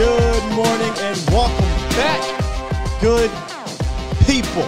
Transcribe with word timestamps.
Good 0.00 0.42
morning 0.54 0.94
and 0.96 1.18
welcome 1.30 1.68
back, 1.90 3.02
good 3.02 3.30
people. 4.26 4.62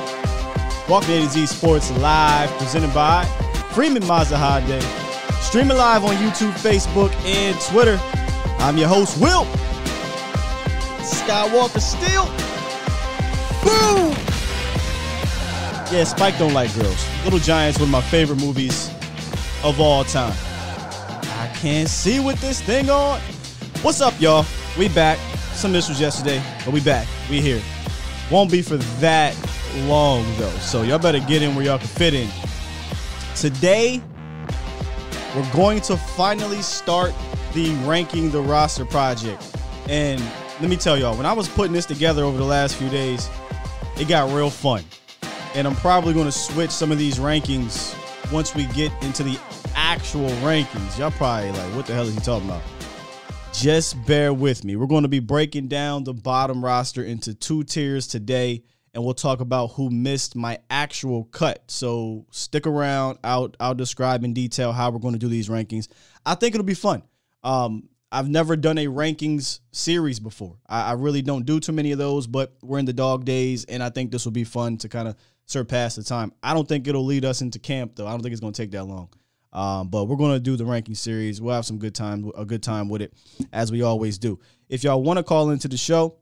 Welcome 0.86 1.08
to 1.08 1.16
A 1.16 1.20
to 1.22 1.28
Z 1.30 1.46
Sports 1.46 1.90
Live, 1.92 2.50
presented 2.58 2.92
by 2.92 3.24
Freeman 3.72 4.02
Mazahade. 4.02 4.82
Streaming 5.40 5.78
live 5.78 6.04
on 6.04 6.16
YouTube, 6.16 6.52
Facebook, 6.52 7.10
and 7.24 7.58
Twitter. 7.62 7.98
I'm 8.58 8.76
your 8.76 8.88
host, 8.88 9.18
Will 9.22 9.44
Skywalker 11.00 11.80
Steele. 11.80 12.26
Boom! 13.64 14.10
Yeah, 15.90 16.04
Spike 16.04 16.36
don't 16.36 16.52
like 16.52 16.74
girls. 16.74 17.08
Little 17.24 17.38
Giants, 17.38 17.78
one 17.78 17.88
of 17.88 17.90
my 17.90 18.02
favorite 18.02 18.38
movies 18.38 18.90
of 19.64 19.80
all 19.80 20.04
time. 20.04 20.36
I 21.40 21.50
can't 21.54 21.88
see 21.88 22.20
with 22.20 22.38
this 22.42 22.60
thing 22.60 22.90
on. 22.90 23.18
What's 23.80 24.02
up, 24.02 24.20
y'all? 24.20 24.44
We 24.78 24.88
back. 24.88 25.18
Some 25.52 25.74
issues 25.74 26.00
yesterday, 26.00 26.42
but 26.64 26.72
we 26.72 26.80
back. 26.80 27.06
We 27.28 27.40
here. 27.42 27.60
Won't 28.30 28.50
be 28.50 28.62
for 28.62 28.78
that 29.00 29.36
long 29.86 30.24
though, 30.38 30.48
so 30.58 30.82
y'all 30.82 30.98
better 30.98 31.20
get 31.20 31.42
in 31.42 31.54
where 31.54 31.64
y'all 31.64 31.78
can 31.78 31.88
fit 31.88 32.14
in. 32.14 32.28
Today, 33.36 34.02
we're 35.36 35.52
going 35.52 35.80
to 35.82 35.96
finally 35.96 36.62
start 36.62 37.12
the 37.52 37.70
ranking 37.84 38.30
the 38.30 38.40
roster 38.40 38.86
project. 38.86 39.44
And 39.88 40.20
let 40.60 40.70
me 40.70 40.76
tell 40.76 40.96
y'all, 40.96 41.16
when 41.16 41.26
I 41.26 41.34
was 41.34 41.48
putting 41.48 41.72
this 41.72 41.84
together 41.84 42.24
over 42.24 42.38
the 42.38 42.44
last 42.44 42.76
few 42.76 42.88
days, 42.88 43.28
it 43.98 44.08
got 44.08 44.32
real 44.32 44.50
fun. 44.50 44.84
And 45.54 45.66
I'm 45.66 45.76
probably 45.76 46.14
going 46.14 46.26
to 46.26 46.32
switch 46.32 46.70
some 46.70 46.90
of 46.90 46.96
these 46.98 47.18
rankings 47.18 47.94
once 48.32 48.54
we 48.54 48.64
get 48.68 48.90
into 49.02 49.22
the 49.22 49.38
actual 49.74 50.30
rankings. 50.40 50.98
Y'all 50.98 51.10
probably 51.10 51.50
like, 51.50 51.76
what 51.76 51.86
the 51.86 51.92
hell 51.92 52.06
is 52.06 52.14
he 52.14 52.20
talking 52.20 52.48
about? 52.48 52.62
Just 53.52 54.04
bear 54.06 54.32
with 54.32 54.64
me. 54.64 54.76
We're 54.76 54.86
going 54.86 55.02
to 55.02 55.08
be 55.08 55.20
breaking 55.20 55.68
down 55.68 56.04
the 56.04 56.14
bottom 56.14 56.64
roster 56.64 57.04
into 57.04 57.34
two 57.34 57.64
tiers 57.64 58.06
today, 58.06 58.64
and 58.94 59.04
we'll 59.04 59.14
talk 59.14 59.40
about 59.40 59.72
who 59.72 59.90
missed 59.90 60.34
my 60.34 60.58
actual 60.70 61.24
cut. 61.24 61.62
So 61.68 62.26
stick 62.30 62.66
around. 62.66 63.18
I'll 63.22 63.52
I'll 63.60 63.74
describe 63.74 64.24
in 64.24 64.32
detail 64.32 64.72
how 64.72 64.90
we're 64.90 64.98
going 64.98 65.14
to 65.14 65.18
do 65.18 65.28
these 65.28 65.48
rankings. 65.48 65.88
I 66.24 66.34
think 66.34 66.54
it'll 66.54 66.64
be 66.64 66.74
fun. 66.74 67.02
Um, 67.44 67.88
I've 68.10 68.28
never 68.28 68.56
done 68.56 68.78
a 68.78 68.86
rankings 68.86 69.60
series 69.70 70.18
before. 70.18 70.56
I, 70.66 70.90
I 70.90 70.92
really 70.92 71.22
don't 71.22 71.46
do 71.46 71.60
too 71.60 71.72
many 71.72 71.92
of 71.92 71.98
those, 71.98 72.26
but 72.26 72.54
we're 72.62 72.78
in 72.78 72.84
the 72.86 72.92
dog 72.92 73.24
days, 73.24 73.64
and 73.66 73.82
I 73.82 73.90
think 73.90 74.10
this 74.10 74.24
will 74.24 74.32
be 74.32 74.44
fun 74.44 74.78
to 74.78 74.88
kind 74.88 75.08
of 75.08 75.16
surpass 75.46 75.94
the 75.94 76.02
time. 76.02 76.32
I 76.42 76.54
don't 76.54 76.68
think 76.68 76.88
it'll 76.88 77.04
lead 77.04 77.24
us 77.24 77.42
into 77.42 77.58
camp 77.58 77.96
though. 77.96 78.06
I 78.06 78.10
don't 78.10 78.22
think 78.22 78.32
it's 78.32 78.40
going 78.40 78.54
to 78.54 78.62
take 78.62 78.72
that 78.72 78.84
long. 78.84 79.10
Um, 79.52 79.88
but 79.88 80.04
we're 80.04 80.16
going 80.16 80.34
to 80.34 80.40
do 80.40 80.56
the 80.56 80.64
ranking 80.64 80.94
series. 80.94 81.40
We'll 81.40 81.54
have 81.54 81.66
some 81.66 81.78
good 81.78 81.94
time, 81.94 82.30
a 82.36 82.44
good 82.44 82.62
time 82.62 82.88
with 82.88 83.02
it, 83.02 83.12
as 83.52 83.70
we 83.70 83.82
always 83.82 84.18
do. 84.18 84.38
If 84.68 84.84
y'all 84.84 85.02
want 85.02 85.18
to 85.18 85.22
call 85.22 85.50
into 85.50 85.68
the 85.68 85.76
show, 85.76 86.16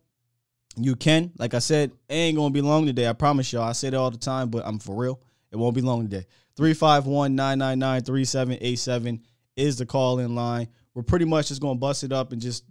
you 0.77 0.97
can. 0.97 1.33
Like 1.39 1.55
I 1.55 1.61
said, 1.61 1.93
it 2.09 2.15
ain't 2.15 2.37
going 2.37 2.53
to 2.53 2.55
be 2.55 2.61
long 2.61 2.87
today. 2.87 3.09
I 3.09 3.13
promise 3.13 3.53
y'all. 3.53 3.63
I 3.63 3.73
say 3.73 3.89
it 3.89 3.95
all 3.95 4.11
the 4.11 4.19
time, 4.19 4.49
but 4.51 4.67
I'm 4.67 4.79
for 4.79 4.97
real. 4.97 5.21
It 5.53 5.57
won't 5.57 5.75
be 5.75 5.81
long 5.81 6.03
today. 6.09 6.27
351 6.57 7.35
999 7.35 8.03
3787 8.03 9.23
is 9.57 9.79
the 9.79 9.87
call 9.87 10.19
in 10.19 10.35
line. 10.35 10.69
We're 10.95 11.03
pretty 11.03 11.25
much 11.25 11.49
just 11.49 11.61
going 11.61 11.77
to 11.77 11.81
bust 11.81 12.05
it 12.05 12.13
up 12.13 12.33
and 12.33 12.41
just 12.41 12.65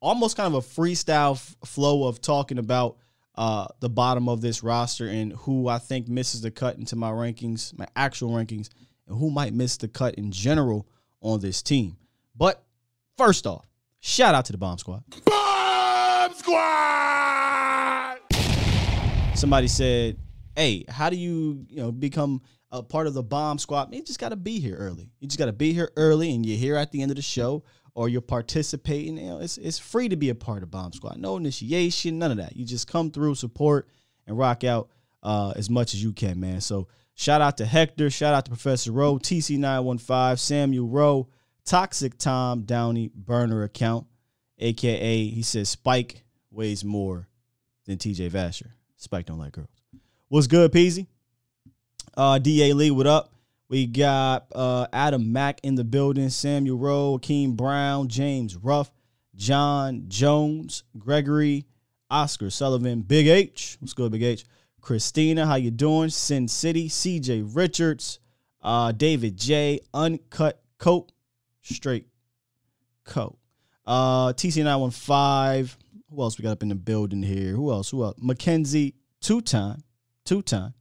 almost 0.00 0.36
kind 0.36 0.54
of 0.54 0.64
a 0.64 0.66
freestyle 0.66 1.34
f- 1.34 1.56
flow 1.64 2.06
of 2.06 2.20
talking 2.20 2.58
about 2.58 2.98
uh, 3.36 3.66
the 3.80 3.88
bottom 3.88 4.28
of 4.28 4.40
this 4.40 4.62
roster 4.62 5.08
and 5.08 5.32
who 5.32 5.68
I 5.68 5.78
think 5.78 6.08
misses 6.08 6.40
the 6.40 6.50
cut 6.50 6.76
into 6.78 6.96
my 6.96 7.10
rankings, 7.10 7.76
my 7.78 7.86
actual 7.94 8.30
rankings, 8.30 8.70
and 9.06 9.18
who 9.18 9.30
might 9.30 9.52
miss 9.52 9.76
the 9.76 9.88
cut 9.88 10.14
in 10.16 10.30
general 10.30 10.86
on 11.20 11.40
this 11.40 11.62
team. 11.62 11.96
But 12.36 12.62
first 13.16 13.46
off, 13.46 13.66
shout 14.00 14.34
out 14.34 14.44
to 14.46 14.52
the 14.52 14.58
Bomb 14.58 14.78
Squad. 14.78 15.02
Bomb 15.24 16.34
Squad! 16.34 18.18
Somebody 19.34 19.68
said, 19.68 20.18
"Hey, 20.54 20.84
how 20.88 21.10
do 21.10 21.16
you, 21.16 21.66
you 21.68 21.76
know, 21.76 21.92
become 21.92 22.42
a 22.70 22.82
part 22.82 23.06
of 23.06 23.14
the 23.14 23.22
Bomb 23.22 23.58
Squad? 23.58 23.94
You 23.94 24.02
just 24.02 24.18
got 24.18 24.30
to 24.30 24.36
be 24.36 24.58
here 24.60 24.76
early. 24.76 25.10
You 25.20 25.28
just 25.28 25.38
got 25.38 25.46
to 25.46 25.52
be 25.52 25.72
here 25.72 25.90
early, 25.96 26.34
and 26.34 26.44
you're 26.44 26.58
here 26.58 26.76
at 26.76 26.90
the 26.92 27.02
end 27.02 27.10
of 27.10 27.16
the 27.16 27.22
show, 27.22 27.62
or 27.94 28.08
you're 28.08 28.20
participating. 28.20 29.18
You 29.18 29.28
know, 29.28 29.40
it's 29.40 29.58
it's 29.58 29.78
free 29.78 30.08
to 30.08 30.16
be 30.16 30.30
a 30.30 30.34
part 30.34 30.62
of 30.62 30.70
Bomb 30.70 30.92
Squad. 30.92 31.18
No 31.18 31.36
initiation, 31.36 32.18
none 32.18 32.30
of 32.30 32.38
that. 32.38 32.56
You 32.56 32.64
just 32.64 32.86
come 32.88 33.10
through, 33.10 33.34
support, 33.34 33.88
and 34.26 34.38
rock 34.38 34.64
out 34.64 34.88
uh, 35.22 35.52
as 35.56 35.68
much 35.70 35.94
as 35.94 36.02
you 36.02 36.12
can, 36.12 36.40
man. 36.40 36.60
So." 36.60 36.88
Shout 37.18 37.40
out 37.40 37.56
to 37.56 37.64
Hector. 37.66 38.10
Shout 38.10 38.34
out 38.34 38.44
to 38.44 38.50
Professor 38.50 38.92
Rowe, 38.92 39.18
TC915, 39.18 40.38
Samuel 40.38 40.86
Rowe, 40.86 41.28
Toxic 41.64 42.18
Tom 42.18 42.62
Downey 42.62 43.10
burner 43.14 43.62
account, 43.62 44.06
aka 44.58 45.26
he 45.26 45.42
says 45.42 45.70
Spike 45.70 46.24
weighs 46.50 46.84
more 46.84 47.26
than 47.86 47.96
TJ 47.96 48.30
Vasher. 48.30 48.72
Spike 48.96 49.24
don't 49.24 49.38
like 49.38 49.52
girls. 49.52 49.68
What's 50.28 50.46
good, 50.46 50.70
Peasy? 50.72 51.06
Uh, 52.14 52.38
DA 52.38 52.74
Lee, 52.74 52.90
what 52.90 53.06
up? 53.06 53.32
We 53.68 53.86
got 53.86 54.46
uh, 54.54 54.86
Adam 54.92 55.32
Mack 55.32 55.60
in 55.62 55.74
the 55.74 55.84
building, 55.84 56.28
Samuel 56.28 56.76
Rowe, 56.76 57.18
Akeem 57.18 57.56
Brown, 57.56 58.08
James 58.08 58.56
Ruff, 58.56 58.90
John 59.34 60.04
Jones, 60.08 60.82
Gregory, 60.98 61.64
Oscar 62.10 62.50
Sullivan, 62.50 63.00
Big 63.00 63.26
H. 63.26 63.78
What's 63.80 63.94
good, 63.94 64.12
Big 64.12 64.22
H? 64.22 64.44
Christina, 64.86 65.44
how 65.46 65.56
you 65.56 65.72
doing? 65.72 66.10
Sin 66.10 66.46
City, 66.46 66.88
CJ 66.88 67.56
Richards, 67.56 68.20
uh, 68.62 68.92
David 68.92 69.36
J, 69.36 69.80
Uncut 69.92 70.62
Coat, 70.78 71.10
Straight 71.60 72.06
Coat. 73.02 73.36
Uh, 73.84 74.28
TC915. 74.34 75.74
Who 76.08 76.22
else 76.22 76.38
we 76.38 76.44
got 76.44 76.52
up 76.52 76.62
in 76.62 76.68
the 76.68 76.76
building 76.76 77.20
here? 77.20 77.50
Who 77.50 77.72
else? 77.72 77.90
Who 77.90 78.04
else? 78.04 78.14
Mackenzie, 78.20 78.94
two 79.20 79.40
time, 79.40 79.82
two 80.24 80.40
time. 80.40 80.72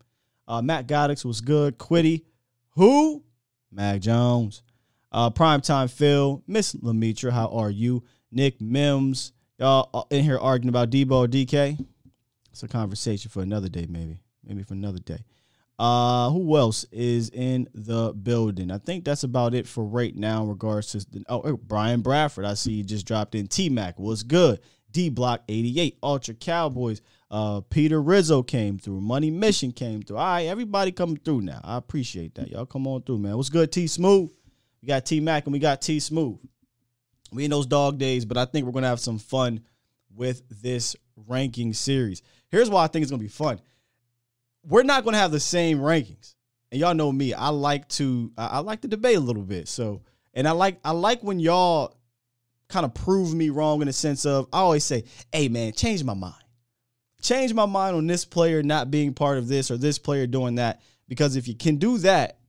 Uh, 0.47 0.61
Matt 0.61 0.85
Goddix 0.85 1.25
was 1.25 1.41
good. 1.41 1.79
Quiddy, 1.79 2.25
who? 2.75 3.23
Mag 3.71 4.01
Jones. 4.03 4.61
Uh, 5.11 5.31
Primetime 5.31 5.89
Phil, 5.89 6.43
Miss 6.45 6.75
Lemitra, 6.75 7.31
how 7.31 7.47
are 7.47 7.71
you? 7.71 8.03
Nick 8.31 8.61
Mims, 8.61 9.33
y'all 9.57 10.05
in 10.11 10.23
here 10.23 10.37
arguing 10.37 10.69
about 10.69 10.91
Deebo 10.91 11.27
DK. 11.27 11.83
It's 12.55 12.63
a 12.63 12.69
conversation 12.69 13.29
for 13.29 13.41
another 13.41 13.67
day, 13.67 13.85
maybe. 13.89 14.17
Maybe 14.41 14.63
for 14.63 14.75
another 14.75 14.99
day. 14.99 15.25
Uh, 15.77 16.29
who 16.29 16.55
else 16.55 16.85
is 16.89 17.29
in 17.31 17.67
the 17.73 18.13
building? 18.13 18.71
I 18.71 18.77
think 18.77 19.03
that's 19.03 19.23
about 19.23 19.53
it 19.53 19.67
for 19.67 19.83
right 19.83 20.15
now 20.15 20.43
in 20.43 20.47
regards 20.47 20.87
to 20.93 20.99
the, 20.99 21.25
oh 21.27 21.57
Brian 21.57 21.99
Bradford. 21.99 22.45
I 22.45 22.53
see 22.53 22.71
you 22.71 22.83
just 22.85 23.05
dropped 23.05 23.35
in. 23.35 23.47
T 23.47 23.67
Mac 23.67 23.99
was 23.99 24.23
good. 24.23 24.61
D 24.91 25.09
Block 25.09 25.43
88, 25.49 25.97
Ultra 26.01 26.33
Cowboys. 26.35 27.01
Uh, 27.29 27.59
Peter 27.59 28.01
Rizzo 28.01 28.41
came 28.41 28.79
through. 28.79 29.01
Money 29.01 29.31
Mission 29.31 29.73
came 29.73 30.01
through. 30.01 30.15
All 30.15 30.25
right, 30.25 30.43
everybody 30.43 30.93
coming 30.93 31.17
through 31.17 31.41
now. 31.41 31.59
I 31.61 31.75
appreciate 31.75 32.35
that. 32.35 32.51
Y'all 32.51 32.65
come 32.65 32.87
on 32.87 33.01
through, 33.01 33.17
man. 33.17 33.35
What's 33.35 33.49
good, 33.49 33.69
T 33.69 33.87
Smooth? 33.87 34.31
We 34.81 34.87
got 34.87 35.05
T 35.05 35.19
Mac 35.19 35.45
and 35.45 35.51
we 35.51 35.59
got 35.59 35.81
T 35.81 35.99
Smooth. 35.99 36.37
We 37.33 37.43
in 37.43 37.51
those 37.51 37.67
dog 37.67 37.97
days, 37.97 38.23
but 38.23 38.37
I 38.37 38.45
think 38.45 38.65
we're 38.65 38.71
gonna 38.71 38.87
have 38.87 39.01
some 39.01 39.19
fun 39.19 39.59
with 40.15 40.41
this 40.61 40.95
ranking 41.27 41.73
series. 41.73 42.21
Here's 42.49 42.69
why 42.69 42.83
I 42.83 42.87
think 42.87 43.03
it's 43.03 43.11
gonna 43.11 43.21
be 43.21 43.27
fun. 43.27 43.59
We're 44.63 44.83
not 44.83 45.03
gonna 45.03 45.17
have 45.17 45.31
the 45.31 45.39
same 45.39 45.79
rankings, 45.79 46.35
and 46.71 46.79
y'all 46.79 46.93
know 46.93 47.11
me. 47.11 47.33
I 47.33 47.49
like 47.49 47.87
to 47.89 48.31
I, 48.37 48.59
like 48.59 48.81
to 48.81 48.87
debate 48.87 49.17
a 49.17 49.21
little 49.21 49.43
bit. 49.43 49.67
So, 49.67 50.01
and 50.33 50.47
I 50.47 50.51
like 50.51 50.79
I 50.83 50.91
like 50.91 51.21
when 51.21 51.39
y'all 51.39 51.97
kind 52.67 52.85
of 52.85 52.93
prove 52.93 53.33
me 53.33 53.49
wrong 53.49 53.81
in 53.81 53.87
the 53.87 53.93
sense 53.93 54.25
of 54.25 54.47
I 54.51 54.59
always 54.59 54.83
say, 54.83 55.03
"Hey, 55.31 55.49
man, 55.49 55.73
change 55.73 56.03
my 56.03 56.13
mind. 56.13 56.35
Change 57.21 57.53
my 57.53 57.65
mind 57.65 57.95
on 57.95 58.07
this 58.07 58.25
player 58.25 58.61
not 58.63 58.91
being 58.91 59.13
part 59.13 59.37
of 59.37 59.47
this 59.47 59.69
or 59.71 59.77
this 59.77 59.97
player 59.99 60.27
doing 60.27 60.55
that." 60.55 60.81
Because 61.07 61.35
if 61.35 61.47
you 61.47 61.55
can 61.55 61.75
do 61.77 61.97
that, 61.99 62.39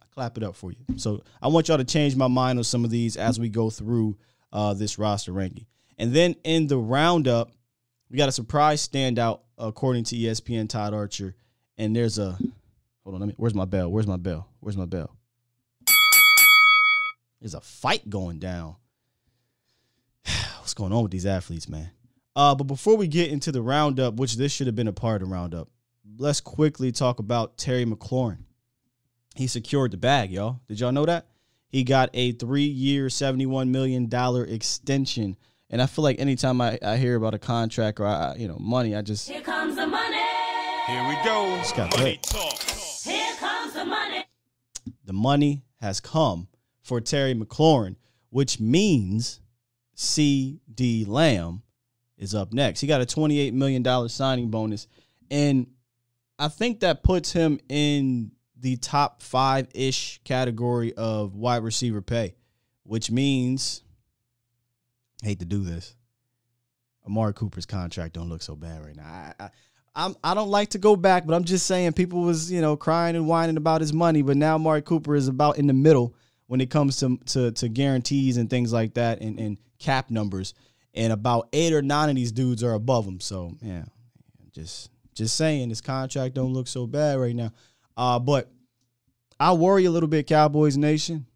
I 0.00 0.04
clap 0.12 0.36
it 0.36 0.42
up 0.42 0.56
for 0.56 0.72
you. 0.72 0.84
So 0.96 1.22
I 1.40 1.48
want 1.48 1.68
y'all 1.68 1.78
to 1.78 1.84
change 1.84 2.16
my 2.16 2.28
mind 2.28 2.58
on 2.58 2.64
some 2.64 2.84
of 2.84 2.90
these 2.90 3.16
as 3.16 3.40
we 3.40 3.48
go 3.48 3.70
through 3.70 4.18
uh, 4.52 4.74
this 4.74 4.98
roster 4.98 5.32
ranking. 5.32 5.66
And 5.98 6.12
then 6.12 6.34
in 6.44 6.66
the 6.66 6.76
roundup, 6.76 7.50
we 8.12 8.18
got 8.18 8.28
a 8.28 8.32
surprise 8.32 8.86
standout 8.86 9.40
according 9.56 10.04
to 10.04 10.14
ESPN 10.14 10.68
Todd 10.68 10.92
Archer. 10.92 11.34
And 11.78 11.96
there's 11.96 12.18
a 12.18 12.38
hold 13.02 13.14
on, 13.14 13.20
let 13.20 13.26
me 13.26 13.34
where's 13.38 13.54
my 13.54 13.64
bell? 13.64 13.90
Where's 13.90 14.06
my 14.06 14.18
bell? 14.18 14.46
Where's 14.60 14.76
my 14.76 14.84
bell? 14.84 15.16
There's 17.40 17.54
a 17.54 17.60
fight 17.60 18.08
going 18.08 18.38
down. 18.38 18.76
What's 20.58 20.74
going 20.74 20.92
on 20.92 21.02
with 21.02 21.10
these 21.10 21.26
athletes, 21.26 21.68
man? 21.68 21.90
Uh, 22.36 22.54
but 22.54 22.64
before 22.64 22.96
we 22.96 23.08
get 23.08 23.30
into 23.30 23.50
the 23.50 23.62
roundup, 23.62 24.14
which 24.14 24.36
this 24.36 24.52
should 24.52 24.66
have 24.66 24.76
been 24.76 24.88
a 24.88 24.92
part 24.92 25.22
of 25.22 25.28
the 25.28 25.34
roundup, 25.34 25.68
let's 26.18 26.40
quickly 26.40 26.92
talk 26.92 27.18
about 27.18 27.56
Terry 27.56 27.84
McLaurin. 27.84 28.44
He 29.34 29.46
secured 29.46 29.90
the 29.90 29.96
bag, 29.96 30.30
y'all. 30.30 30.60
Did 30.68 30.80
y'all 30.80 30.92
know 30.92 31.06
that? 31.06 31.26
He 31.68 31.84
got 31.84 32.10
a 32.12 32.32
three-year, 32.32 33.06
$71 33.06 33.68
million 33.68 34.08
extension. 34.48 35.36
And 35.72 35.80
I 35.80 35.86
feel 35.86 36.04
like 36.04 36.20
anytime 36.20 36.60
I, 36.60 36.78
I 36.82 36.98
hear 36.98 37.16
about 37.16 37.32
a 37.32 37.38
contract 37.38 37.98
or 37.98 38.06
I, 38.06 38.34
you 38.36 38.46
know 38.46 38.58
money, 38.60 38.94
I 38.94 39.00
just 39.00 39.28
Here 39.28 39.40
comes 39.40 39.74
the 39.74 39.86
money. 39.86 40.20
Here 40.86 41.08
we 41.08 41.14
go. 41.24 41.56
Just 41.56 41.74
got 41.74 41.96
Money 41.96 42.20
talk. 42.22 42.58
Here 42.60 43.34
comes 43.36 43.72
the 43.72 43.84
money. 43.86 44.24
the 45.04 45.12
money 45.14 45.64
has 45.80 45.98
come 45.98 46.48
for 46.82 47.00
Terry 47.00 47.34
McLaurin, 47.34 47.96
which 48.28 48.60
means 48.60 49.40
CeeDee 49.96 51.08
Lamb 51.08 51.62
is 52.18 52.34
up 52.34 52.52
next. 52.52 52.80
He 52.80 52.86
got 52.86 53.00
a 53.00 53.06
$28 53.06 53.52
million 53.52 54.08
signing 54.08 54.50
bonus. 54.50 54.86
And 55.30 55.68
I 56.38 56.48
think 56.48 56.80
that 56.80 57.02
puts 57.02 57.32
him 57.32 57.58
in 57.68 58.32
the 58.58 58.76
top 58.76 59.22
five 59.22 59.68
ish 59.74 60.20
category 60.24 60.92
of 60.94 61.34
wide 61.34 61.62
receiver 61.62 62.02
pay, 62.02 62.34
which 62.82 63.10
means, 63.10 63.82
hate 65.22 65.38
to 65.38 65.44
do 65.44 65.62
this, 65.62 65.94
Amari 67.06 67.32
Cooper's 67.32 67.66
contract 67.66 68.14
don't 68.14 68.28
look 68.28 68.42
so 68.42 68.56
bad 68.56 68.84
right 68.84 68.96
now. 68.96 69.04
I, 69.04 69.34
I, 69.44 69.50
I'm 69.94 70.16
I 70.24 70.34
don't 70.34 70.48
like 70.48 70.70
to 70.70 70.78
go 70.78 70.96
back, 70.96 71.26
but 71.26 71.34
I'm 71.34 71.44
just 71.44 71.66
saying 71.66 71.92
people 71.92 72.22
was 72.22 72.50
you 72.50 72.60
know 72.60 72.76
crying 72.76 73.16
and 73.16 73.26
whining 73.26 73.56
about 73.56 73.80
his 73.80 73.92
money, 73.92 74.22
but 74.22 74.36
now 74.36 74.54
Amari 74.54 74.82
Cooper 74.82 75.14
is 75.14 75.28
about 75.28 75.58
in 75.58 75.66
the 75.66 75.72
middle 75.72 76.14
when 76.46 76.60
it 76.60 76.70
comes 76.70 76.96
to 76.98 77.18
to, 77.26 77.52
to 77.52 77.68
guarantees 77.68 78.36
and 78.36 78.48
things 78.48 78.72
like 78.72 78.94
that 78.94 79.20
and, 79.20 79.38
and 79.38 79.58
cap 79.78 80.10
numbers, 80.10 80.54
and 80.94 81.12
about 81.12 81.48
eight 81.52 81.72
or 81.72 81.82
nine 81.82 82.08
of 82.08 82.16
these 82.16 82.32
dudes 82.32 82.62
are 82.62 82.72
above 82.72 83.06
him. 83.06 83.20
So 83.20 83.56
yeah, 83.60 83.84
just 84.52 84.90
just 85.14 85.36
saying 85.36 85.68
his 85.68 85.80
contract 85.80 86.34
don't 86.34 86.54
look 86.54 86.68
so 86.68 86.86
bad 86.86 87.18
right 87.18 87.36
now. 87.36 87.52
Uh, 87.96 88.18
but 88.18 88.50
I 89.38 89.52
worry 89.52 89.84
a 89.84 89.90
little 89.90 90.08
bit, 90.08 90.26
Cowboys 90.26 90.76
Nation. 90.76 91.26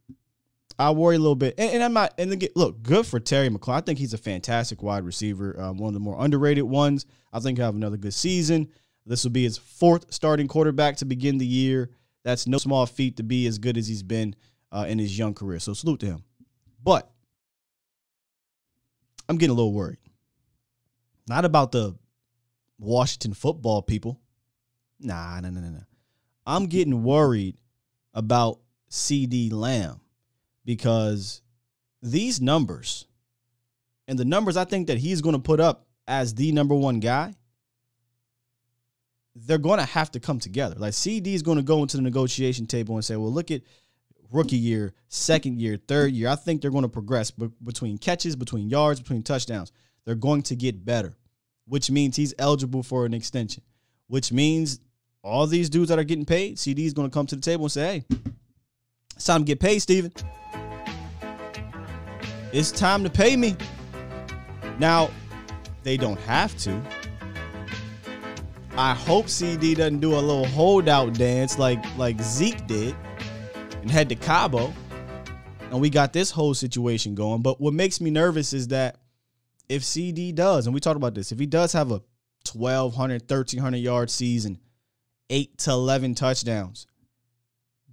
I 0.78 0.90
worry 0.90 1.17
a 1.17 1.19
little 1.19 1.37
bit, 1.37 1.55
and, 1.56 1.70
and 1.75 1.82
I'm 1.82 1.93
not. 1.93 2.14
And 2.19 2.32
again, 2.32 2.50
look, 2.55 2.82
good 2.82 3.06
for 3.06 3.19
Terry 3.19 3.49
McLaurin. 3.49 3.78
I 3.78 3.81
think 3.81 3.99
he's 3.99 4.12
a 4.12 4.19
fantastic 4.19 4.82
wide 4.82 5.05
receiver, 5.05 5.58
uh, 5.58 5.73
one 5.73 5.88
of 5.88 5.94
the 5.94 6.00
more 6.00 6.23
underrated 6.23 6.64
ones. 6.64 7.06
I 7.32 7.40
think 7.40 7.58
he'll 7.58 7.67
have 7.67 7.75
another 7.75 7.96
good 7.96 8.14
season. 8.14 8.69
This 9.06 9.25
will 9.25 9.31
be 9.31 9.44
his 9.44 9.56
fourth 9.56 10.12
starting 10.12 10.49
quarterback 10.49 10.96
to 10.96 11.05
begin 11.05 11.38
the 11.38 11.46
year. 11.46 11.90
That's 12.25 12.46
no 12.46 12.58
small 12.58 12.84
feat 12.87 13.17
to 13.19 13.23
be 13.23 13.46
as 13.46 13.58
good 13.58 13.76
as 13.78 13.87
he's 13.87 14.02
been 14.02 14.34
uh, 14.73 14.87
in 14.88 14.99
his 14.99 15.17
young 15.17 15.32
career. 15.32 15.61
So 15.61 15.73
salute 15.73 16.00
to 16.00 16.06
him. 16.06 16.25
But 16.82 17.11
I'm 19.29 19.38
getting 19.38 19.52
a 19.52 19.56
little 19.56 19.72
worried. 19.72 19.99
Not 21.29 21.44
about 21.44 21.72
the 21.72 21.96
Washington 22.79 23.32
football 23.32 23.81
people. 23.82 24.20
Nah, 25.00 25.40
no, 25.40 25.50
no, 25.50 25.61
no. 25.61 25.82
I'm 26.46 26.67
getting 26.67 27.02
worried 27.02 27.56
about 28.12 28.61
CeeDee 28.90 29.52
Lamb 29.52 30.00
because 30.66 31.40
these 32.02 32.42
numbers 32.42 33.06
and 34.06 34.18
the 34.18 34.24
numbers 34.26 34.58
I 34.58 34.64
think 34.64 34.88
that 34.88 34.98
he's 34.98 35.22
going 35.22 35.34
to 35.34 35.40
put 35.40 35.60
up 35.60 35.86
as 36.06 36.34
the 36.34 36.52
number 36.52 36.74
one 36.74 37.00
guy, 37.00 37.34
they're 39.34 39.58
going 39.58 39.78
to 39.78 39.86
have 39.86 40.10
to 40.10 40.20
come 40.20 40.38
together. 40.38 40.74
Like 40.78 40.92
CeeDee 40.92 41.34
is 41.34 41.42
going 41.42 41.56
to 41.56 41.64
go 41.64 41.82
into 41.82 41.96
the 41.96 42.02
negotiation 42.02 42.66
table 42.66 42.96
and 42.96 43.04
say, 43.04 43.16
well, 43.16 43.32
look 43.32 43.50
at 43.50 43.62
rookie 44.32 44.56
year, 44.56 44.92
second 45.08 45.60
year, 45.60 45.76
third 45.76 46.12
year. 46.12 46.28
I 46.28 46.36
think 46.36 46.60
they're 46.60 46.70
going 46.70 46.82
to 46.82 46.88
progress 46.88 47.30
between 47.30 47.96
catches, 47.98 48.36
between 48.36 48.69
yards, 48.69 49.00
between 49.00 49.22
touchdowns. 49.22 49.72
They're 50.04 50.14
going 50.14 50.42
to 50.42 50.56
get 50.56 50.84
better, 50.84 51.14
which 51.66 51.90
means 51.90 52.16
he's 52.16 52.34
eligible 52.38 52.82
for 52.82 53.06
an 53.06 53.14
extension, 53.14 53.62
which 54.08 54.32
means 54.32 54.80
all 55.22 55.46
these 55.46 55.69
dudes 55.69 55.88
that 55.88 55.98
are 55.98 56.04
getting 56.04 56.24
paid, 56.24 56.56
CeeDee 56.56 56.86
is 56.86 56.92
going 56.92 57.10
to 57.10 57.14
come 57.14 57.26
to 57.26 57.36
the 57.36 57.42
table 57.42 57.64
and 57.64 57.72
say, 57.72 58.04
hey, 58.08 58.16
it's 59.16 59.24
time 59.24 59.42
to 59.42 59.46
get 59.46 59.60
paid, 59.60 59.80
Stephen. 59.80 60.12
It's 62.56 62.70
time 62.70 63.05
to 63.05 63.11
pay 63.11 63.37
me. 63.37 63.55
Now, 64.79 65.11
they 65.82 65.99
don't 65.99 66.19
have 66.20 66.56
to. 66.61 66.82
I 68.79 68.94
hope 68.94 69.26
CeeDee 69.26 69.76
doesn't 69.76 70.00
do 70.00 70.14
a 70.14 70.20
little 70.20 70.47
holdout 70.47 71.12
dance 71.12 71.58
like 71.58 71.85
like 71.99 72.19
Zeke 72.23 72.67
did 72.67 72.97
and 73.82 73.91
head 73.91 74.08
to 74.08 74.14
Cabo. 74.14 74.73
And 75.70 75.82
we 75.82 75.91
got 75.91 76.14
this 76.14 76.31
whole 76.31 76.55
situation 76.55 77.14
going. 77.14 77.43
But 77.43 77.61
what 77.61 77.75
makes 77.75 78.00
me 78.00 78.11
nervous 78.11 78.55
is 78.55 78.69
that 78.69 78.97
if 79.69 79.82
CeeDee 79.82 80.35
does, 80.35 80.67
and 80.67 80.73
we 80.73 80.81
talked 80.81 80.97
about 80.97 81.14
this, 81.14 81.32
if 81.32 81.38
he 81.38 81.44
does 81.44 81.75
have 81.75 81.91
a 81.91 82.00
1,200, 82.50 83.20
1,300 83.31 83.76
yard 83.76 84.08
season, 84.08 84.58
8 85.29 85.58
to 85.58 85.73
11 85.73 86.14
touchdowns, 86.14 86.87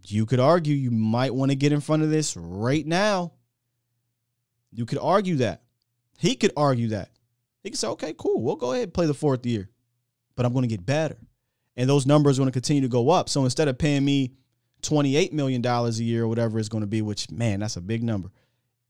you 0.07 0.25
could 0.25 0.39
argue 0.39 0.73
you 0.73 0.91
might 0.91 1.35
want 1.35 1.51
to 1.51 1.57
get 1.57 1.73
in 1.73 1.81
front 1.81 2.03
of 2.03 2.09
this 2.09 2.37
right 2.37 2.87
now. 2.87 3.33
You 4.73 4.85
could 4.85 4.99
argue 4.99 5.37
that. 5.37 5.63
He 6.17 6.35
could 6.35 6.51
argue 6.55 6.89
that. 6.89 7.09
He 7.63 7.69
could 7.69 7.79
say, 7.79 7.87
okay, 7.87 8.13
cool, 8.17 8.41
we'll 8.41 8.55
go 8.55 8.73
ahead 8.73 8.83
and 8.83 8.93
play 8.93 9.05
the 9.05 9.13
fourth 9.13 9.45
year, 9.45 9.69
but 10.35 10.45
I'm 10.45 10.53
going 10.53 10.63
to 10.63 10.67
get 10.67 10.85
better. 10.85 11.17
And 11.75 11.89
those 11.89 12.05
numbers 12.05 12.37
are 12.37 12.41
going 12.41 12.51
to 12.51 12.53
continue 12.53 12.81
to 12.81 12.87
go 12.87 13.09
up. 13.09 13.29
So 13.29 13.43
instead 13.45 13.67
of 13.67 13.77
paying 13.77 14.05
me 14.05 14.33
$28 14.83 15.31
million 15.31 15.65
a 15.65 15.89
year 15.91 16.23
or 16.23 16.27
whatever 16.27 16.59
it's 16.59 16.69
going 16.69 16.83
to 16.83 16.87
be, 16.87 17.01
which, 17.01 17.31
man, 17.31 17.61
that's 17.61 17.77
a 17.77 17.81
big 17.81 18.03
number, 18.03 18.29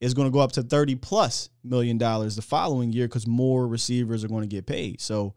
is 0.00 0.12
going 0.12 0.26
to 0.26 0.32
go 0.32 0.40
up 0.40 0.52
to 0.52 0.62
30 0.62 0.96
plus 0.96 1.48
million 1.62 1.96
dollars 1.96 2.36
the 2.36 2.42
following 2.42 2.92
year 2.92 3.06
because 3.06 3.26
more 3.26 3.66
receivers 3.66 4.24
are 4.24 4.28
going 4.28 4.42
to 4.42 4.48
get 4.48 4.66
paid. 4.66 5.00
So 5.00 5.34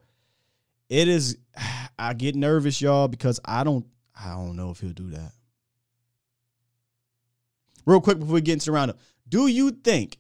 it 0.90 1.08
is, 1.08 1.38
I 2.00 2.14
get 2.14 2.36
nervous, 2.36 2.82
y'all, 2.82 3.08
because 3.08 3.40
I 3.46 3.64
don't, 3.64 3.86
I 4.20 4.32
don't 4.32 4.56
know 4.56 4.72
if 4.72 4.80
he'll 4.80 4.92
do 4.92 5.12
that. 5.12 5.32
Real 7.86 8.02
quick 8.02 8.20
before 8.20 8.34
we 8.34 8.42
get 8.42 8.54
into 8.54 8.66
the 8.66 8.72
roundup, 8.74 9.00
do 9.30 9.48
you 9.48 9.72
think 9.72 10.18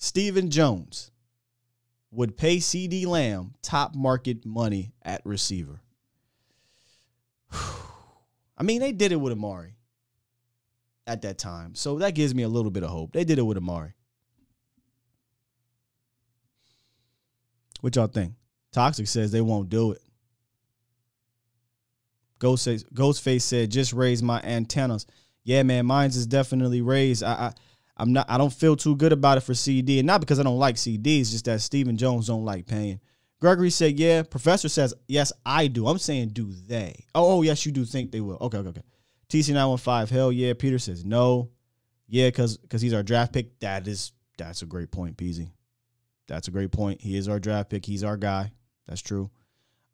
Stephen 0.00 0.50
Jones 0.50 1.10
would 2.10 2.36
pay 2.38 2.56
CeeDee 2.56 3.06
Lamb 3.06 3.52
top 3.62 3.94
market 3.94 4.46
money 4.46 4.94
at 5.02 5.20
receiver? 5.24 5.82
I 7.52 8.62
mean, 8.62 8.80
they 8.80 8.92
did 8.92 9.12
it 9.12 9.20
with 9.20 9.34
Amari 9.34 9.76
at 11.06 11.20
that 11.22 11.38
time. 11.38 11.74
So 11.74 11.98
that 11.98 12.14
gives 12.14 12.34
me 12.34 12.42
a 12.42 12.48
little 12.48 12.70
bit 12.70 12.82
of 12.82 12.88
hope. 12.88 13.12
They 13.12 13.24
did 13.24 13.38
it 13.38 13.42
with 13.42 13.58
Amari. 13.58 13.92
What 17.82 17.94
y'all 17.94 18.06
think? 18.06 18.32
Toxic 18.72 19.06
says 19.06 19.30
they 19.30 19.40
won't 19.42 19.68
do 19.68 19.92
it. 19.92 20.00
Ghost 22.38 22.64
says, 22.64 22.84
Ghostface 22.84 23.42
said, 23.42 23.70
just 23.70 23.92
raise 23.92 24.22
my 24.22 24.40
antennas. 24.40 25.06
Yeah, 25.44 25.62
man, 25.62 25.84
mine's 25.84 26.16
is 26.16 26.26
definitely 26.26 26.80
raised. 26.80 27.22
I, 27.22 27.32
I 27.32 27.52
I'm 28.00 28.12
not 28.14 28.26
I 28.30 28.38
don't 28.38 28.52
feel 28.52 28.76
too 28.76 28.96
good 28.96 29.12
about 29.12 29.38
it 29.38 29.42
for 29.42 29.52
CeeDee. 29.52 29.98
And 29.98 30.06
not 30.06 30.20
because 30.20 30.40
I 30.40 30.42
don't 30.42 30.58
like 30.58 30.76
CeeDee, 30.76 31.20
it's 31.20 31.30
just 31.30 31.44
that 31.44 31.60
Stephen 31.60 31.96
Jones 31.96 32.28
don't 32.28 32.44
like 32.44 32.66
pain. 32.66 32.98
Gregory 33.40 33.70
said, 33.70 33.98
yeah. 33.98 34.22
Professor 34.22 34.68
says, 34.68 34.94
yes, 35.08 35.32
I 35.44 35.66
do. 35.66 35.86
I'm 35.86 35.98
saying, 35.98 36.30
do 36.30 36.50
they? 36.52 37.04
Oh, 37.14 37.38
oh 37.38 37.42
yes, 37.42 37.64
you 37.64 37.72
do 37.72 37.84
think 37.84 38.10
they 38.10 38.20
will. 38.20 38.38
Okay, 38.40 38.58
okay, 38.58 38.68
okay. 38.70 38.82
TC915, 39.28 40.08
hell 40.08 40.32
yeah. 40.32 40.52
Peter 40.54 40.78
says, 40.78 41.04
no. 41.04 41.50
Yeah, 42.08 42.28
because 42.28 42.56
because 42.56 42.82
he's 42.82 42.94
our 42.94 43.02
draft 43.02 43.32
pick. 43.32 43.60
That 43.60 43.86
is 43.86 44.12
that's 44.36 44.62
a 44.62 44.66
great 44.66 44.90
point, 44.90 45.16
Peasy. 45.16 45.50
That's 46.26 46.48
a 46.48 46.50
great 46.50 46.72
point. 46.72 47.00
He 47.00 47.16
is 47.16 47.28
our 47.28 47.38
draft 47.38 47.70
pick. 47.70 47.84
He's 47.84 48.02
our 48.02 48.16
guy. 48.16 48.50
That's 48.88 49.00
true. 49.00 49.30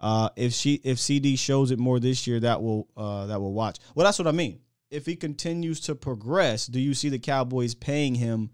Uh, 0.01 0.29
if 0.37 0.53
she 0.53 0.75
if 0.85 0.99
CeeDee 0.99 1.39
shows 1.39 1.71
it 1.71 1.79
more 1.79 1.99
this 1.99 2.27
year, 2.27 2.41
that 2.41 2.63
will 2.63 2.89
uh, 2.97 3.27
that 3.27 3.41
will 3.41 3.53
watch. 3.53 3.79
Well, 3.95 4.05
that's 4.05 4.19
what 4.19 4.29
I 4.29 4.33
mean. 4.33 4.61
If 4.91 5.07
he 5.07 5.17
continues 5.17 5.81
to 5.81 5.95
progress, 5.95 6.67
do 6.67 6.79
you 6.79 6.95
see 6.95 7.09
the 7.09 7.19
Cowboys 7.19 7.75
paying 7.75 8.15
him? 8.15 8.51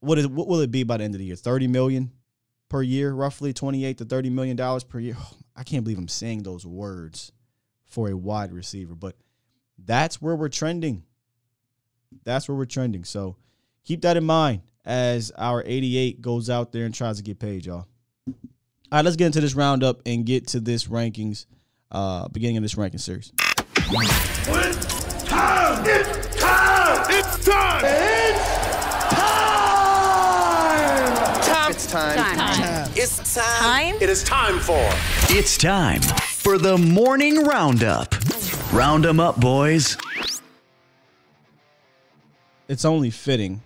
What 0.00 0.18
is 0.18 0.26
what 0.26 0.48
will 0.48 0.60
it 0.60 0.70
be 0.70 0.82
by 0.82 0.98
the 0.98 1.04
end 1.04 1.14
of 1.14 1.18
the 1.18 1.26
year? 1.26 1.36
Thirty 1.36 1.66
million 1.66 2.12
per 2.68 2.82
year, 2.82 3.12
roughly 3.12 3.52
twenty 3.52 3.84
eight 3.84 3.98
to 3.98 4.04
thirty 4.04 4.30
million 4.30 4.56
dollars 4.56 4.84
per 4.84 4.98
year. 4.98 5.16
I 5.56 5.62
can't 5.62 5.84
believe 5.84 5.98
I'm 5.98 6.08
saying 6.08 6.42
those 6.42 6.66
words 6.66 7.30
for 7.86 8.08
a 8.08 8.16
wide 8.16 8.52
receiver, 8.52 8.96
but 8.96 9.16
that's 9.78 10.20
where 10.20 10.34
we're 10.34 10.48
trending. 10.48 11.04
That's 12.24 12.48
where 12.48 12.56
we're 12.56 12.64
trending. 12.64 13.04
So 13.04 13.36
keep 13.84 14.02
that 14.02 14.16
in 14.16 14.24
mind 14.24 14.62
as 14.84 15.30
our 15.36 15.62
88 15.64 16.20
goes 16.20 16.50
out 16.50 16.72
there 16.72 16.84
and 16.84 16.94
tries 16.94 17.18
to 17.18 17.22
get 17.22 17.38
paid, 17.38 17.66
y'all. 17.66 17.86
All 18.26 18.98
right, 18.98 19.04
let's 19.04 19.16
get 19.16 19.26
into 19.26 19.40
this 19.40 19.54
roundup 19.54 20.02
and 20.06 20.26
get 20.26 20.48
to 20.48 20.60
this 20.60 20.86
rankings, 20.86 21.46
uh, 21.90 22.28
beginning 22.28 22.58
of 22.58 22.62
this 22.62 22.76
ranking 22.76 22.98
series. 22.98 23.32
It's 23.76 25.24
time! 25.24 25.84
It's 25.86 26.36
time! 26.36 27.04
It's 27.10 27.44
time! 27.44 27.84
It's 27.84 28.06
time! 31.54 31.70
It's 31.70 31.86
time. 31.86 32.90
It's 32.96 33.34
time. 33.34 33.60
Time? 33.60 33.94
It 34.00 34.08
is 34.08 34.22
time 34.22 34.60
for 34.60 34.88
It's 35.28 35.58
time 35.58 36.00
for 36.00 36.56
the 36.58 36.78
morning 36.78 37.44
roundup. 37.44 38.14
Round 38.72 39.04
'em 39.06 39.18
up, 39.18 39.40
boys. 39.40 39.96
It's 42.68 42.84
only 42.84 43.10
fitting 43.10 43.60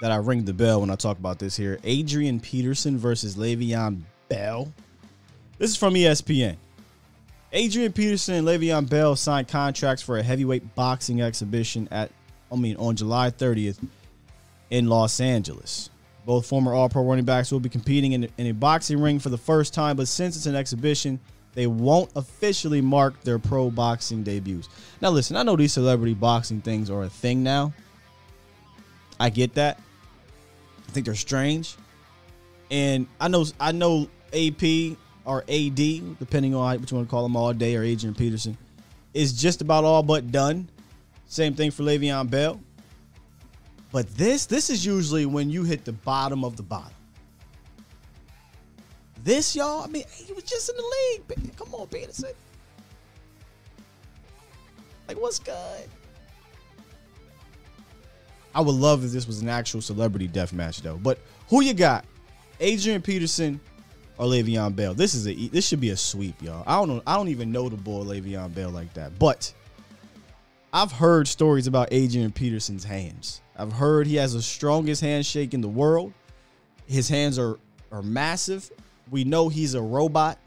that 0.00 0.10
I 0.10 0.16
ring 0.16 0.44
the 0.44 0.54
bell 0.54 0.80
when 0.80 0.90
I 0.90 0.96
talk 0.96 1.18
about 1.18 1.38
this 1.38 1.56
here. 1.56 1.78
Adrian 1.84 2.40
Peterson 2.40 2.98
versus 2.98 3.36
Le'Veon 3.36 4.02
Bell. 4.28 4.72
This 5.64 5.70
is 5.70 5.76
from 5.78 5.94
ESPN. 5.94 6.58
Adrian 7.50 7.90
Peterson 7.90 8.34
and 8.34 8.46
Le'Veon 8.46 8.86
Bell 8.86 9.16
signed 9.16 9.48
contracts 9.48 10.02
for 10.02 10.18
a 10.18 10.22
heavyweight 10.22 10.74
boxing 10.74 11.22
exhibition 11.22 11.88
at, 11.90 12.10
I 12.52 12.56
mean, 12.56 12.76
on 12.76 12.96
July 12.96 13.30
30th 13.30 13.78
in 14.68 14.88
Los 14.88 15.20
Angeles. 15.20 15.88
Both 16.26 16.44
former 16.44 16.74
All 16.74 16.90
Pro 16.90 17.02
running 17.02 17.24
backs 17.24 17.50
will 17.50 17.60
be 17.60 17.70
competing 17.70 18.12
in, 18.12 18.28
in 18.36 18.48
a 18.48 18.52
boxing 18.52 19.00
ring 19.00 19.18
for 19.18 19.30
the 19.30 19.38
first 19.38 19.72
time, 19.72 19.96
but 19.96 20.06
since 20.06 20.36
it's 20.36 20.44
an 20.44 20.54
exhibition, 20.54 21.18
they 21.54 21.66
won't 21.66 22.10
officially 22.14 22.82
mark 22.82 23.18
their 23.22 23.38
pro 23.38 23.70
boxing 23.70 24.22
debuts. 24.22 24.68
Now, 25.00 25.08
listen, 25.08 25.34
I 25.34 25.44
know 25.44 25.56
these 25.56 25.72
celebrity 25.72 26.12
boxing 26.12 26.60
things 26.60 26.90
are 26.90 27.04
a 27.04 27.08
thing 27.08 27.42
now. 27.42 27.72
I 29.18 29.30
get 29.30 29.54
that. 29.54 29.80
I 30.86 30.92
think 30.92 31.06
they're 31.06 31.14
strange, 31.14 31.74
and 32.70 33.06
I 33.18 33.28
know 33.28 33.46
I 33.58 33.72
know 33.72 34.10
AP 34.34 34.98
or 35.24 35.44
AD, 35.48 35.76
depending 36.18 36.54
on 36.54 36.80
what 36.80 36.90
you 36.90 36.96
want 36.96 37.08
to 37.08 37.10
call 37.10 37.22
them 37.22 37.36
all 37.36 37.52
day, 37.52 37.76
or 37.76 37.82
Adrian 37.82 38.14
Peterson, 38.14 38.56
is 39.12 39.32
just 39.32 39.62
about 39.62 39.84
all 39.84 40.02
but 40.02 40.30
done. 40.30 40.68
Same 41.26 41.54
thing 41.54 41.70
for 41.70 41.82
Le'Veon 41.82 42.28
Bell. 42.30 42.60
But 43.90 44.08
this, 44.16 44.46
this 44.46 44.70
is 44.70 44.84
usually 44.84 45.24
when 45.24 45.50
you 45.50 45.62
hit 45.62 45.84
the 45.84 45.92
bottom 45.92 46.44
of 46.44 46.56
the 46.56 46.62
bottom. 46.62 46.92
This, 49.22 49.56
y'all, 49.56 49.82
I 49.82 49.86
mean, 49.86 50.04
he 50.12 50.32
was 50.32 50.44
just 50.44 50.68
in 50.68 50.76
the 50.76 50.82
league. 50.82 51.56
Come 51.56 51.72
on, 51.72 51.86
Peterson. 51.86 52.32
Like, 55.08 55.18
what's 55.18 55.38
good? 55.38 55.88
I 58.54 58.60
would 58.60 58.74
love 58.74 59.04
if 59.04 59.12
this 59.12 59.26
was 59.26 59.40
an 59.40 59.48
actual 59.48 59.80
celebrity 59.80 60.28
death 60.28 60.52
match, 60.52 60.82
though. 60.82 60.96
But 60.96 61.18
who 61.48 61.62
you 61.62 61.74
got? 61.74 62.04
Adrian 62.60 63.02
Peterson 63.02 63.60
or 64.18 64.26
Le'Veon 64.26 64.74
Bell? 64.74 64.94
This 64.94 65.14
is 65.14 65.26
a 65.26 65.34
this 65.48 65.66
should 65.66 65.80
be 65.80 65.90
a 65.90 65.96
sweep, 65.96 66.40
y'all. 66.42 66.64
I 66.66 66.76
don't 66.76 66.88
know. 66.88 67.02
I 67.06 67.16
don't 67.16 67.28
even 67.28 67.52
know 67.52 67.68
the 67.68 67.76
boy 67.76 68.02
Le'Veon 68.02 68.54
Bell 68.54 68.70
like 68.70 68.92
that, 68.94 69.18
but 69.18 69.52
I've 70.72 70.92
heard 70.92 71.28
stories 71.28 71.66
about 71.66 71.88
Adrian 71.92 72.32
Peterson's 72.32 72.84
hands. 72.84 73.40
I've 73.56 73.72
heard 73.72 74.06
he 74.06 74.16
has 74.16 74.34
the 74.34 74.42
strongest 74.42 75.00
handshake 75.00 75.54
in 75.54 75.60
the 75.60 75.68
world. 75.68 76.12
His 76.86 77.08
hands 77.08 77.38
are 77.38 77.58
are 77.92 78.02
massive. 78.02 78.70
We 79.10 79.24
know 79.24 79.48
he's 79.48 79.74
a 79.74 79.82
robot. 79.82 80.38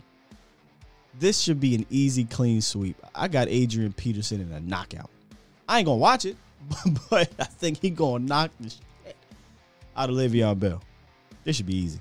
This 1.19 1.39
should 1.39 1.59
be 1.59 1.73
an 1.75 1.85
easy, 1.89 2.25
clean 2.25 2.61
sweep. 2.61 2.97
I 3.15 3.27
got 3.27 3.47
Adrian 3.47 3.93
Peterson 3.93 4.41
in 4.41 4.51
a 4.51 4.59
knockout. 4.59 5.09
I 5.67 5.79
ain't 5.79 5.85
gonna 5.85 5.97
watch 5.97 6.25
it, 6.25 6.35
but 7.09 7.31
I 7.39 7.45
think 7.45 7.81
he 7.81 7.89
gonna 7.89 8.23
knock 8.23 8.51
the 8.59 8.69
shit 8.69 9.15
out 9.95 10.09
of 10.09 10.15
Le'Veon 10.15 10.59
Bell. 10.59 10.81
This 11.43 11.55
should 11.55 11.65
be 11.65 11.77
easy. 11.77 11.99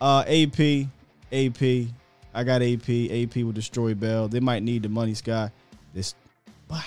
Uh, 0.00 0.24
AP, 0.26 0.86
AP. 1.32 1.88
I 2.34 2.44
got 2.44 2.62
AP. 2.62 2.88
AP 2.88 3.36
will 3.36 3.52
destroy 3.52 3.94
Bell. 3.94 4.28
They 4.28 4.40
might 4.40 4.62
need 4.62 4.82
the 4.82 4.88
money, 4.88 5.14
Sky. 5.14 5.50
This, 5.92 6.14
wow, 6.70 6.82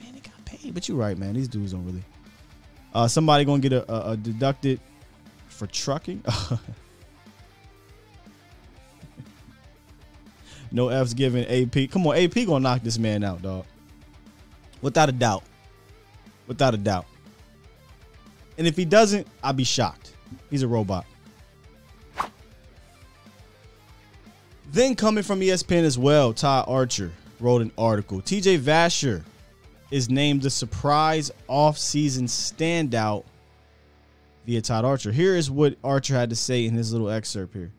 man, 0.00 0.12
they 0.14 0.20
got 0.20 0.44
paid. 0.44 0.74
But 0.74 0.88
you're 0.88 0.98
right, 0.98 1.16
man. 1.16 1.34
These 1.34 1.48
dudes 1.48 1.72
don't 1.72 1.84
really. 1.86 2.02
Uh, 2.94 3.08
somebody 3.08 3.44
gonna 3.44 3.60
get 3.60 3.72
a, 3.72 3.90
a, 3.90 4.12
a 4.12 4.16
deducted 4.16 4.80
for 5.48 5.66
trucking. 5.66 6.22
no 10.72 10.88
F's 10.88 11.14
given. 11.14 11.46
AP. 11.46 11.90
Come 11.90 12.06
on, 12.06 12.16
AP 12.16 12.34
gonna 12.34 12.60
knock 12.60 12.82
this 12.82 12.98
man 12.98 13.24
out, 13.24 13.40
dog. 13.40 13.64
Without 14.82 15.08
a 15.08 15.12
doubt. 15.12 15.44
Without 16.46 16.74
a 16.74 16.78
doubt. 16.78 17.06
And 18.58 18.66
if 18.66 18.76
he 18.76 18.84
doesn't, 18.84 19.26
I'll 19.42 19.54
be 19.54 19.64
shocked. 19.64 20.12
He's 20.50 20.62
a 20.62 20.68
robot. 20.68 21.06
Then 24.72 24.96
coming 24.96 25.22
from 25.22 25.40
ESPN 25.40 25.82
as 25.82 25.98
well, 25.98 26.32
Todd 26.32 26.64
Archer 26.66 27.12
wrote 27.40 27.60
an 27.60 27.70
article. 27.76 28.22
TJ 28.22 28.58
Vasher 28.58 29.22
is 29.90 30.08
named 30.08 30.40
the 30.40 30.48
surprise 30.48 31.30
offseason 31.46 32.22
standout 32.22 33.24
via 34.46 34.62
Todd 34.62 34.86
Archer. 34.86 35.12
Here 35.12 35.36
is 35.36 35.50
what 35.50 35.76
Archer 35.84 36.14
had 36.14 36.30
to 36.30 36.36
say 36.36 36.64
in 36.64 36.72
his 36.72 36.90
little 36.90 37.10
excerpt 37.10 37.52
here. 37.52 37.70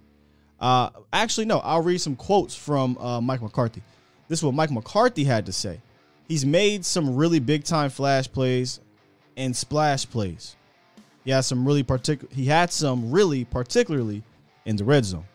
Uh, 0.60 0.92
actually, 1.12 1.46
no, 1.46 1.58
I'll 1.62 1.82
read 1.82 2.00
some 2.00 2.16
quotes 2.16 2.54
from 2.54 2.96
uh, 3.00 3.20
Mike 3.20 3.42
McCarthy. 3.42 3.82
This 4.28 4.40
is 4.40 4.44
what 4.44 4.54
Mike 4.54 4.70
McCarthy 4.70 5.24
had 5.24 5.48
to 5.48 5.52
say. 5.52 5.82
He's 6.28 6.46
made 6.46 6.86
some 6.86 7.16
really 7.16 7.40
big 7.40 7.64
time 7.64 7.90
flash 7.90 8.32
plays 8.32 8.80
and 9.36 9.56
splash 9.56 10.08
plays. 10.08 10.56
He 11.26 11.32
has 11.32 11.48
some 11.48 11.66
really 11.66 11.82
particular. 11.82 12.32
He 12.32 12.46
had 12.46 12.72
some 12.72 13.12
really 13.12 13.46
particularly 13.46 14.22
in 14.66 14.76
the 14.76 14.84
red 14.84 15.06
zone. 15.06 15.26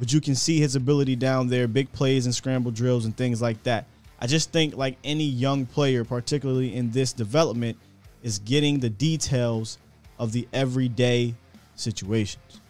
But 0.00 0.14
you 0.14 0.20
can 0.22 0.34
see 0.34 0.58
his 0.58 0.76
ability 0.76 1.14
down 1.14 1.48
there, 1.48 1.68
big 1.68 1.92
plays 1.92 2.24
and 2.24 2.34
scramble 2.34 2.70
drills 2.70 3.04
and 3.04 3.14
things 3.14 3.42
like 3.42 3.62
that. 3.64 3.84
I 4.18 4.26
just 4.26 4.50
think 4.50 4.74
like 4.74 4.96
any 5.04 5.24
young 5.24 5.66
player, 5.66 6.04
particularly 6.04 6.74
in 6.74 6.90
this 6.90 7.12
development, 7.12 7.76
is 8.22 8.38
getting 8.38 8.80
the 8.80 8.88
details 8.88 9.76
of 10.18 10.32
the 10.32 10.48
everyday 10.54 11.34
situations. 11.74 12.60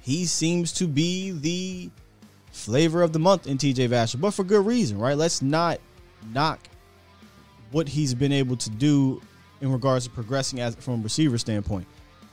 He 0.00 0.24
seems 0.24 0.72
to 0.72 0.86
be 0.86 1.32
the 1.32 1.90
flavor 2.50 3.02
of 3.02 3.12
the 3.12 3.18
month 3.18 3.46
in 3.46 3.58
TJ 3.58 3.90
Vasher, 3.90 4.18
but 4.18 4.30
for 4.30 4.44
good 4.44 4.64
reason, 4.64 4.98
right? 4.98 5.18
Let's 5.18 5.42
not 5.42 5.80
knock 6.32 6.60
what 7.72 7.88
he's 7.88 8.14
been 8.14 8.32
able 8.32 8.56
to 8.56 8.70
do 8.70 9.20
in 9.60 9.70
regards 9.70 10.06
to 10.06 10.10
progressing 10.10 10.60
as 10.60 10.76
from 10.76 11.00
a 11.00 11.02
receiver 11.02 11.36
standpoint. 11.36 11.86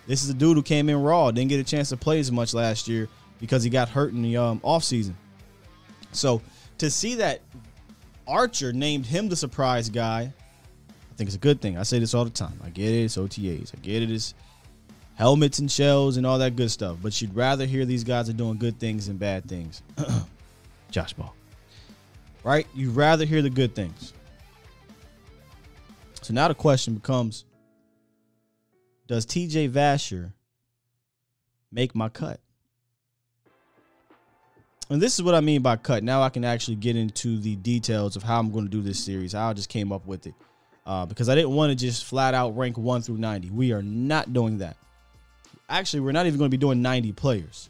This 0.07 0.23
is 0.23 0.29
a 0.29 0.33
dude 0.33 0.55
who 0.55 0.63
came 0.63 0.87
in 0.87 1.01
raw, 1.01 1.31
didn't 1.31 1.49
get 1.49 1.59
a 1.59 1.65
chance 1.65 1.89
to 1.89 1.97
play 1.97 2.19
as 2.19 2.31
much 2.31 2.53
last 2.53 2.87
year 2.87 3.09
because 3.39 3.63
he 3.63 3.69
got 3.69 3.89
hurt 3.89 4.13
in 4.13 4.21
the 4.21 4.37
um, 4.37 4.59
offseason. 4.61 5.13
So 6.11 6.41
to 6.77 6.89
see 6.89 7.15
that 7.15 7.41
Archer 8.27 8.73
named 8.73 9.05
him 9.05 9.29
the 9.29 9.35
surprise 9.35 9.89
guy, 9.89 10.33
I 11.15 11.15
think 11.15 11.27
it's 11.27 11.35
a 11.35 11.39
good 11.39 11.61
thing. 11.61 11.77
I 11.77 11.83
say 11.83 11.99
this 11.99 12.13
all 12.13 12.25
the 12.25 12.29
time. 12.29 12.59
I 12.63 12.69
get 12.69 12.91
it, 12.91 13.03
it's 13.03 13.17
OTAs. 13.17 13.73
I 13.73 13.79
get 13.81 14.03
it, 14.03 14.11
it's 14.11 14.33
helmets 15.15 15.59
and 15.59 15.71
shells 15.71 16.17
and 16.17 16.25
all 16.25 16.39
that 16.39 16.55
good 16.55 16.71
stuff. 16.71 16.97
But 17.01 17.21
you'd 17.21 17.35
rather 17.35 17.65
hear 17.65 17.85
these 17.85 18.03
guys 18.03 18.29
are 18.29 18.33
doing 18.33 18.57
good 18.57 18.79
things 18.79 19.07
than 19.07 19.17
bad 19.17 19.47
things. 19.47 19.81
Josh 20.91 21.13
Ball. 21.13 21.33
Right? 22.43 22.67
You'd 22.75 22.95
rather 22.95 23.25
hear 23.25 23.41
the 23.41 23.49
good 23.49 23.75
things. 23.75 24.13
So 26.21 26.33
now 26.33 26.47
the 26.47 26.55
question 26.55 26.95
becomes 26.95 27.45
Does 29.07 29.25
TJ 29.25 29.69
Vasher 29.71 30.33
make 31.71 31.95
my 31.95 32.09
cut? 32.09 32.39
And 34.89 35.01
this 35.01 35.15
is 35.15 35.23
what 35.23 35.33
I 35.33 35.41
mean 35.41 35.61
by 35.61 35.77
cut. 35.77 36.03
Now 36.03 36.21
I 36.21 36.29
can 36.29 36.45
actually 36.45 36.75
get 36.75 36.95
into 36.95 37.39
the 37.39 37.55
details 37.55 38.15
of 38.15 38.23
how 38.23 38.39
I'm 38.39 38.51
going 38.51 38.65
to 38.65 38.71
do 38.71 38.81
this 38.81 39.03
series, 39.03 39.33
how 39.33 39.49
I 39.49 39.53
just 39.53 39.69
came 39.69 39.91
up 39.91 40.05
with 40.05 40.27
it. 40.27 40.35
Uh, 40.85 41.05
because 41.05 41.29
I 41.29 41.33
didn't 41.33 41.51
want 41.55 41.71
to 41.71 41.75
just 41.75 42.05
flat 42.05 42.35
out 42.35 42.55
rank 42.55 42.77
1 42.77 43.01
through 43.01 43.17
90. 43.17 43.49
We 43.49 43.71
are 43.71 43.81
not 43.81 44.33
doing 44.33 44.59
that. 44.59 44.77
Actually, 45.67 46.01
we're 46.01 46.11
not 46.11 46.27
even 46.27 46.37
going 46.37 46.51
to 46.51 46.55
be 46.55 46.61
doing 46.61 46.83
90 46.83 47.11
players. 47.13 47.69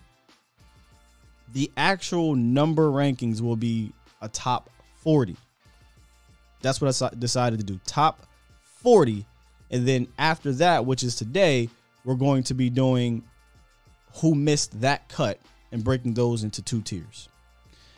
The 1.53 1.71
actual 1.77 2.35
number 2.35 2.89
rankings 2.89 3.39
will 3.39 3.55
be 3.55 3.93
a 4.21 4.27
top 4.27 4.69
40. 4.97 5.37
That's 6.61 6.81
what 6.81 7.01
I 7.01 7.15
decided 7.15 7.59
to 7.59 7.65
do. 7.65 7.79
Top 7.85 8.27
40. 8.81 9.25
And 9.71 9.87
then 9.87 10.07
after 10.17 10.51
that, 10.53 10.85
which 10.85 11.03
is 11.03 11.15
today, 11.15 11.69
we're 12.03 12.15
going 12.15 12.43
to 12.43 12.53
be 12.53 12.69
doing 12.69 13.23
who 14.15 14.35
missed 14.35 14.81
that 14.81 15.07
cut 15.07 15.39
and 15.71 15.83
breaking 15.83 16.13
those 16.13 16.43
into 16.43 16.61
two 16.61 16.81
tiers. 16.81 17.29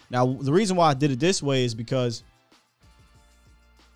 Now, 0.10 0.26
the 0.26 0.52
reason 0.52 0.78
why 0.78 0.90
I 0.90 0.94
did 0.94 1.12
it 1.12 1.20
this 1.20 1.44
way 1.44 1.66
is 1.66 1.76
because 1.76 2.24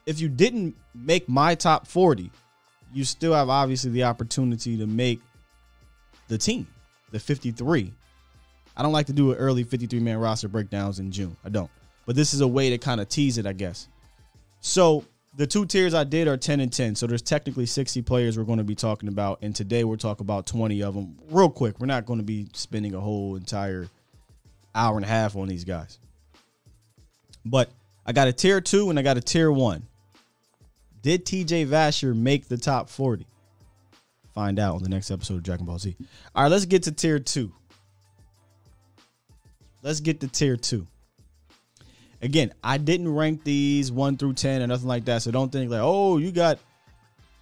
if 0.05 0.19
you 0.19 0.29
didn't 0.29 0.75
make 0.93 1.29
my 1.29 1.55
top 1.55 1.87
40, 1.87 2.31
you 2.93 3.03
still 3.03 3.33
have 3.33 3.49
obviously 3.49 3.91
the 3.91 4.03
opportunity 4.03 4.77
to 4.77 4.85
make 4.85 5.21
the 6.27 6.37
team, 6.37 6.67
the 7.11 7.19
53. 7.19 7.93
I 8.75 8.83
don't 8.83 8.91
like 8.91 9.07
to 9.07 9.13
do 9.13 9.31
an 9.31 9.37
early 9.37 9.63
53 9.63 9.99
man 9.99 10.17
roster 10.17 10.47
breakdowns 10.47 10.99
in 10.99 11.11
June. 11.11 11.35
I 11.45 11.49
don't. 11.49 11.69
But 12.05 12.15
this 12.15 12.33
is 12.33 12.41
a 12.41 12.47
way 12.47 12.69
to 12.71 12.77
kind 12.77 12.99
of 12.99 13.09
tease 13.09 13.37
it, 13.37 13.45
I 13.45 13.53
guess. 13.53 13.87
So 14.59 15.05
the 15.35 15.47
two 15.47 15.65
tiers 15.65 15.93
I 15.93 16.03
did 16.03 16.27
are 16.27 16.37
10 16.37 16.59
and 16.59 16.71
10. 16.71 16.95
So 16.95 17.07
there's 17.07 17.21
technically 17.21 17.65
60 17.65 18.01
players 18.01 18.37
we're 18.37 18.43
going 18.43 18.57
to 18.57 18.63
be 18.63 18.75
talking 18.75 19.09
about. 19.09 19.39
And 19.41 19.55
today 19.55 19.83
we're 19.83 19.95
talking 19.95 20.25
about 20.25 20.45
20 20.45 20.83
of 20.83 20.93
them. 20.93 21.17
Real 21.29 21.49
quick, 21.49 21.79
we're 21.79 21.87
not 21.87 22.05
going 22.05 22.19
to 22.19 22.25
be 22.25 22.47
spending 22.53 22.93
a 22.93 22.99
whole 22.99 23.35
entire 23.35 23.87
hour 24.75 24.97
and 24.97 25.05
a 25.05 25.07
half 25.07 25.35
on 25.35 25.47
these 25.47 25.63
guys. 25.63 25.99
But 27.45 27.71
I 28.05 28.11
got 28.11 28.27
a 28.27 28.33
tier 28.33 28.61
two 28.61 28.89
and 28.89 28.99
I 28.99 29.01
got 29.01 29.17
a 29.17 29.21
tier 29.21 29.51
one. 29.51 29.87
Did 31.01 31.25
TJ 31.25 31.67
Vasher 31.67 32.15
make 32.15 32.47
the 32.47 32.57
top 32.57 32.89
40? 32.89 33.25
Find 34.33 34.59
out 34.59 34.75
on 34.75 34.83
the 34.83 34.89
next 34.89 35.11
episode 35.11 35.35
of 35.35 35.43
Dragon 35.43 35.65
Ball 35.65 35.79
Z. 35.79 35.95
All 36.35 36.43
right, 36.43 36.51
let's 36.51 36.65
get 36.65 36.83
to 36.83 36.91
tier 36.91 37.19
two. 37.19 37.51
Let's 39.81 39.99
get 39.99 40.19
to 40.21 40.27
tier 40.27 40.57
two. 40.57 40.87
Again, 42.21 42.53
I 42.63 42.77
didn't 42.77 43.13
rank 43.13 43.43
these 43.43 43.91
one 43.91 44.17
through 44.17 44.33
10 44.33 44.61
or 44.61 44.67
nothing 44.67 44.87
like 44.87 45.05
that. 45.05 45.23
So 45.23 45.31
don't 45.31 45.51
think 45.51 45.71
like, 45.71 45.81
oh, 45.81 46.17
you 46.17 46.31
got 46.31 46.59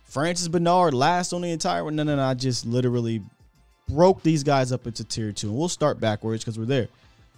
Francis 0.06 0.48
Bernard 0.48 0.94
last 0.94 1.34
on 1.34 1.42
the 1.42 1.52
entire 1.52 1.84
one. 1.84 1.96
No, 1.96 2.04
no, 2.04 2.16
no. 2.16 2.24
I 2.24 2.34
just 2.34 2.66
literally 2.66 3.22
broke 3.90 4.24
these 4.24 4.44
guys 4.44 4.72
up 4.72 4.88
into 4.88 5.04
tier 5.04 5.32
two. 5.32 5.48
And 5.48 5.58
we'll 5.58 5.70
start 5.70 6.00
backwards 6.00 6.44
because 6.44 6.58
we're 6.58 6.66
there. 6.66 6.88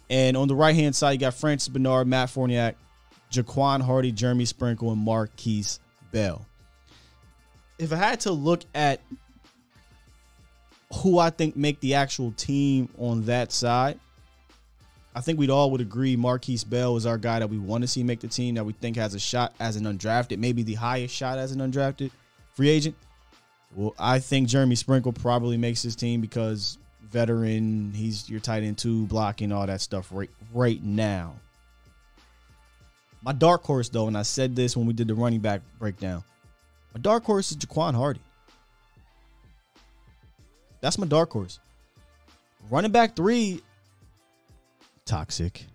And 0.09 0.37
on 0.37 0.47
the 0.47 0.55
right 0.55 0.75
hand 0.75 0.95
side, 0.95 1.13
you 1.13 1.17
got 1.17 1.33
Francis 1.33 1.69
Bernard, 1.69 2.05
Matt 2.05 2.29
Farniok, 2.29 2.75
Jaquan 3.31 3.81
Hardy, 3.81 4.11
Jeremy 4.11 4.45
Sprinkle, 4.45 4.91
and 4.91 5.05
Markquese 5.05 5.79
Bell. 6.11 6.45
If 7.79 7.91
I 7.91 7.95
had 7.95 8.19
to 8.21 8.31
look 8.31 8.61
at 8.75 9.01
who 10.95 11.17
I 11.17 11.29
think 11.29 11.55
make 11.55 11.79
the 11.79 11.95
actual 11.95 12.33
team 12.33 12.89
on 12.97 13.23
that 13.25 13.51
side, 13.51 13.99
I 15.13 15.21
think 15.21 15.37
we'd 15.37 15.49
all 15.49 15.71
would 15.71 15.81
agree 15.81 16.15
Markquese 16.15 16.67
Bell 16.67 16.95
is 16.95 17.05
our 17.05 17.17
guy 17.17 17.39
that 17.39 17.49
we 17.49 17.57
want 17.57 17.81
to 17.81 17.87
see 17.87 18.03
make 18.03 18.21
the 18.21 18.27
team 18.27 18.55
that 18.55 18.63
we 18.63 18.73
think 18.73 18.95
has 18.95 19.13
a 19.13 19.19
shot 19.19 19.53
as 19.59 19.75
an 19.75 19.83
undrafted, 19.83 20.37
maybe 20.37 20.63
the 20.63 20.75
highest 20.75 21.13
shot 21.13 21.37
as 21.37 21.51
an 21.51 21.59
undrafted 21.59 22.11
free 22.53 22.69
agent. 22.69 22.95
Well, 23.75 23.93
I 23.99 24.19
think 24.19 24.47
Jeremy 24.47 24.75
Sprinkle 24.75 25.13
probably 25.13 25.57
makes 25.57 25.81
his 25.81 25.95
team 25.95 26.21
because 26.21 26.77
veteran, 27.01 27.91
he's 27.93 28.29
your 28.29 28.39
tight 28.39 28.63
end 28.63 28.77
two, 28.77 29.05
blocking 29.07 29.51
all 29.51 29.67
that 29.67 29.81
stuff 29.81 30.07
right 30.11 30.29
right 30.53 30.81
now. 30.81 31.35
My 33.21 33.33
dark 33.33 33.63
horse 33.63 33.89
though, 33.89 34.07
and 34.07 34.17
I 34.17 34.23
said 34.23 34.55
this 34.55 34.75
when 34.75 34.87
we 34.87 34.93
did 34.93 35.07
the 35.07 35.15
running 35.15 35.41
back 35.41 35.61
breakdown. 35.77 36.23
My 36.93 37.01
dark 37.01 37.23
horse 37.23 37.51
is 37.51 37.57
Jaquan 37.57 37.95
Hardy. 37.95 38.21
That's 40.81 40.97
my 40.97 41.07
dark 41.07 41.31
horse. 41.31 41.59
Running 42.69 42.91
back 42.91 43.15
three, 43.15 43.61
toxic. 45.11 45.65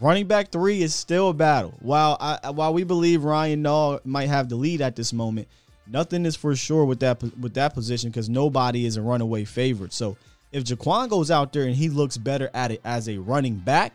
Running 0.00 0.26
back 0.26 0.50
three 0.50 0.82
is 0.82 0.94
still 0.94 1.28
a 1.28 1.34
battle. 1.34 1.74
While 1.80 2.16
I, 2.18 2.50
while 2.50 2.72
we 2.72 2.84
believe 2.84 3.22
Ryan 3.22 3.62
Nall 3.62 4.00
might 4.06 4.28
have 4.28 4.48
the 4.48 4.56
lead 4.56 4.80
at 4.80 4.96
this 4.96 5.12
moment, 5.12 5.46
nothing 5.86 6.24
is 6.24 6.36
for 6.36 6.56
sure 6.56 6.86
with 6.86 7.00
that 7.00 7.22
with 7.38 7.52
that 7.54 7.74
position 7.74 8.08
because 8.08 8.30
nobody 8.30 8.86
is 8.86 8.96
a 8.96 9.02
runaway 9.02 9.44
favorite. 9.44 9.92
So 9.92 10.16
if 10.52 10.64
Jaquan 10.64 11.10
goes 11.10 11.30
out 11.30 11.52
there 11.52 11.64
and 11.64 11.74
he 11.74 11.90
looks 11.90 12.16
better 12.16 12.50
at 12.54 12.70
it 12.70 12.80
as 12.82 13.10
a 13.10 13.18
running 13.18 13.56
back, 13.56 13.92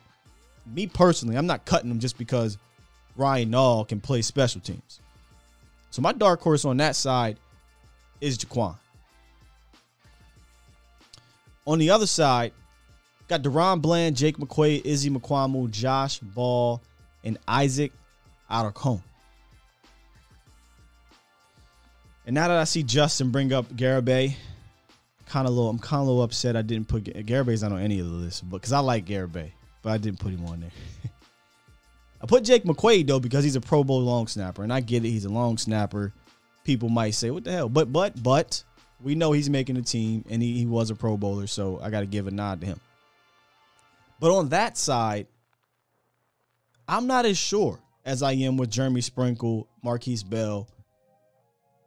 me 0.67 0.86
personally, 0.86 1.38
I'm 1.38 1.48
not 1.48 1.65
cutting 1.65 1.89
him 1.89 2.00
just 2.00 2.17
because 2.19 2.60
Ryan 3.15 3.50
Nall 3.50 3.88
can 3.88 4.00
play 4.00 4.22
special 4.22 4.62
teams. 4.62 5.01
So 5.89 6.03
my 6.03 6.13
dark 6.13 6.39
horse 6.41 6.65
on 6.65 6.77
that 6.77 6.96
side 6.96 7.39
is 8.22 8.38
Jaquan. 8.38 8.75
On 11.65 11.79
the 11.79 11.89
other 11.89 12.07
side, 12.07 12.53
got 13.27 13.41
DaRon 13.41 13.81
Bland, 13.81 14.15
Jake 14.15 14.38
McQuaid, 14.38 14.86
Izzy 14.86 15.10
Mukuamu, 15.10 15.69
Josh 15.69 16.19
Ball, 16.19 16.81
and 17.24 17.38
Isaac 17.48 17.91
Alarcon. 18.50 19.01
And 22.25 22.34
now 22.34 22.48
that 22.48 22.57
I 22.57 22.65
see 22.65 22.84
Justin 22.84 23.31
bring 23.31 23.53
up 23.53 23.72
Garibay, 23.74 24.36
kind 25.27 25.48
of 25.48 25.53
little, 25.53 25.69
I'm 25.69 25.79
kind 25.79 26.01
of 26.01 26.07
little 26.07 26.24
upset 26.24 26.55
I 26.55 26.62
didn't 26.62 26.88
put 26.88 27.05
Garibay's 27.05 27.63
not 27.63 27.72
on 27.72 27.79
any 27.79 28.00
of 28.00 28.05
the 28.05 28.13
lists, 28.13 28.41
but 28.41 28.57
because 28.57 28.74
I 28.74 28.79
like 28.79 29.05
Garibay, 29.05 29.51
but 29.81 29.91
I 29.91 29.98
didn't 29.98 30.19
put 30.19 30.31
him 30.31 30.46
on 30.46 30.60
there. 30.60 30.72
I 32.22 32.25
put 32.25 32.43
Jake 32.43 32.63
McQuaid 32.63 33.07
though 33.07 33.19
because 33.19 33.43
he's 33.43 33.55
a 33.55 33.62
Pro 33.62 33.84
Bowl 33.84 34.01
long 34.01 34.27
snapper, 34.27 34.63
and 34.63 34.74
I 34.74 34.81
get 34.81 35.05
it. 35.05 35.10
He's 35.10 35.25
a 35.25 35.29
long 35.29 35.57
snapper. 35.57 36.13
People 36.63 36.89
might 36.89 37.12
say, 37.12 37.29
"What 37.29 37.43
the 37.43 37.51
hell?" 37.51 37.69
But 37.69 37.93
but 37.93 38.22
but 38.22 38.63
we 39.01 39.15
know 39.15 39.31
he's 39.31 39.50
making 39.50 39.77
a 39.77 39.81
team, 39.81 40.25
and 40.29 40.41
he, 40.41 40.57
he 40.57 40.65
was 40.65 40.89
a 40.89 40.96
Pro 40.96 41.15
Bowler, 41.15 41.48
so 41.48 41.79
I 41.81 41.89
got 41.89 42.01
to 42.01 42.07
give 42.07 42.27
a 42.27 42.31
nod 42.31 42.62
to 42.62 42.67
him. 42.67 42.79
But 44.19 44.31
on 44.31 44.50
that 44.50 44.77
side, 44.77 45.27
I'm 46.88 47.07
not 47.07 47.25
as 47.25 47.38
sure 47.38 47.79
as 48.05 48.24
I 48.24 48.31
am 48.33 48.57
with 48.57 48.71
Jeremy 48.71 49.01
Sprinkle, 49.01 49.67
Markquese 49.83 50.27
Bell. 50.27 50.67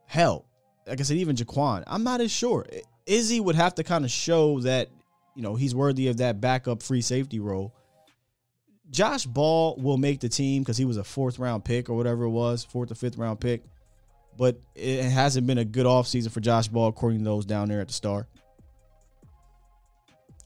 Hell, 0.07 0.45
like 0.87 1.01
I 1.01 1.03
said, 1.03 1.17
even 1.17 1.37
Jaquan, 1.37 1.85
I'm 1.87 2.05
not 2.05 2.21
as 2.21 2.31
sure. 2.31 2.67
Izzy 3.07 3.41
would 3.41 3.55
have 3.55 3.75
to 3.77 3.85
kind 3.85 4.05
of 4.05 4.11
show 4.11 4.61
that 4.61 4.89
you 5.35 5.43
know 5.43 5.55
he's 5.55 5.75
worthy 5.75 6.09
of 6.09 6.19
that 6.19 6.41
backup 6.41 6.83
free 6.83 7.01
safety 7.01 7.41
role. 7.41 7.75
Josh 8.91 9.25
Ball 9.25 9.77
will 9.77 9.97
make 9.97 10.21
the 10.21 10.29
team 10.29 10.63
because 10.63 10.77
he 10.77 10.85
was 10.85 10.97
a 10.97 11.05
fourth 11.05 11.39
round 11.39 11.65
pick 11.65 11.89
or 11.89 11.97
whatever 11.97 12.25
it 12.25 12.31
was, 12.31 12.65
fourth 12.65 12.91
or 12.91 12.97
fifth 12.97 13.17
round 13.17 13.41
pick. 13.41 13.63
But 14.37 14.61
it 14.75 15.09
hasn't 15.09 15.47
been 15.47 15.59
a 15.59 15.65
good 15.65 15.87
offseason 15.87 16.31
for 16.31 16.41
Josh 16.41 16.69
Ball, 16.69 16.89
according 16.89 17.21
to 17.21 17.25
those 17.25 17.45
down 17.45 17.69
there 17.69 17.81
at 17.81 17.89
the 17.89 17.95
star. 17.95 18.27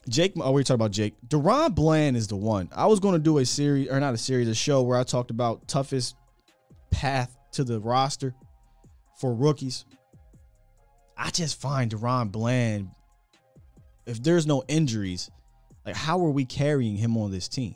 Jake, 0.07 0.33
oh, 0.37 0.51
we're 0.51 0.63
talking 0.63 0.75
about 0.75 0.91
Jake. 0.91 1.15
DaRon 1.27 1.73
Bland 1.73 2.15
is 2.15 2.27
the 2.27 2.35
one. 2.35 2.69
I 2.75 2.85
was 2.85 2.99
going 2.99 3.13
to 3.13 3.19
do 3.19 3.39
a 3.39 3.45
series, 3.45 3.89
or 3.89 3.99
not 3.99 4.13
a 4.13 4.17
series, 4.17 4.47
a 4.47 4.53
show 4.53 4.83
where 4.83 4.99
I 4.99 5.03
talked 5.03 5.31
about 5.31 5.67
toughest 5.67 6.15
path 6.91 7.35
to 7.53 7.63
the 7.63 7.79
roster 7.79 8.35
for 9.19 9.33
rookies. 9.33 9.85
I 11.17 11.31
just 11.31 11.59
find 11.59 11.91
DaRon 11.91 12.31
Bland, 12.31 12.89
if 14.05 14.21
there's 14.21 14.45
no 14.45 14.63
injuries, 14.67 15.31
like 15.85 15.95
how 15.95 16.23
are 16.23 16.31
we 16.31 16.45
carrying 16.45 16.97
him 16.97 17.17
on 17.17 17.31
this 17.31 17.47
team? 17.47 17.75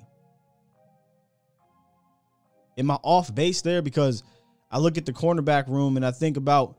Am 2.78 2.92
I 2.92 2.96
off 3.04 3.34
base 3.34 3.62
there? 3.62 3.82
Because 3.82 4.24
I 4.72 4.78
look 4.78 4.98
at 4.98 5.06
the 5.06 5.14
cornerback 5.14 5.68
room 5.68 5.98
and 5.98 6.06
I 6.06 6.12
think 6.12 6.38
about 6.38 6.76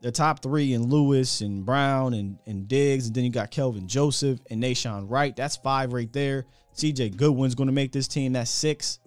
the 0.00 0.12
top 0.12 0.42
three 0.42 0.74
and 0.74 0.86
Lewis 0.86 1.40
and 1.40 1.64
Brown 1.64 2.14
and, 2.14 2.38
and 2.46 2.68
Diggs, 2.68 3.06
and 3.06 3.14
then 3.14 3.24
you 3.24 3.30
got 3.30 3.50
Kelvin 3.50 3.88
Joseph 3.88 4.38
and 4.50 4.62
Nahshon 4.62 5.06
Wright. 5.08 5.34
That's 5.34 5.56
five 5.56 5.92
right 5.92 6.12
there. 6.12 6.46
CJ 6.76 7.16
Goodwin's 7.16 7.54
going 7.54 7.66
to 7.66 7.72
make 7.72 7.92
this 7.92 8.06
team. 8.06 8.34
That's 8.34 8.50
six. 8.50 9.00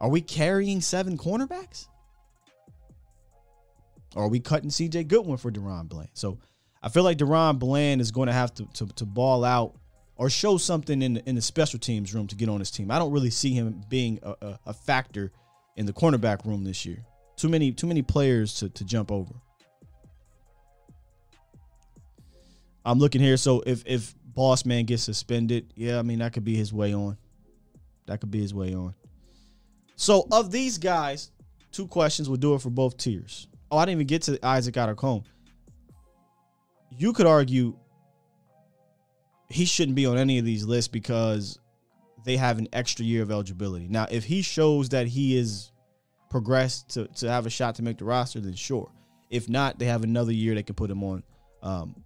Are 0.00 0.08
we 0.08 0.20
carrying 0.20 0.80
seven 0.80 1.16
cornerbacks? 1.16 1.86
Or 4.16 4.24
are 4.24 4.28
we 4.28 4.40
cutting 4.40 4.70
CJ 4.70 5.06
Goodwin 5.08 5.36
for 5.36 5.50
DaRon 5.50 5.88
Bland? 5.88 6.10
So 6.14 6.38
I 6.82 6.88
feel 6.88 7.04
like 7.04 7.18
DaRon 7.18 7.58
Bland 7.58 8.00
is 8.00 8.10
going 8.10 8.26
to 8.26 8.32
have 8.32 8.52
to, 8.54 8.66
to, 8.74 8.86
to 8.86 9.06
ball 9.06 9.44
out 9.44 9.74
or 10.16 10.28
show 10.28 10.56
something 10.56 11.00
in 11.02 11.14
the, 11.14 11.28
in 11.28 11.34
the 11.36 11.42
special 11.42 11.78
teams 11.78 12.12
room 12.12 12.26
to 12.26 12.34
get 12.34 12.48
on 12.48 12.58
his 12.58 12.70
team. 12.70 12.90
I 12.90 12.98
don't 12.98 13.12
really 13.12 13.30
see 13.30 13.52
him 13.52 13.82
being 13.88 14.18
a, 14.22 14.34
a, 14.40 14.58
a 14.66 14.72
factor 14.74 15.30
in 15.76 15.86
the 15.86 15.92
cornerback 15.92 16.44
room 16.44 16.64
this 16.64 16.84
year. 16.84 17.04
Too 17.36 17.48
many 17.48 17.70
too 17.70 17.86
many 17.86 18.02
players 18.02 18.54
to, 18.54 18.68
to 18.68 18.84
jump 18.84 19.12
over. 19.12 19.32
I'm 22.88 22.98
looking 22.98 23.20
here. 23.20 23.36
So 23.36 23.62
if 23.66 23.82
if 23.86 24.14
Boss 24.24 24.64
Man 24.64 24.86
gets 24.86 25.02
suspended, 25.02 25.74
yeah, 25.76 25.98
I 25.98 26.02
mean 26.02 26.20
that 26.20 26.32
could 26.32 26.44
be 26.44 26.56
his 26.56 26.72
way 26.72 26.94
on. 26.94 27.18
That 28.06 28.20
could 28.20 28.30
be 28.30 28.40
his 28.40 28.54
way 28.54 28.74
on. 28.74 28.94
So 29.96 30.26
of 30.32 30.50
these 30.50 30.78
guys, 30.78 31.30
two 31.70 31.86
questions 31.86 32.30
will 32.30 32.38
do 32.38 32.54
it 32.54 32.62
for 32.62 32.70
both 32.70 32.96
tiers. 32.96 33.46
Oh, 33.70 33.76
I 33.76 33.84
didn't 33.84 33.98
even 33.98 34.06
get 34.06 34.22
to 34.22 34.46
Isaac 34.46 34.74
Alarcon. 34.76 35.22
You 36.96 37.12
could 37.12 37.26
argue 37.26 37.76
he 39.50 39.66
shouldn't 39.66 39.94
be 39.94 40.06
on 40.06 40.16
any 40.16 40.38
of 40.38 40.46
these 40.46 40.64
lists 40.64 40.88
because 40.88 41.58
they 42.24 42.38
have 42.38 42.58
an 42.58 42.68
extra 42.72 43.04
year 43.04 43.22
of 43.22 43.30
eligibility. 43.30 43.86
Now, 43.86 44.06
if 44.10 44.24
he 44.24 44.40
shows 44.40 44.88
that 44.90 45.06
he 45.06 45.36
is 45.36 45.72
progressed 46.30 46.88
to, 46.90 47.06
to 47.06 47.30
have 47.30 47.44
a 47.44 47.50
shot 47.50 47.74
to 47.74 47.82
make 47.82 47.98
the 47.98 48.06
roster, 48.06 48.40
then 48.40 48.54
sure. 48.54 48.90
If 49.28 49.46
not, 49.46 49.78
they 49.78 49.84
have 49.84 50.04
another 50.04 50.32
year 50.32 50.54
they 50.54 50.62
can 50.62 50.74
put 50.74 50.90
him 50.90 51.04
on 51.04 51.22
um, 51.62 52.04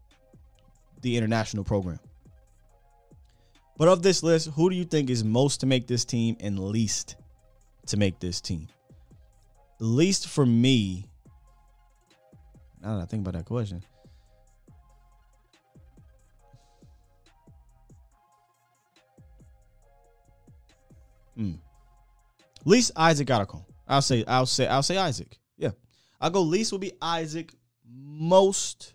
the 1.03 1.17
international 1.17 1.65
program. 1.65 1.99
But 3.77 3.88
of 3.88 4.03
this 4.03 4.23
list, 4.23 4.49
who 4.51 4.71
do 4.71 4.77
you 4.77 4.85
think 4.85 5.11
is 5.11 5.25
most 5.25 5.61
to 5.61 5.67
make 5.67 5.87
this 5.87 6.05
team 6.05 6.37
and 6.41 6.59
least 6.59 7.17
to 7.87 7.97
make 7.97 8.19
this 8.21 8.41
team? 8.41 8.69
Least 9.79 10.29
for 10.29 10.47
me, 10.47 11.07
now 12.81 12.97
that 12.97 13.03
I 13.03 13.07
think 13.07 13.27
about 13.27 13.35
that 13.35 13.47
question, 13.47 13.83
Hmm. 21.37 21.53
Least 22.65 22.93
Isaac 22.95 23.27
Alarcon. 23.29 23.65
I'll 23.88 24.03
say, 24.03 24.25
I'll 24.27 24.47
say, 24.47 24.67
I'll 24.67 24.83
say 24.83 24.97
Isaac. 24.97 25.38
Yeah. 25.57 25.71
I'll 26.21 26.31
go 26.31 26.43
least 26.43 26.73
will 26.73 26.79
be 26.79 26.93
Isaac. 27.01 27.53
Most 27.91 28.95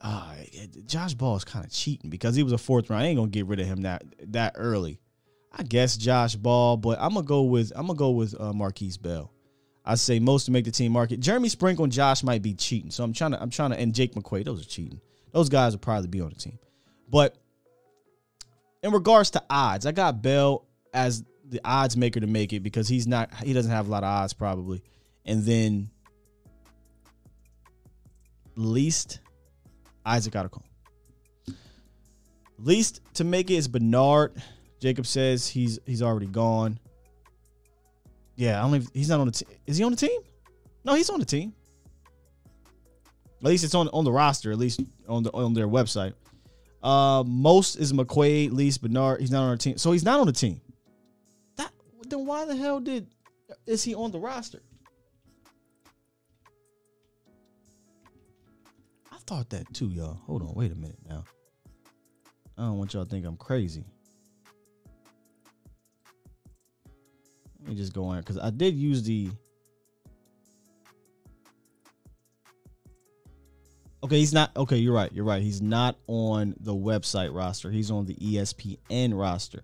uh, 0.00 0.34
Josh 0.86 1.14
Ball 1.14 1.36
is 1.36 1.44
kind 1.44 1.64
of 1.64 1.70
cheating 1.70 2.10
because 2.10 2.34
he 2.34 2.42
was 2.42 2.52
a 2.52 2.58
fourth 2.58 2.88
round. 2.88 3.02
I 3.02 3.06
ain't 3.06 3.18
gonna 3.18 3.30
get 3.30 3.46
rid 3.46 3.60
of 3.60 3.66
him 3.66 3.82
that 3.82 4.04
that 4.28 4.54
early. 4.56 5.00
I 5.52 5.62
guess 5.62 5.96
Josh 5.96 6.36
Ball, 6.36 6.76
but 6.76 6.98
I'm 7.00 7.14
gonna 7.14 7.26
go 7.26 7.42
with 7.42 7.72
I'm 7.76 7.86
gonna 7.86 7.98
go 7.98 8.10
with 8.10 8.34
uh, 8.38 8.52
Markquese 8.52 9.00
Bell. 9.00 9.32
I 9.84 9.96
say 9.96 10.18
most 10.18 10.44
to 10.44 10.52
make 10.52 10.64
the 10.64 10.70
team 10.70 10.92
market. 10.92 11.20
Jeremy 11.20 11.48
Sprinkle 11.48 11.84
and 11.84 11.92
Josh 11.92 12.22
might 12.22 12.42
be 12.42 12.54
cheating, 12.54 12.90
so 12.90 13.04
I'm 13.04 13.12
trying 13.12 13.32
to 13.32 13.42
I'm 13.42 13.50
trying 13.50 13.70
to 13.70 13.78
and 13.78 13.94
Jake 13.94 14.14
McQuaid. 14.14 14.44
those 14.44 14.62
are 14.62 14.68
cheating. 14.68 15.00
Those 15.32 15.48
guys 15.48 15.72
will 15.72 15.80
probably 15.80 16.08
be 16.08 16.20
on 16.20 16.30
the 16.30 16.36
team, 16.36 16.58
but 17.08 17.36
in 18.82 18.92
regards 18.92 19.30
to 19.32 19.42
odds, 19.50 19.86
I 19.86 19.92
got 19.92 20.22
Bell 20.22 20.66
as 20.94 21.24
the 21.44 21.60
odds 21.64 21.96
maker 21.96 22.20
to 22.20 22.26
make 22.26 22.52
it 22.52 22.60
because 22.60 22.88
he's 22.88 23.06
not 23.06 23.34
he 23.34 23.52
doesn't 23.52 23.70
have 23.70 23.88
a 23.88 23.90
lot 23.90 24.02
of 24.02 24.08
odds 24.08 24.32
probably. 24.32 24.82
And 25.26 25.44
then 25.44 25.90
least 28.56 29.20
Isaac 30.04 30.32
got 30.32 30.46
a 30.46 30.48
call. 30.48 30.64
Least 32.58 33.00
to 33.14 33.24
make 33.24 33.50
it 33.50 33.54
is 33.54 33.68
Bernard. 33.68 34.32
Jacob 34.80 35.06
says 35.06 35.46
he's 35.46 35.78
he's 35.86 36.02
already 36.02 36.26
gone. 36.26 36.78
Yeah, 38.36 38.58
I 38.58 38.62
don't 38.62 38.76
even, 38.76 38.88
he's 38.94 39.08
not 39.08 39.20
on 39.20 39.26
the 39.26 39.32
team. 39.32 39.48
Is 39.66 39.76
he 39.76 39.84
on 39.84 39.90
the 39.90 39.96
team? 39.96 40.20
No, 40.84 40.94
he's 40.94 41.10
on 41.10 41.20
the 41.20 41.26
team. 41.26 41.52
At 43.40 43.46
least 43.46 43.64
it's 43.64 43.74
on 43.74 43.88
on 43.88 44.04
the 44.04 44.12
roster. 44.12 44.50
At 44.52 44.58
least 44.58 44.80
on 45.08 45.22
the 45.22 45.30
on 45.32 45.54
their 45.54 45.68
website. 45.68 46.14
Uh, 46.82 47.22
most 47.26 47.76
is 47.76 47.92
McQuaid, 47.92 48.52
least 48.52 48.80
Bernard. 48.82 49.20
He's 49.20 49.30
not 49.30 49.42
on 49.42 49.50
our 49.50 49.56
team, 49.56 49.76
so 49.76 49.92
he's 49.92 50.04
not 50.04 50.20
on 50.20 50.26
the 50.26 50.32
team. 50.32 50.60
That 51.56 51.70
then 52.08 52.26
why 52.26 52.46
the 52.46 52.56
hell 52.56 52.80
did 52.80 53.06
is 53.66 53.82
he 53.82 53.94
on 53.94 54.10
the 54.10 54.18
roster? 54.18 54.62
Thought 59.30 59.50
that 59.50 59.72
too, 59.72 59.86
y'all. 59.86 60.18
Hold 60.26 60.42
on, 60.42 60.54
wait 60.54 60.72
a 60.72 60.74
minute 60.74 60.98
now. 61.08 61.22
I 62.58 62.62
don't 62.62 62.78
want 62.78 62.92
y'all 62.92 63.04
to 63.04 63.10
think 63.10 63.24
I'm 63.24 63.36
crazy. 63.36 63.84
Let 67.60 67.68
me 67.68 67.76
just 67.76 67.92
go 67.92 68.06
on 68.06 68.18
because 68.18 68.38
I 68.38 68.50
did 68.50 68.74
use 68.74 69.04
the. 69.04 69.30
Okay, 74.02 74.18
he's 74.18 74.32
not. 74.32 74.50
Okay, 74.56 74.78
you're 74.78 74.92
right. 74.92 75.12
You're 75.12 75.24
right. 75.24 75.40
He's 75.40 75.62
not 75.62 75.96
on 76.08 76.56
the 76.58 76.74
website 76.74 77.32
roster. 77.32 77.70
He's 77.70 77.92
on 77.92 78.06
the 78.06 78.16
ESPN 78.16 79.16
roster. 79.16 79.62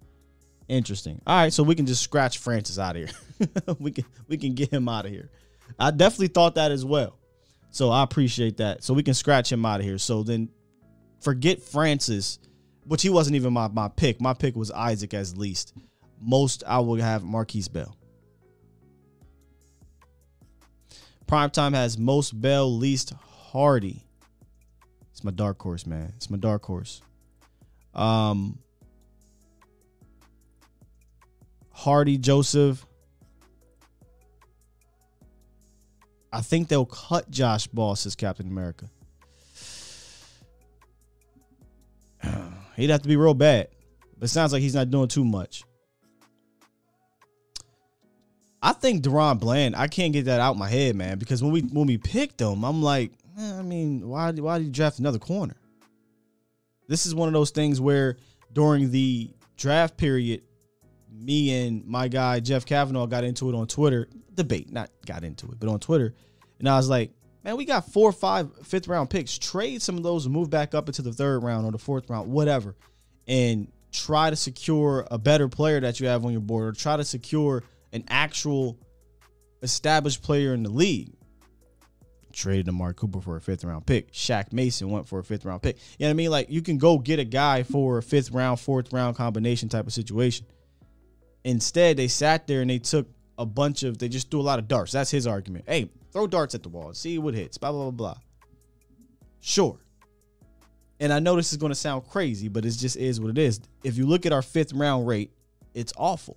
Interesting. 0.68 1.20
All 1.26 1.37
right, 1.37 1.52
so 1.52 1.64
we 1.64 1.74
can 1.74 1.87
just 1.87 2.05
scratch 2.05 2.38
Francis 2.38 2.79
out 2.79 2.94
of 2.94 3.02
here. 3.02 3.48
we 3.81 3.90
can 3.90 4.05
we 4.29 4.37
can 4.37 4.55
get 4.55 4.72
him 4.72 4.88
out 4.88 5.07
of 5.07 5.11
here. 5.11 5.29
I 5.76 5.90
definitely 5.90 6.29
thought 6.29 6.55
that 6.55 6.70
as 6.70 6.85
well. 6.85 7.18
So 7.76 7.90
I 7.90 8.02
appreciate 8.02 8.56
that. 8.56 8.82
So 8.82 8.94
we 8.94 9.02
can 9.02 9.12
scratch 9.12 9.52
him 9.52 9.66
out 9.66 9.80
of 9.80 9.84
here. 9.84 9.98
So 9.98 10.22
then 10.22 10.48
forget 11.20 11.60
Francis, 11.60 12.38
which 12.86 13.02
he 13.02 13.10
wasn't 13.10 13.36
even 13.36 13.52
my, 13.52 13.68
my 13.68 13.88
pick. 13.88 14.18
My 14.18 14.32
pick 14.32 14.56
was 14.56 14.70
Isaac 14.70 15.12
as 15.12 15.36
least. 15.36 15.74
Most 16.18 16.64
I 16.66 16.78
would 16.78 17.00
have 17.00 17.20
Markquese 17.20 17.70
Bell. 17.70 17.94
Primetime 21.26 21.74
has 21.74 21.98
most 21.98 22.40
Bell, 22.40 22.74
least 22.74 23.12
Hardy. 23.12 24.02
It's 25.10 25.22
my 25.22 25.30
dark 25.30 25.60
horse, 25.60 25.84
man. 25.86 26.14
It's 26.16 26.30
my 26.30 26.38
dark 26.38 26.64
horse. 26.64 27.02
Um 27.92 28.58
Hardy, 31.72 32.16
Joseph. 32.16 32.86
I 36.37 36.42
think 36.42 36.68
they'll 36.68 36.85
cut 36.85 37.31
Josh 37.31 37.66
Boss 37.66 38.05
as 38.05 38.14
Captain 38.14 38.46
America. 38.46 38.90
He'd 42.77 42.90
have 42.90 43.01
to 43.01 43.09
be 43.09 43.16
real 43.16 43.33
bad. 43.33 43.68
But 44.18 44.27
it 44.27 44.29
sounds 44.29 44.53
like 44.53 44.61
he's 44.61 44.75
not 44.75 44.90
doing 44.90 45.09
too 45.09 45.25
much. 45.25 45.64
I 48.61 48.72
think 48.72 49.03
DaRon 49.03 49.40
Bland, 49.40 49.77
I 49.77 49.88
can't 49.88 50.12
get 50.12 50.27
that 50.27 50.40
out 50.40 50.59
my 50.59 50.68
head, 50.68 50.94
man, 50.94 51.18
because 51.18 51.42
when 51.42 51.53
we 51.53 51.62
when 51.62 51.87
we 51.87 51.96
picked 51.96 52.38
him, 52.38 52.64
I'm 52.64 52.83
like, 52.83 53.12
eh, 53.38 53.59
I 53.59 53.62
mean, 53.62 54.07
why 54.07 54.31
why 54.33 54.59
did 54.59 54.66
you 54.66 54.72
draft 54.72 54.99
another 54.99 55.18
corner? 55.18 55.57
This 56.87 57.07
is 57.07 57.14
one 57.14 57.29
of 57.29 57.33
those 57.33 57.51
things 57.51 57.81
where 57.81 58.18
during 58.53 58.90
the 58.90 59.31
draft 59.57 59.96
period, 59.96 60.42
me 61.18 61.66
and 61.66 61.85
my 61.87 62.09
guy 62.09 62.40
Jeff 62.40 62.66
Kavanaugh 62.66 63.07
got 63.07 63.24
into 63.24 63.48
it 63.48 63.55
on 63.55 63.66
Twitter. 63.66 64.09
Debate, 64.35 64.70
not 64.70 64.90
got 65.07 65.24
into 65.24 65.46
it, 65.46 65.59
but 65.59 65.68
on 65.68 65.81
Twitter. 65.81 66.14
And 66.59 66.68
I 66.68 66.76
was 66.76 66.88
like, 66.88 67.12
man, 67.44 67.57
we 67.57 67.64
got 67.64 67.90
four 67.92 68.12
five 68.12 68.50
fifth 68.66 68.88
round 68.88 69.09
picks. 69.09 69.38
Trade 69.38 69.81
some 69.83 69.96
of 69.96 70.02
those 70.02 70.26
and 70.26 70.35
move 70.35 70.50
back 70.50 70.74
up 70.74 70.88
into 70.88 71.02
the 71.02 71.12
third 71.12 71.42
round 71.42 71.66
or 71.66 71.72
the 71.72 71.79
fourth 71.79 72.09
round, 72.11 72.31
whatever. 72.31 72.76
And 73.26 73.68
try 73.92 74.31
to 74.31 74.37
secure 74.37 75.07
a 75.11 75.18
better 75.18 75.48
player 75.48 75.81
that 75.81 76.00
you 76.00 76.09
have 76.09 76.24
on 76.24 76.33
your 76.33 76.40
board 76.40 76.66
or 76.66 76.72
try 76.72 76.96
to 76.96 77.05
secure 77.05 77.62
an 77.92 78.05
actual 78.09 78.79
established 79.62 80.22
player 80.22 80.52
in 80.55 80.62
the 80.62 80.70
league. 80.70 81.12
Traded 82.33 82.68
Amari 82.68 82.92
Cooper 82.94 83.22
for 83.22 83.37
a 83.37 83.40
fifth 83.40 83.64
round 83.64 83.87
pick. 83.87 84.12
Shaq 84.12 84.52
Mason 84.52 84.90
went 84.90 85.09
for 85.09 85.18
a 85.18 85.24
fifth 85.24 85.46
round 85.46 85.62
pick. 85.62 85.76
You 85.98 86.05
know 86.05 86.09
what 86.09 86.11
I 86.11 86.14
mean? 86.14 86.31
Like 86.31 86.50
you 86.50 86.61
can 86.61 86.76
go 86.76 86.98
get 86.98 87.18
a 87.18 87.24
guy 87.24 87.62
for 87.62 87.98
a 87.98 88.02
fifth 88.02 88.31
round, 88.31 88.61
fourth 88.61 88.92
round 88.92 89.16
combination 89.16 89.70
type 89.70 89.87
of 89.87 89.92
situation. 89.94 90.46
Instead, 91.46 91.96
they 91.96 92.09
sat 92.09 92.48
there 92.48 92.61
and 92.61 92.68
they 92.68 92.80
took 92.80 93.06
a 93.38 93.46
bunch 93.46 93.85
of 93.85 93.98
they 93.98 94.09
just 94.09 94.32
threw 94.32 94.40
a 94.40 94.42
lot 94.42 94.59
of 94.59 94.66
darts. 94.66 94.90
That's 94.90 95.12
his 95.12 95.28
argument. 95.28 95.64
Hey, 95.68 95.88
throw 96.12 96.26
darts 96.26 96.56
at 96.56 96.64
the 96.64 96.68
wall, 96.68 96.92
see 96.92 97.18
what 97.18 97.35
hits. 97.35 97.56
Blah 97.56 97.70
blah 97.70 97.82
blah 97.85 97.90
blah. 97.92 98.16
Sure. 99.40 99.78
And 100.98 101.12
I 101.12 101.20
know 101.20 101.37
this 101.37 101.52
is 101.52 101.59
going 101.59 101.70
to 101.70 101.76
sound 101.76 102.09
crazy, 102.09 102.48
but 102.48 102.64
it 102.64 102.70
just 102.72 102.96
is 102.96 103.20
what 103.20 103.30
it 103.30 103.38
is. 103.38 103.61
If 103.85 103.96
you 103.96 104.06
look 104.06 104.26
at 104.26 104.32
our 104.32 104.42
fifth 104.42 104.72
round 104.72 105.06
rate, 105.06 105.30
it's 105.72 105.92
awful. 105.96 106.37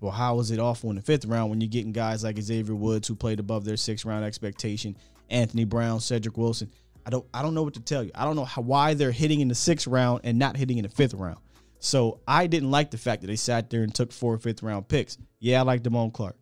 Well, 0.00 0.12
how 0.12 0.40
is 0.40 0.50
it 0.50 0.58
awful 0.58 0.88
in 0.88 0.96
the 0.96 1.02
fifth 1.02 1.26
round 1.26 1.50
when 1.50 1.60
you're 1.60 1.68
getting 1.68 1.92
guys 1.92 2.24
like 2.24 2.40
Xavier 2.40 2.74
Woods 2.74 3.06
who 3.06 3.14
played 3.14 3.38
above 3.38 3.66
their 3.66 3.76
sixth 3.76 4.06
round 4.06 4.24
expectation, 4.24 4.96
Anthony 5.28 5.64
Brown, 5.64 6.00
Cedric 6.00 6.38
Wilson? 6.38 6.70
I 7.04 7.10
don't 7.10 7.26
I 7.34 7.42
don't 7.42 7.52
know 7.52 7.64
what 7.64 7.74
to 7.74 7.80
tell 7.80 8.02
you. 8.02 8.12
I 8.14 8.24
don't 8.24 8.36
know 8.36 8.46
how, 8.46 8.62
why 8.62 8.94
they're 8.94 9.12
hitting 9.12 9.40
in 9.40 9.48
the 9.48 9.54
sixth 9.54 9.86
round 9.86 10.22
and 10.24 10.38
not 10.38 10.56
hitting 10.56 10.78
in 10.78 10.84
the 10.84 10.88
fifth 10.88 11.12
round. 11.12 11.38
So 11.80 12.20
I 12.28 12.46
didn't 12.46 12.70
like 12.70 12.90
the 12.90 12.98
fact 12.98 13.22
that 13.22 13.28
they 13.28 13.36
sat 13.36 13.70
there 13.70 13.82
and 13.82 13.94
took 13.94 14.12
four 14.12 14.38
fifth 14.38 14.62
round 14.62 14.86
picks. 14.86 15.18
Yeah, 15.40 15.60
I 15.60 15.62
like 15.62 15.82
Damone 15.82 16.12
Clark. 16.12 16.36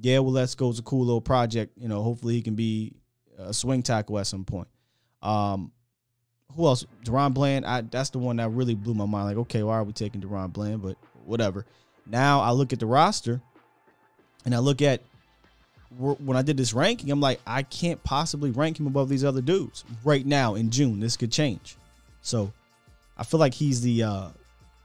Yeah. 0.00 0.20
It's 0.24 0.54
a 0.54 0.82
cool 0.82 1.04
little 1.04 1.20
project. 1.20 1.76
You 1.76 1.88
know, 1.88 2.02
hopefully 2.02 2.34
he 2.34 2.42
can 2.42 2.54
be 2.54 2.94
a 3.38 3.52
swing 3.52 3.82
tackle 3.82 4.18
at 4.18 4.26
some 4.26 4.44
point. 4.44 4.68
Um, 5.22 5.70
who 6.54 6.66
else? 6.66 6.86
DaRon 7.04 7.34
Bland. 7.34 7.66
I, 7.66 7.82
that's 7.82 8.10
the 8.10 8.18
one 8.18 8.36
that 8.36 8.50
really 8.50 8.74
blew 8.74 8.94
my 8.94 9.06
mind. 9.06 9.26
Like, 9.26 9.36
okay, 9.38 9.62
why 9.62 9.74
are 9.74 9.84
we 9.84 9.92
taking 9.92 10.20
DaRon 10.20 10.52
Bland? 10.52 10.82
But 10.82 10.96
whatever. 11.24 11.66
Now 12.06 12.40
I 12.40 12.52
look 12.52 12.72
at 12.72 12.80
the 12.80 12.86
roster, 12.86 13.40
and 14.44 14.54
I 14.54 14.58
look 14.58 14.82
at 14.82 15.02
when 15.98 16.36
I 16.36 16.42
did 16.42 16.56
this 16.56 16.72
ranking. 16.72 17.10
I'm 17.10 17.20
like, 17.20 17.40
I 17.46 17.62
can't 17.62 18.02
possibly 18.02 18.50
rank 18.50 18.80
him 18.80 18.86
above 18.86 19.08
these 19.08 19.24
other 19.24 19.40
dudes 19.40 19.84
right 20.04 20.24
now 20.24 20.54
in 20.54 20.70
June. 20.70 21.00
This 21.00 21.16
could 21.16 21.32
change. 21.32 21.76
So 22.22 22.52
I 23.16 23.24
feel 23.24 23.40
like 23.40 23.54
he's 23.54 23.80
the 23.80 24.02
uh, 24.02 24.28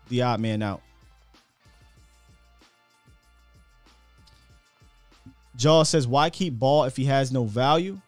the 0.09 0.21
odd 0.23 0.39
man 0.39 0.61
out. 0.61 0.81
Jaw 5.55 5.83
says, 5.83 6.07
"Why 6.07 6.29
keep 6.29 6.57
Ball 6.57 6.85
if 6.85 6.95
he 6.95 7.05
has 7.05 7.31
no 7.31 7.43
value?" 7.43 7.99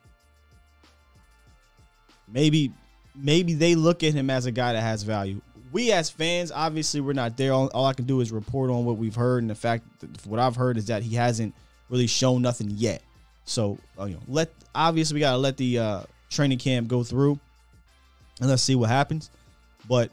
Maybe, 2.32 2.72
maybe 3.14 3.54
they 3.54 3.76
look 3.76 4.04
at 4.04 4.14
him 4.14 4.30
as 4.30 4.46
a 4.46 4.52
guy 4.52 4.74
that 4.74 4.82
has 4.82 5.04
value. 5.04 5.42
We 5.72 5.92
as 5.92 6.10
fans, 6.10 6.52
obviously, 6.52 7.02
we're 7.02 7.14
not 7.14 7.38
there. 7.38 7.52
All, 7.52 7.68
all 7.74 7.86
I 7.86 7.94
can 7.94 8.06
do 8.06 8.22
is 8.22 8.32
report 8.32 8.70
on 8.70 8.86
what 8.86 8.98
we've 8.98 9.16
heard, 9.16 9.44
and 9.44 9.50
the 9.50 9.56
fact 9.56 9.86
what 10.26 10.40
I've 10.40 10.56
heard 10.56 10.78
is 10.78 10.86
that 10.88 11.04
he 11.04 11.16
hasn't 11.16 11.54
really 11.90 12.08
shown 12.08 12.42
nothing 12.42 12.70
yet. 12.72 13.02
So, 13.44 13.78
uh, 14.00 14.06
you 14.06 14.16
know, 14.16 14.22
let 14.28 14.50
obviously 14.74 15.16
we 15.16 15.20
gotta 15.20 15.38
let 15.38 15.58
the 15.58 15.80
uh, 15.80 16.04
training 16.30 16.58
camp 16.58 16.88
go 16.88 17.04
through, 17.04 17.40
and 18.40 18.50
let's 18.50 18.64
see 18.64 18.76
what 18.76 18.90
happens. 18.90 19.30
But 19.90 20.10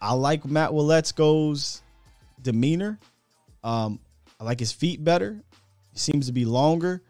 I 0.00 0.14
like 0.14 0.44
Matt 0.44 0.70
Waletzko's 0.70 1.82
demeanor. 2.40 2.98
Um, 3.64 3.98
I 4.40 4.44
like 4.44 4.60
his 4.60 4.72
feet 4.72 5.02
better. 5.02 5.40
He 5.92 5.98
seems 5.98 6.26
to 6.26 6.32
be 6.32 6.44
longer. 6.44 7.02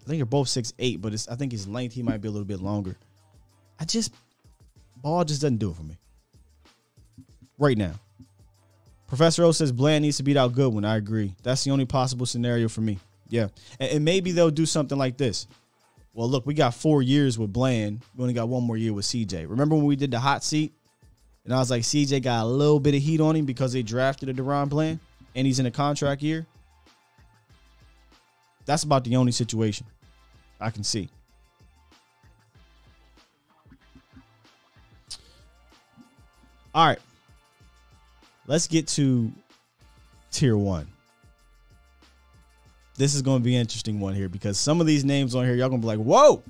I 0.00 0.08
think 0.08 0.18
they're 0.18 0.26
both 0.26 0.48
six 0.48 0.72
eight, 0.78 1.00
but 1.00 1.12
I 1.30 1.34
think 1.36 1.52
his 1.52 1.66
length 1.66 1.94
he 1.94 2.02
might 2.02 2.20
be 2.20 2.28
a 2.28 2.30
little 2.30 2.46
bit 2.46 2.60
longer. 2.60 2.96
I 3.78 3.84
just 3.84 4.14
ball 4.96 5.24
just 5.24 5.42
doesn't 5.42 5.58
do 5.58 5.70
it 5.70 5.76
for 5.76 5.82
me 5.82 5.96
right 7.58 7.76
now. 7.76 7.92
Professor 9.06 9.44
O 9.44 9.52
says 9.52 9.70
Bland 9.70 10.02
needs 10.02 10.16
to 10.16 10.22
beat 10.22 10.36
out 10.36 10.52
Goodwin. 10.52 10.84
I 10.84 10.96
agree. 10.96 11.34
That's 11.42 11.62
the 11.64 11.70
only 11.70 11.84
possible 11.84 12.26
scenario 12.26 12.68
for 12.68 12.80
me. 12.80 12.98
Yeah, 13.28 13.48
and, 13.78 13.90
and 13.92 14.04
maybe 14.04 14.32
they'll 14.32 14.50
do 14.50 14.66
something 14.66 14.98
like 14.98 15.16
this. 15.16 15.46
Well, 16.12 16.28
look, 16.28 16.46
we 16.46 16.54
got 16.54 16.74
four 16.74 17.02
years 17.02 17.38
with 17.38 17.52
Bland. 17.52 18.00
We 18.16 18.22
only 18.22 18.34
got 18.34 18.48
one 18.48 18.62
more 18.62 18.76
year 18.76 18.92
with 18.92 19.04
CJ. 19.04 19.48
Remember 19.50 19.76
when 19.76 19.84
we 19.84 19.96
did 19.96 20.10
the 20.10 20.18
hot 20.18 20.42
seat? 20.42 20.72
And 21.46 21.54
I 21.54 21.58
was 21.58 21.70
like, 21.70 21.82
CJ 21.82 22.22
got 22.22 22.42
a 22.42 22.46
little 22.46 22.80
bit 22.80 22.96
of 22.96 23.00
heat 23.00 23.20
on 23.20 23.36
him 23.36 23.46
because 23.46 23.72
they 23.72 23.82
drafted 23.82 24.28
a 24.28 24.34
DaRon 24.34 24.68
Bland 24.68 24.98
and 25.36 25.46
he's 25.46 25.60
in 25.60 25.66
a 25.66 25.70
contract 25.70 26.20
year. 26.20 26.44
That's 28.64 28.82
about 28.82 29.04
the 29.04 29.14
only 29.14 29.30
situation 29.30 29.86
I 30.60 30.70
can 30.70 30.82
see. 30.82 31.08
All 36.74 36.88
right. 36.88 36.98
Let's 38.48 38.66
get 38.66 38.88
to 38.88 39.30
tier 40.32 40.56
one. 40.56 40.88
This 42.96 43.14
is 43.14 43.22
going 43.22 43.38
to 43.38 43.44
be 43.44 43.54
an 43.54 43.60
interesting 43.60 44.00
one 44.00 44.14
here 44.14 44.28
because 44.28 44.58
some 44.58 44.80
of 44.80 44.86
these 44.88 45.04
names 45.04 45.36
on 45.36 45.44
here, 45.44 45.54
y'all 45.54 45.68
going 45.68 45.80
to 45.80 45.84
be 45.84 45.96
like, 45.96 46.04
whoa, 46.04 46.42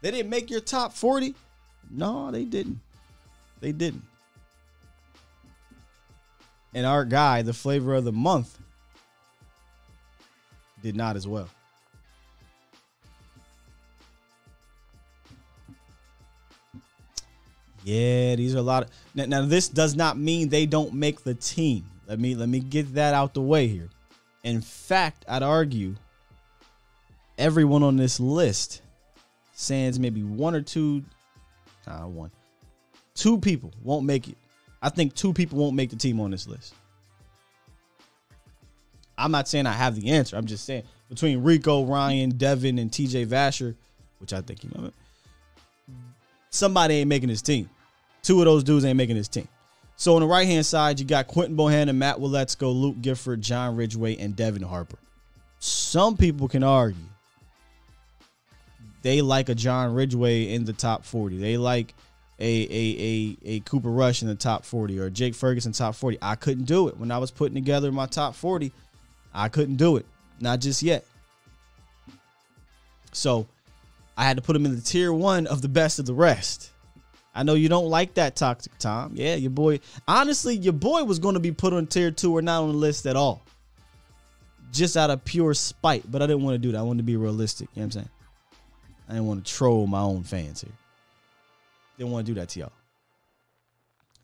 they 0.00 0.10
didn't 0.10 0.30
make 0.30 0.48
your 0.48 0.60
top 0.60 0.94
40. 0.94 1.34
No, 1.90 2.30
they 2.30 2.44
didn't. 2.44 2.80
They 3.60 3.72
didn't. 3.72 4.07
And 6.74 6.86
our 6.86 7.04
guy, 7.04 7.42
the 7.42 7.54
flavor 7.54 7.94
of 7.94 8.04
the 8.04 8.12
month, 8.12 8.58
did 10.82 10.96
not 10.96 11.16
as 11.16 11.26
well. 11.26 11.48
Yeah, 17.84 18.34
these 18.36 18.54
are 18.54 18.58
a 18.58 18.62
lot 18.62 18.82
of 18.82 18.90
now, 19.14 19.24
now 19.24 19.42
this 19.46 19.68
does 19.68 19.96
not 19.96 20.18
mean 20.18 20.48
they 20.50 20.66
don't 20.66 20.92
make 20.92 21.24
the 21.24 21.34
team. 21.34 21.86
Let 22.06 22.18
me 22.18 22.34
let 22.34 22.48
me 22.48 22.60
get 22.60 22.94
that 22.94 23.14
out 23.14 23.34
the 23.34 23.40
way 23.40 23.66
here. 23.66 23.88
In 24.44 24.60
fact, 24.60 25.24
I'd 25.26 25.42
argue 25.42 25.94
everyone 27.38 27.82
on 27.82 27.96
this 27.96 28.20
list 28.20 28.82
sans 29.54 29.98
maybe 29.98 30.22
one 30.22 30.54
or 30.54 30.60
two 30.60 31.02
nah, 31.86 32.06
one. 32.06 32.30
Two 33.14 33.38
people 33.38 33.72
won't 33.82 34.04
make 34.04 34.28
it. 34.28 34.36
I 34.80 34.88
think 34.88 35.14
two 35.14 35.32
people 35.32 35.58
won't 35.58 35.74
make 35.74 35.90
the 35.90 35.96
team 35.96 36.20
on 36.20 36.30
this 36.30 36.46
list. 36.46 36.74
I'm 39.16 39.32
not 39.32 39.48
saying 39.48 39.66
I 39.66 39.72
have 39.72 40.00
the 40.00 40.10
answer. 40.10 40.36
I'm 40.36 40.46
just 40.46 40.64
saying 40.64 40.84
between 41.08 41.42
Rico, 41.42 41.84
Ryan, 41.84 42.30
Devin, 42.30 42.78
and 42.78 42.90
TJ 42.90 43.26
Vasher, 43.26 43.74
which 44.20 44.32
I 44.32 44.40
think 44.40 44.62
he 44.62 44.68
might 44.68 44.92
somebody 46.50 46.96
ain't 46.96 47.08
making 47.08 47.28
his 47.28 47.42
team. 47.42 47.68
Two 48.22 48.40
of 48.40 48.46
those 48.46 48.64
dudes 48.64 48.84
ain't 48.84 48.96
making 48.96 49.16
this 49.16 49.28
team. 49.28 49.48
So 49.96 50.14
on 50.14 50.20
the 50.20 50.26
right 50.26 50.46
hand 50.46 50.64
side, 50.64 51.00
you 51.00 51.06
got 51.06 51.26
Quinton 51.26 51.56
Bohanna, 51.56 51.94
Matt 51.94 52.16
Waletzko, 52.16 52.72
Luke 52.72 53.00
Gifford, 53.00 53.42
John 53.42 53.76
Ridgeway, 53.76 54.16
and 54.16 54.36
Devin 54.36 54.62
Harper. 54.62 54.98
Some 55.58 56.16
people 56.16 56.46
can 56.46 56.62
argue 56.62 57.02
they 59.02 59.22
like 59.22 59.48
a 59.48 59.54
John 59.54 59.94
Ridgeway 59.94 60.52
in 60.52 60.64
the 60.64 60.72
top 60.72 61.04
40. 61.04 61.38
They 61.38 61.56
like 61.56 61.94
a 62.38 62.44
a 62.44 62.66
a, 62.70 63.36
a 63.44 63.60
Cooper 63.60 63.90
Rush 63.90 64.22
in 64.22 64.28
the 64.28 64.34
top 64.34 64.64
40 64.64 64.98
or 64.98 65.10
Jake 65.10 65.34
Ferguson 65.34 65.72
top 65.72 65.94
40. 65.94 66.18
I 66.22 66.34
couldn't 66.36 66.64
do 66.64 66.88
it 66.88 66.96
when 66.96 67.10
I 67.10 67.18
was 67.18 67.30
putting 67.30 67.54
together 67.54 67.90
my 67.90 68.06
top 68.06 68.34
40. 68.34 68.72
I 69.34 69.48
couldn't 69.48 69.76
do 69.76 69.96
it. 69.96 70.06
Not 70.40 70.60
just 70.60 70.82
yet. 70.82 71.04
So 73.12 73.46
I 74.16 74.24
had 74.24 74.36
to 74.36 74.42
put 74.42 74.54
him 74.54 74.66
in 74.66 74.74
the 74.74 74.80
tier 74.80 75.12
one 75.12 75.46
of 75.46 75.62
the 75.62 75.68
best 75.68 75.98
of 75.98 76.06
the 76.06 76.14
rest. 76.14 76.72
I 77.34 77.42
know 77.42 77.54
you 77.54 77.68
don't 77.68 77.88
like 77.88 78.14
that 78.14 78.36
toxic 78.36 78.76
Tom. 78.78 79.12
Yeah, 79.14 79.36
your 79.36 79.50
boy. 79.50 79.80
Honestly, 80.06 80.56
your 80.56 80.72
boy 80.72 81.04
was 81.04 81.18
going 81.18 81.34
to 81.34 81.40
be 81.40 81.52
put 81.52 81.72
on 81.72 81.86
tier 81.86 82.10
two 82.10 82.36
or 82.36 82.42
not 82.42 82.62
on 82.62 82.68
the 82.70 82.74
list 82.74 83.06
at 83.06 83.16
all. 83.16 83.42
Just 84.72 84.96
out 84.96 85.10
of 85.10 85.24
pure 85.24 85.54
spite. 85.54 86.10
But 86.10 86.20
I 86.20 86.26
didn't 86.26 86.42
want 86.42 86.54
to 86.54 86.58
do 86.58 86.72
that. 86.72 86.78
I 86.78 86.82
wanted 86.82 86.98
to 86.98 87.04
be 87.04 87.16
realistic. 87.16 87.68
You 87.74 87.82
know 87.82 87.86
what 87.86 87.86
I'm 87.86 87.90
saying? 87.92 88.08
I 89.08 89.12
didn't 89.12 89.26
want 89.26 89.46
to 89.46 89.52
troll 89.52 89.86
my 89.86 90.00
own 90.00 90.24
fans 90.24 90.62
here. 90.62 90.72
Didn't 91.98 92.12
want 92.12 92.26
to 92.26 92.32
do 92.32 92.40
that 92.40 92.48
to 92.50 92.60
y'all. 92.60 92.72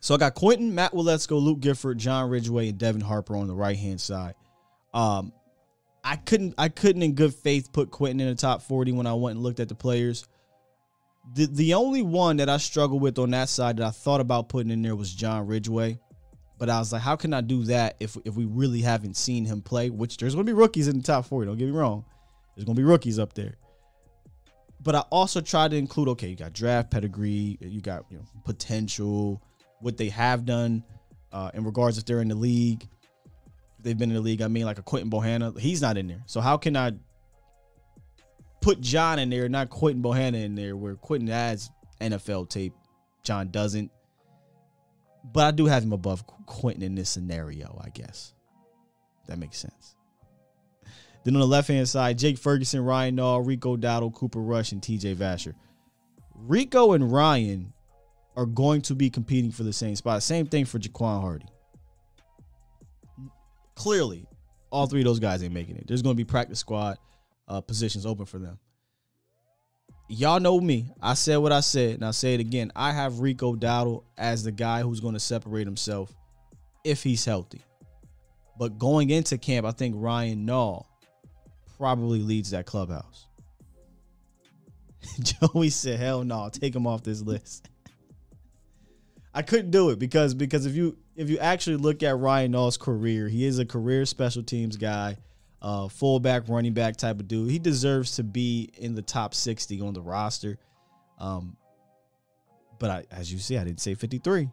So 0.00 0.14
I 0.14 0.18
got 0.18 0.34
Quinton, 0.34 0.74
Matt 0.74 0.92
Waletzko, 0.92 1.42
Luke 1.42 1.60
Gifford, 1.60 1.98
John 1.98 2.30
Ridgeway, 2.30 2.68
and 2.68 2.78
Devin 2.78 3.00
Harper 3.00 3.36
on 3.36 3.48
the 3.48 3.54
right 3.54 3.76
hand 3.76 4.00
side. 4.00 4.34
Um, 4.92 5.32
I 6.04 6.16
couldn't 6.16 6.54
I 6.58 6.68
couldn't 6.68 7.02
in 7.02 7.14
good 7.14 7.34
faith 7.34 7.72
put 7.72 7.90
Quinton 7.90 8.20
in 8.20 8.28
the 8.28 8.34
top 8.34 8.62
40 8.62 8.92
when 8.92 9.06
I 9.06 9.14
went 9.14 9.36
and 9.36 9.42
looked 9.42 9.60
at 9.60 9.68
the 9.68 9.74
players. 9.74 10.26
The 11.34 11.46
the 11.46 11.74
only 11.74 12.02
one 12.02 12.36
that 12.36 12.48
I 12.50 12.58
struggled 12.58 13.00
with 13.00 13.18
on 13.18 13.30
that 13.30 13.48
side 13.48 13.78
that 13.78 13.86
I 13.86 13.90
thought 13.90 14.20
about 14.20 14.50
putting 14.50 14.70
in 14.70 14.82
there 14.82 14.94
was 14.94 15.12
John 15.12 15.46
Ridgeway. 15.46 15.98
But 16.58 16.70
I 16.70 16.78
was 16.78 16.92
like, 16.92 17.02
how 17.02 17.16
can 17.16 17.32
I 17.32 17.40
do 17.40 17.64
that 17.64 17.96
if 17.98 18.16
if 18.24 18.36
we 18.36 18.44
really 18.44 18.82
haven't 18.82 19.16
seen 19.16 19.46
him 19.46 19.62
play? 19.62 19.88
Which 19.88 20.18
there's 20.18 20.34
gonna 20.34 20.44
be 20.44 20.52
rookies 20.52 20.86
in 20.86 20.98
the 20.98 21.02
top 21.02 21.24
40, 21.24 21.46
don't 21.46 21.56
get 21.56 21.64
me 21.64 21.72
wrong. 21.72 22.04
There's 22.54 22.66
gonna 22.66 22.76
be 22.76 22.84
rookies 22.84 23.18
up 23.18 23.32
there. 23.32 23.54
But 24.84 24.94
I 24.94 25.00
also 25.10 25.40
tried 25.40 25.72
to 25.72 25.76
include, 25.76 26.08
okay, 26.10 26.28
you 26.28 26.36
got 26.36 26.52
draft 26.52 26.90
pedigree, 26.90 27.58
you 27.60 27.80
got 27.80 28.04
you 28.10 28.18
know 28.18 28.24
potential, 28.44 29.42
what 29.80 29.96
they 29.96 30.10
have 30.10 30.44
done 30.44 30.84
uh, 31.32 31.50
in 31.54 31.64
regards 31.64 31.98
if 31.98 32.04
they're 32.04 32.20
in 32.20 32.28
the 32.28 32.34
league 32.34 32.86
they've 33.84 33.98
been 33.98 34.10
in 34.10 34.16
the 34.16 34.20
league. 34.22 34.42
I 34.42 34.48
mean, 34.48 34.64
like 34.64 34.78
a 34.78 34.82
Quinton 34.82 35.10
Bohanna, 35.10 35.56
he's 35.58 35.80
not 35.80 35.96
in 35.96 36.08
there. 36.08 36.22
So 36.26 36.40
how 36.40 36.56
can 36.56 36.76
I 36.76 36.92
put 38.60 38.80
John 38.80 39.18
in 39.18 39.30
there, 39.30 39.48
not 39.48 39.70
Quinton 39.70 40.02
Bohanna 40.02 40.42
in 40.42 40.54
there, 40.54 40.74
where 40.74 40.96
Quinton 40.96 41.28
has 41.28 41.70
NFL 42.00 42.48
tape, 42.48 42.72
John 43.22 43.50
doesn't. 43.50 43.92
But 45.32 45.44
I 45.44 45.50
do 45.52 45.66
have 45.66 45.82
him 45.82 45.92
above 45.92 46.26
Quinton 46.46 46.82
in 46.82 46.94
this 46.94 47.08
scenario, 47.08 47.80
I 47.82 47.90
guess. 47.90 48.34
That 49.26 49.38
makes 49.38 49.58
sense. 49.58 49.93
Then 51.24 51.34
on 51.34 51.40
the 51.40 51.46
left 51.46 51.68
hand 51.68 51.88
side, 51.88 52.18
Jake 52.18 52.38
Ferguson, 52.38 52.84
Ryan 52.84 53.16
Nall, 53.16 53.46
Rico 53.46 53.76
Dowdle, 53.76 54.14
Cooper 54.14 54.40
Rush, 54.40 54.72
and 54.72 54.82
TJ 54.82 55.16
Vasher. 55.16 55.54
Rico 56.34 56.92
and 56.92 57.10
Ryan 57.10 57.72
are 58.36 58.46
going 58.46 58.82
to 58.82 58.94
be 58.94 59.08
competing 59.08 59.50
for 59.50 59.62
the 59.62 59.72
same 59.72 59.96
spot. 59.96 60.22
Same 60.22 60.46
thing 60.46 60.64
for 60.64 60.78
Jaquan 60.78 61.20
Hardy 61.20 61.46
clearly 63.74 64.26
all 64.70 64.86
three 64.86 65.00
of 65.00 65.04
those 65.04 65.20
guys 65.20 65.42
ain't 65.42 65.54
making 65.54 65.76
it. 65.76 65.86
There's 65.86 66.02
going 66.02 66.14
to 66.14 66.16
be 66.16 66.24
practice 66.24 66.58
squad 66.58 66.98
uh, 67.48 67.60
positions 67.60 68.06
open 68.06 68.26
for 68.26 68.38
them. 68.38 68.58
Y'all 70.08 70.40
know 70.40 70.60
me. 70.60 70.90
I 71.00 71.14
said 71.14 71.36
what 71.36 71.52
I 71.52 71.60
said, 71.60 71.94
and 71.94 72.04
I'll 72.04 72.12
say 72.12 72.34
it 72.34 72.40
again. 72.40 72.72
I 72.76 72.92
have 72.92 73.20
Rico 73.20 73.54
Dowdle 73.54 74.04
as 74.18 74.42
the 74.42 74.52
guy 74.52 74.82
who's 74.82 75.00
going 75.00 75.14
to 75.14 75.20
separate 75.20 75.66
himself 75.66 76.12
if 76.84 77.02
he's 77.02 77.24
healthy. 77.24 77.62
But 78.58 78.78
going 78.78 79.10
into 79.10 79.38
camp, 79.38 79.66
I 79.66 79.70
think 79.70 79.94
Ryan 79.96 80.46
Nall 80.46 80.84
probably 81.84 82.20
leads 82.20 82.52
that 82.52 82.64
clubhouse. 82.64 83.26
Joey 85.20 85.68
said, 85.68 86.00
"Hell 86.00 86.24
no, 86.24 86.48
take 86.50 86.74
him 86.74 86.86
off 86.86 87.02
this 87.02 87.20
list." 87.20 87.68
I 89.34 89.42
couldn't 89.42 89.70
do 89.70 89.90
it 89.90 89.98
because 89.98 90.32
because 90.32 90.64
if 90.64 90.74
you 90.74 90.96
if 91.14 91.28
you 91.28 91.36
actually 91.36 91.76
look 91.76 92.02
at 92.02 92.16
Ryan 92.16 92.52
Nall's 92.52 92.78
career, 92.78 93.28
he 93.28 93.44
is 93.44 93.58
a 93.58 93.66
career 93.66 94.06
special 94.06 94.42
teams 94.42 94.78
guy, 94.78 95.18
uh, 95.60 95.88
fullback, 95.88 96.48
running 96.48 96.72
back 96.72 96.96
type 96.96 97.20
of 97.20 97.28
dude. 97.28 97.50
He 97.50 97.58
deserves 97.58 98.16
to 98.16 98.22
be 98.22 98.70
in 98.78 98.94
the 98.94 99.02
top 99.02 99.34
60 99.34 99.82
on 99.82 99.92
the 99.92 100.00
roster. 100.00 100.56
Um, 101.18 101.54
but 102.78 102.88
I, 102.88 103.04
as 103.10 103.30
you 103.30 103.38
see, 103.38 103.58
I 103.58 103.64
didn't 103.64 103.80
say 103.80 103.94
53. 103.94 104.48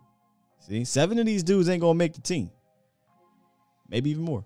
See, 0.68 0.84
seven 0.84 1.18
of 1.18 1.26
these 1.26 1.44
dudes 1.44 1.70
ain't 1.70 1.80
gonna 1.80 1.94
make 1.94 2.12
the 2.12 2.22
team. 2.22 2.52
Maybe 3.88 4.10
even 4.10 4.24
more. 4.24 4.44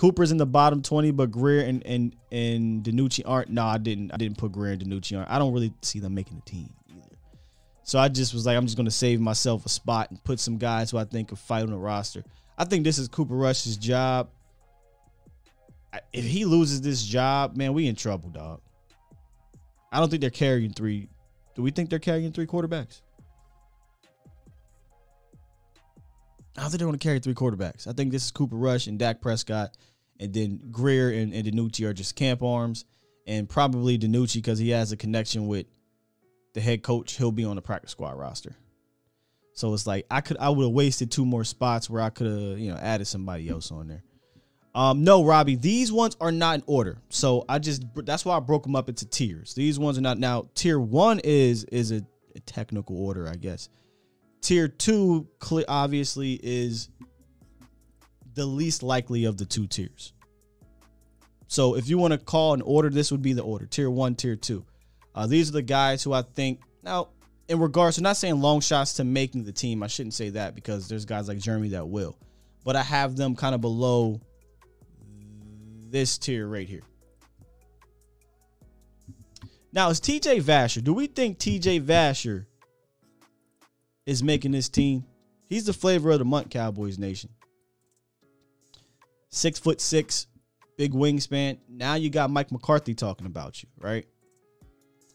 Cooper's 0.00 0.32
in 0.32 0.38
the 0.38 0.46
bottom 0.46 0.80
20, 0.80 1.10
but 1.10 1.30
Greer 1.30 1.60
and 1.66 1.84
and 1.84 2.16
and 2.32 2.82
DiNucci 2.82 3.20
aren't. 3.26 3.50
No, 3.50 3.66
I 3.66 3.76
didn't. 3.76 4.14
I 4.14 4.16
didn't 4.16 4.38
put 4.38 4.50
Greer 4.50 4.72
and 4.72 4.82
DiNucci 4.82 5.18
on. 5.18 5.26
I 5.28 5.38
don't 5.38 5.52
really 5.52 5.74
see 5.82 5.98
them 5.98 6.14
making 6.14 6.36
the 6.36 6.50
team. 6.50 6.70
Either. 6.88 7.16
So 7.82 7.98
I 7.98 8.08
just 8.08 8.32
was 8.32 8.46
like, 8.46 8.56
I'm 8.56 8.64
just 8.64 8.78
to 8.78 8.90
save 8.90 9.20
myself 9.20 9.66
a 9.66 9.68
spot 9.68 10.10
and 10.10 10.24
put 10.24 10.40
some 10.40 10.56
guys 10.56 10.90
who 10.90 10.96
I 10.96 11.04
think 11.04 11.28
could 11.28 11.38
fight 11.38 11.64
on 11.64 11.70
the 11.70 11.76
roster. 11.76 12.24
I 12.56 12.64
think 12.64 12.82
this 12.82 12.96
is 12.96 13.08
Cooper 13.08 13.34
Rush's 13.34 13.76
job. 13.76 14.30
If 16.14 16.24
he 16.24 16.46
loses 16.46 16.80
this 16.80 17.02
job, 17.02 17.58
man, 17.58 17.74
we 17.74 17.86
in 17.86 17.94
trouble, 17.94 18.30
dog. 18.30 18.62
I 19.92 20.00
don't 20.00 20.08
think 20.08 20.22
they're 20.22 20.30
carrying 20.30 20.72
three. 20.72 21.10
Do 21.54 21.60
we 21.60 21.72
think 21.72 21.90
they're 21.90 21.98
carrying 21.98 22.32
three 22.32 22.46
quarterbacks? 22.46 23.02
I 26.56 26.62
don't 26.62 26.70
think 26.70 26.78
they're 26.78 26.88
going 26.88 26.98
to 26.98 27.02
carry 27.02 27.18
three 27.20 27.34
quarterbacks. 27.34 27.86
I 27.86 27.92
think 27.92 28.12
this 28.12 28.24
is 28.24 28.30
Cooper 28.30 28.56
Rush 28.56 28.86
and 28.86 28.98
Dak 28.98 29.20
Prescott, 29.20 29.76
and 30.18 30.32
then 30.34 30.60
Greer 30.70 31.10
and, 31.10 31.32
and 31.32 31.46
DiNucci 31.46 31.86
are 31.86 31.92
just 31.92 32.16
camp 32.16 32.42
arms, 32.42 32.84
and 33.26 33.48
probably 33.48 33.98
DiNucci 33.98 34.36
because 34.36 34.58
he 34.58 34.70
has 34.70 34.92
a 34.92 34.96
connection 34.96 35.46
with– 35.46 35.66
the 36.54 36.60
head 36.60 36.82
coach, 36.82 37.16
he'll 37.16 37.32
be 37.32 37.44
on 37.44 37.56
the 37.56 37.62
practice 37.62 37.90
squad 37.92 38.18
roster. 38.18 38.56
So 39.52 39.74
it's 39.74 39.86
like 39.86 40.06
I 40.10 40.20
could 40.20 40.38
I 40.38 40.48
would 40.48 40.64
have 40.64 40.72
wasted 40.72 41.10
two 41.10 41.26
more 41.26 41.44
spots 41.44 41.90
where 41.90 42.00
I 42.00 42.10
could 42.10 42.26
have, 42.26 42.58
you 42.58 42.70
know, 42.70 42.76
added 42.76 43.06
somebody 43.06 43.48
else 43.48 43.70
on 43.70 43.88
there. 43.88 44.02
Um, 44.74 45.02
no, 45.02 45.24
Robbie, 45.24 45.56
these 45.56 45.90
ones 45.92 46.16
are 46.20 46.30
not 46.30 46.56
in 46.56 46.62
order. 46.66 46.98
So 47.08 47.44
I 47.48 47.58
just 47.58 47.82
that's 47.96 48.24
why 48.24 48.36
I 48.36 48.40
broke 48.40 48.62
them 48.62 48.76
up 48.76 48.88
into 48.88 49.06
tiers. 49.06 49.54
These 49.54 49.78
ones 49.78 49.98
are 49.98 50.02
not 50.02 50.18
now. 50.18 50.48
Tier 50.54 50.78
one 50.78 51.20
is 51.22 51.64
is 51.64 51.92
a, 51.92 52.02
a 52.34 52.40
technical 52.40 52.98
order, 53.04 53.28
I 53.28 53.34
guess. 53.34 53.68
Tier 54.40 54.68
two, 54.68 55.28
obviously, 55.68 56.40
is 56.42 56.88
the 58.34 58.46
least 58.46 58.82
likely 58.82 59.24
of 59.24 59.36
the 59.36 59.44
two 59.44 59.66
tiers. 59.66 60.12
So 61.46 61.74
if 61.76 61.88
you 61.88 61.98
want 61.98 62.12
to 62.12 62.18
call 62.18 62.54
an 62.54 62.62
order, 62.62 62.90
this 62.90 63.10
would 63.10 63.22
be 63.22 63.32
the 63.32 63.42
order: 63.42 63.66
tier 63.66 63.90
one, 63.90 64.14
tier 64.14 64.36
two. 64.36 64.64
Uh, 65.14 65.26
these 65.26 65.48
are 65.50 65.52
the 65.52 65.62
guys 65.62 66.02
who 66.02 66.12
I 66.12 66.22
think 66.22 66.60
now, 66.82 67.08
in 67.48 67.58
regards 67.58 67.96
to 67.96 68.02
not 68.02 68.16
saying 68.16 68.40
long 68.40 68.60
shots 68.60 68.94
to 68.94 69.04
making 69.04 69.44
the 69.44 69.52
team, 69.52 69.82
I 69.82 69.88
shouldn't 69.88 70.14
say 70.14 70.30
that 70.30 70.54
because 70.54 70.88
there's 70.88 71.04
guys 71.04 71.28
like 71.28 71.38
Jeremy 71.38 71.70
that 71.70 71.88
will, 71.88 72.16
but 72.64 72.76
I 72.76 72.82
have 72.82 73.16
them 73.16 73.34
kind 73.34 73.54
of 73.54 73.60
below 73.60 74.20
this 75.90 76.16
tier 76.18 76.46
right 76.46 76.68
here. 76.68 76.82
Now, 79.72 79.90
is 79.90 80.00
TJ 80.00 80.42
Vasher? 80.42 80.82
Do 80.82 80.92
we 80.92 81.06
think 81.06 81.38
TJ 81.38 81.82
Vasher 81.82 82.46
is 84.06 84.22
making 84.22 84.52
this 84.52 84.68
team? 84.68 85.04
He's 85.44 85.66
the 85.66 85.72
flavor 85.72 86.10
of 86.10 86.18
the 86.18 86.24
month, 86.24 86.50
Cowboys 86.50 86.98
Nation. 86.98 87.30
Six 89.30 89.58
foot 89.58 89.80
six, 89.80 90.26
big 90.76 90.92
wingspan. 90.92 91.58
Now 91.68 91.94
you 91.94 92.10
got 92.10 92.30
Mike 92.30 92.50
McCarthy 92.50 92.94
talking 92.94 93.26
about 93.26 93.62
you, 93.62 93.68
right? 93.78 94.06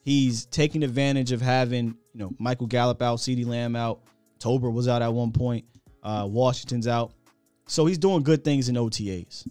He's 0.04 0.46
taking 0.46 0.84
advantage 0.84 1.32
of 1.32 1.42
having, 1.42 1.98
you 2.14 2.20
know, 2.20 2.32
Michael 2.38 2.68
Gallup 2.68 3.02
out, 3.02 3.18
CeeDee 3.18 3.46
Lamb 3.46 3.76
out, 3.76 4.04
Tober 4.40 4.70
was 4.70 4.88
out 4.88 5.02
at 5.02 5.12
one 5.12 5.32
point, 5.32 5.66
uh, 6.04 6.28
Washington's 6.30 6.88
out. 6.88 7.14
So 7.68 7.86
he's 7.86 7.98
doing 7.98 8.22
good 8.22 8.44
things 8.44 8.70
in 8.70 8.76
OTAs. 8.76 9.48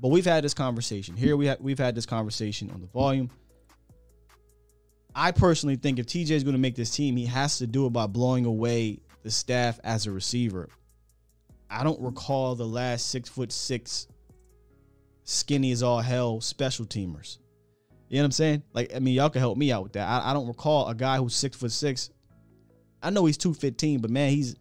But 0.00 0.08
we've 0.08 0.24
had 0.24 0.44
this 0.44 0.54
conversation. 0.54 1.16
Here 1.16 1.36
we 1.36 1.46
have 1.46 1.60
we've 1.60 1.78
had 1.78 1.94
this 1.94 2.06
conversation 2.06 2.70
on 2.70 2.80
the 2.80 2.86
volume. 2.86 3.30
I 5.20 5.32
personally 5.32 5.74
think 5.74 5.98
if 5.98 6.06
TJ 6.06 6.30
is 6.30 6.44
going 6.44 6.54
to 6.54 6.60
make 6.60 6.76
this 6.76 6.90
team, 6.90 7.16
he 7.16 7.26
has 7.26 7.58
to 7.58 7.66
do 7.66 7.86
it 7.86 7.90
by 7.90 8.06
blowing 8.06 8.44
away 8.44 9.00
the 9.24 9.32
staff 9.32 9.80
as 9.82 10.06
a 10.06 10.12
receiver. 10.12 10.68
I 11.68 11.82
don't 11.82 12.00
recall 12.00 12.54
the 12.54 12.64
last 12.64 13.08
six 13.08 13.28
foot 13.28 13.50
six, 13.50 14.06
skinny 15.24 15.72
as 15.72 15.82
all 15.82 15.98
hell 15.98 16.40
special 16.40 16.86
teamers. 16.86 17.38
You 18.08 18.18
know 18.18 18.22
what 18.22 18.26
I'm 18.26 18.30
saying? 18.30 18.62
Like, 18.72 18.94
I 18.94 19.00
mean, 19.00 19.14
y'all 19.14 19.28
can 19.28 19.40
help 19.40 19.58
me 19.58 19.72
out 19.72 19.82
with 19.82 19.94
that. 19.94 20.06
I, 20.06 20.30
I 20.30 20.32
don't 20.34 20.46
recall 20.46 20.86
a 20.86 20.94
guy 20.94 21.16
who's 21.16 21.34
six 21.34 21.56
foot 21.56 21.72
six. 21.72 22.10
I 23.02 23.10
know 23.10 23.26
he's 23.26 23.36
215, 23.38 24.00
but 24.00 24.10
man, 24.10 24.30
he's 24.30 24.54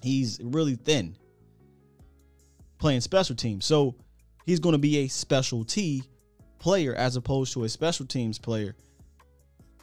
he's 0.00 0.40
really 0.42 0.76
thin 0.76 1.14
playing 2.78 3.02
special 3.02 3.36
teams. 3.36 3.66
So 3.66 3.96
he's 4.46 4.60
going 4.60 4.72
to 4.72 4.78
be 4.78 4.96
a 5.00 5.08
specialty 5.08 6.04
player 6.58 6.94
as 6.94 7.16
opposed 7.16 7.52
to 7.52 7.64
a 7.64 7.68
special 7.68 8.06
teams 8.06 8.38
player. 8.38 8.74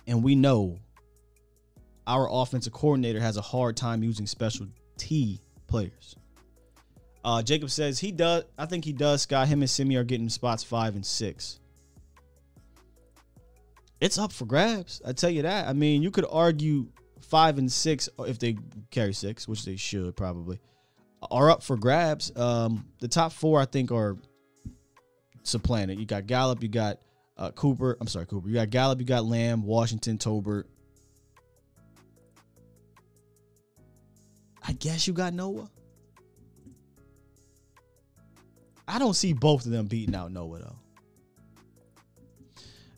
And 0.07 0.23
we 0.23 0.35
know 0.35 0.79
our 2.07 2.27
offensive 2.31 2.73
coordinator 2.73 3.19
has 3.19 3.37
a 3.37 3.41
hard 3.41 3.75
time 3.75 4.03
using 4.03 4.27
special 4.27 4.67
T 4.97 5.41
players. 5.67 6.15
Uh, 7.23 7.41
Jacob 7.41 7.71
says 7.71 7.99
he 7.99 8.11
does. 8.11 8.43
I 8.57 8.67
think 8.67 8.85
he 8.85 8.93
does. 8.93 9.23
Scott, 9.23 9.47
him 9.47 9.61
and 9.61 9.69
Simi 9.69 9.95
are 9.95 10.03
getting 10.03 10.29
spots 10.29 10.63
five 10.63 10.93
and 10.93 11.05
six. 11.05 11.59
It's 13.99 14.19
up 14.19 14.31
for 14.31 14.45
grabs. 14.45 15.01
I 15.03 15.13
tell 15.13 15.31
you 15.31 15.41
that. 15.41 15.67
I 15.67 15.73
mean, 15.73 16.03
you 16.03 16.11
could 16.11 16.25
argue 16.29 16.87
five 17.21 17.57
and 17.57 17.71
six 17.71 18.07
if 18.19 18.37
they 18.37 18.57
carry 18.91 19.13
six, 19.13 19.47
which 19.47 19.65
they 19.65 19.75
should 19.75 20.15
probably, 20.15 20.59
are 21.31 21.49
up 21.49 21.63
for 21.63 21.77
grabs. 21.77 22.31
Um, 22.35 22.85
the 22.99 23.07
top 23.07 23.31
four, 23.31 23.59
I 23.59 23.65
think, 23.65 23.91
are 23.91 24.17
supplanted. 25.41 25.99
You 25.99 26.05
got 26.05 26.27
Gallup, 26.27 26.61
you 26.61 26.69
got 26.69 26.99
uh, 27.37 27.51
Cooper. 27.51 27.97
I'm 27.99 28.07
sorry, 28.07 28.25
Cooper. 28.25 28.47
You 28.47 28.55
got 28.55 28.69
Gallup, 28.69 28.99
you 28.99 29.05
got 29.05 29.25
Lamb, 29.25 29.63
Washington, 29.63 30.17
Tolbert. 30.17 30.65
I 34.67 34.73
guess 34.73 35.07
you 35.07 35.13
got 35.13 35.33
Noah. 35.33 35.69
I 38.87 38.99
don't 38.99 39.13
see 39.13 39.33
both 39.33 39.65
of 39.65 39.71
them 39.71 39.87
beating 39.87 40.15
out 40.15 40.31
Noah 40.31 40.59
though. 40.59 40.75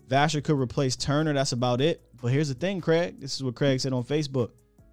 Vasher 0.10 0.44
could 0.44 0.58
replace 0.58 0.96
Turner. 0.96 1.34
That's 1.34 1.52
about 1.52 1.82
it. 1.82 2.02
But 2.22 2.32
here's 2.32 2.48
the 2.48 2.56
thing, 2.56 2.82
Craig. 2.82 3.20
This 3.20 3.36
is 3.36 3.44
what 3.44 3.56
Craig 3.56 3.80
said 3.80 3.94
on 3.94 4.04
Facebook. 4.04 4.52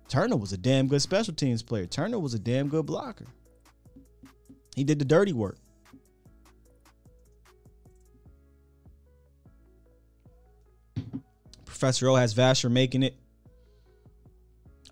Turner 0.09 0.37
was 0.37 0.53
a 0.53 0.59
damn 0.59 0.89
good 0.89 1.01
special 1.01 1.35
teams 1.35 1.63
player. 1.63 1.87
Turner 1.87 2.19
was 2.19 2.35
a 2.35 2.39
damn 2.39 2.69
good 2.69 2.87
blocker. 2.87 3.27
He 4.75 4.85
did 4.85 4.99
the 4.99 5.05
dirty 5.05 5.33
work. 5.33 5.57
Professor 11.75 12.09
O 12.09 12.15
has 12.15 12.35
Vasher 12.35 12.71
making 12.71 13.03
it. 13.03 13.17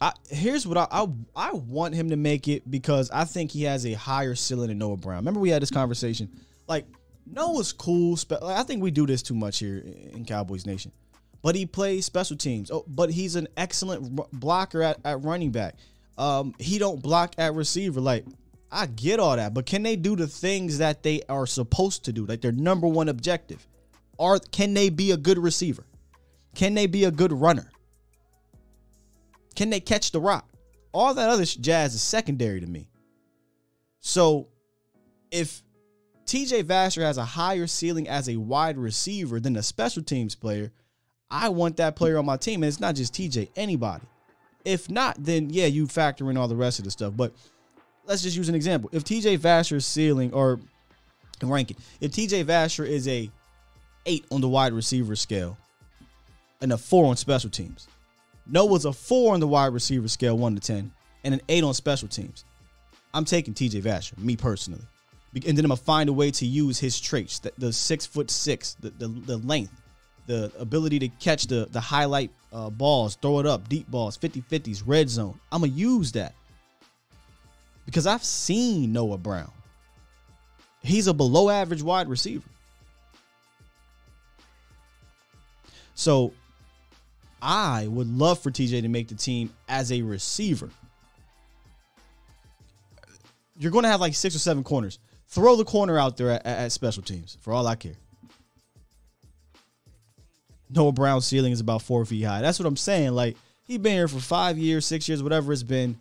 I, 0.00 0.12
here's 0.28 0.66
what 0.66 0.76
I, 0.76 0.88
I 0.90 1.06
I 1.36 1.52
want 1.52 1.94
him 1.94 2.10
to 2.10 2.16
make 2.16 2.48
it 2.48 2.68
because 2.68 3.08
I 3.12 3.24
think 3.24 3.52
he 3.52 3.62
has 3.62 3.86
a 3.86 3.92
higher 3.92 4.34
ceiling 4.34 4.68
than 4.68 4.78
Noah 4.78 4.96
Brown. 4.96 5.18
Remember 5.18 5.38
we 5.38 5.50
had 5.50 5.62
this 5.62 5.70
conversation. 5.70 6.28
Like 6.66 6.86
Noah's 7.24 7.72
cool. 7.72 8.16
Spe- 8.16 8.42
like, 8.42 8.58
I 8.58 8.64
think 8.64 8.82
we 8.82 8.90
do 8.90 9.06
this 9.06 9.22
too 9.22 9.34
much 9.34 9.60
here 9.60 9.78
in 10.12 10.24
Cowboys 10.24 10.66
Nation. 10.66 10.90
But 11.40 11.54
he 11.54 11.66
plays 11.66 12.04
special 12.04 12.36
teams. 12.36 12.72
Oh, 12.72 12.84
but 12.88 13.10
he's 13.10 13.36
an 13.36 13.46
excellent 13.56 14.18
r- 14.18 14.26
blocker 14.32 14.82
at, 14.82 14.98
at 15.04 15.22
running 15.22 15.52
back. 15.52 15.76
Um, 16.18 16.52
he 16.58 16.78
don't 16.78 17.00
block 17.00 17.36
at 17.38 17.54
receiver. 17.54 18.00
Like 18.00 18.24
I 18.72 18.86
get 18.86 19.20
all 19.20 19.36
that, 19.36 19.54
but 19.54 19.66
can 19.66 19.84
they 19.84 19.94
do 19.94 20.16
the 20.16 20.26
things 20.26 20.78
that 20.78 21.04
they 21.04 21.22
are 21.28 21.46
supposed 21.46 22.06
to 22.06 22.12
do? 22.12 22.26
Like 22.26 22.40
their 22.40 22.50
number 22.50 22.88
one 22.88 23.08
objective. 23.08 23.64
Are 24.18 24.40
can 24.40 24.74
they 24.74 24.88
be 24.88 25.12
a 25.12 25.16
good 25.16 25.38
receiver? 25.38 25.84
Can 26.54 26.74
they 26.74 26.86
be 26.86 27.04
a 27.04 27.10
good 27.10 27.32
runner? 27.32 27.70
Can 29.54 29.70
they 29.70 29.80
catch 29.80 30.12
the 30.12 30.20
rock? 30.20 30.48
All 30.92 31.14
that 31.14 31.28
other 31.28 31.44
jazz 31.44 31.94
is 31.94 32.02
secondary 32.02 32.60
to 32.60 32.66
me. 32.66 32.88
So 34.00 34.48
if 35.30 35.62
TJ 36.26 36.64
Vasher 36.64 37.02
has 37.02 37.18
a 37.18 37.24
higher 37.24 37.66
ceiling 37.66 38.08
as 38.08 38.28
a 38.28 38.36
wide 38.36 38.76
receiver 38.76 39.40
than 39.40 39.56
a 39.56 39.62
special 39.62 40.02
teams 40.02 40.34
player, 40.34 40.72
I 41.30 41.48
want 41.48 41.78
that 41.78 41.96
player 41.96 42.18
on 42.18 42.26
my 42.26 42.36
team. 42.36 42.62
And 42.62 42.68
it's 42.68 42.80
not 42.80 42.94
just 42.94 43.14
TJ, 43.14 43.50
anybody. 43.56 44.04
If 44.64 44.90
not, 44.90 45.16
then 45.18 45.50
yeah, 45.50 45.66
you 45.66 45.86
factor 45.86 46.30
in 46.30 46.36
all 46.36 46.48
the 46.48 46.56
rest 46.56 46.78
of 46.78 46.84
the 46.84 46.90
stuff. 46.90 47.14
But 47.16 47.32
let's 48.04 48.22
just 48.22 48.36
use 48.36 48.48
an 48.48 48.54
example. 48.54 48.90
If 48.92 49.04
TJ 49.04 49.38
Vasher's 49.38 49.86
ceiling 49.86 50.32
or 50.32 50.60
ranking, 51.42 51.76
if 52.00 52.12
TJ 52.12 52.44
Vasher 52.44 52.86
is 52.86 53.08
a 53.08 53.30
eight 54.06 54.24
on 54.30 54.40
the 54.40 54.48
wide 54.48 54.72
receiver 54.72 55.16
scale 55.16 55.56
and 56.62 56.72
a 56.72 56.78
four 56.78 57.04
on 57.06 57.16
special 57.16 57.50
teams, 57.50 57.88
Noah's 58.46 58.84
a 58.84 58.92
four 58.92 59.34
on 59.34 59.40
the 59.40 59.46
wide 59.46 59.72
receiver 59.72 60.08
scale, 60.08 60.38
one 60.38 60.54
to 60.54 60.60
ten, 60.60 60.90
and 61.24 61.34
an 61.34 61.40
eight 61.48 61.64
on 61.64 61.74
special 61.74 62.08
teams. 62.08 62.44
I'm 63.14 63.24
taking 63.24 63.52
TJ 63.52 63.82
Vasher, 63.82 64.16
me 64.18 64.36
personally, 64.36 64.82
and 65.34 65.42
then 65.42 65.64
I'm 65.64 65.68
gonna 65.68 65.76
find 65.76 66.08
a 66.08 66.12
way 66.12 66.30
to 66.30 66.46
use 66.46 66.78
his 66.78 66.98
traits: 66.98 67.38
the, 67.40 67.52
the 67.58 67.72
six 67.72 68.06
foot 68.06 68.30
six, 68.30 68.74
the, 68.80 68.90
the 68.90 69.08
the 69.08 69.36
length, 69.38 69.82
the 70.26 70.50
ability 70.58 70.98
to 71.00 71.08
catch 71.08 71.46
the 71.46 71.68
the 71.70 71.80
highlight 71.80 72.30
uh, 72.52 72.70
balls, 72.70 73.16
throw 73.20 73.38
it 73.38 73.46
up, 73.46 73.68
deep 73.68 73.90
balls, 73.90 74.16
50-50s, 74.18 74.82
red 74.86 75.08
zone. 75.08 75.38
I'm 75.50 75.60
gonna 75.60 75.72
use 75.72 76.12
that 76.12 76.34
because 77.86 78.06
I've 78.06 78.24
seen 78.24 78.92
Noah 78.92 79.18
Brown. 79.18 79.50
He's 80.82 81.06
a 81.06 81.14
below 81.14 81.48
average 81.48 81.82
wide 81.82 82.08
receiver. 82.08 82.48
So 85.94 86.32
I 87.42 87.88
would 87.88 88.06
love 88.06 88.38
for 88.38 88.50
TJ 88.52 88.82
to 88.82 88.88
make 88.88 89.08
the 89.08 89.16
team 89.16 89.52
as 89.68 89.90
a 89.90 90.00
receiver. 90.02 90.70
You're 93.58 93.72
going 93.72 93.82
to 93.82 93.88
have 93.90 94.00
like 94.00 94.14
six 94.14 94.34
or 94.34 94.38
seven 94.38 94.62
corners. 94.62 94.98
Throw 95.28 95.56
the 95.56 95.64
corner 95.64 95.98
out 95.98 96.16
there 96.16 96.30
at, 96.30 96.46
at 96.46 96.72
special 96.72 97.02
teams 97.02 97.36
for 97.40 97.52
all 97.52 97.66
I 97.66 97.74
care. 97.74 97.94
Noah 100.70 100.92
Brown's 100.92 101.26
ceiling 101.26 101.52
is 101.52 101.60
about 101.60 101.82
four 101.82 102.04
feet 102.04 102.22
high. 102.22 102.40
That's 102.40 102.58
what 102.58 102.66
I'm 102.66 102.76
saying. 102.76 103.10
Like, 103.12 103.36
he 103.64 103.76
been 103.76 103.92
here 103.92 104.08
for 104.08 104.20
five 104.20 104.56
years, 104.56 104.86
six 104.86 105.08
years, 105.08 105.22
whatever 105.22 105.52
it's 105.52 105.62
been. 105.62 105.98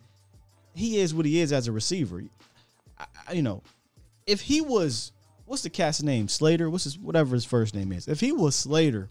He 0.74 0.98
is 0.98 1.12
what 1.12 1.26
he 1.26 1.40
is 1.40 1.52
as 1.52 1.68
a 1.68 1.72
receiver. 1.72 2.22
I, 2.98 3.04
I- 3.28 3.32
you 3.32 3.42
know, 3.42 3.62
if 4.26 4.40
he 4.40 4.60
was, 4.60 5.12
what's 5.44 5.62
the 5.62 5.70
cat's 5.70 6.02
name? 6.02 6.28
Slater? 6.28 6.70
What's 6.70 6.84
his, 6.84 6.98
whatever 6.98 7.34
his 7.34 7.44
first 7.44 7.74
name 7.74 7.92
is. 7.92 8.08
If 8.08 8.20
he 8.20 8.32
was 8.32 8.54
Slater 8.54 9.10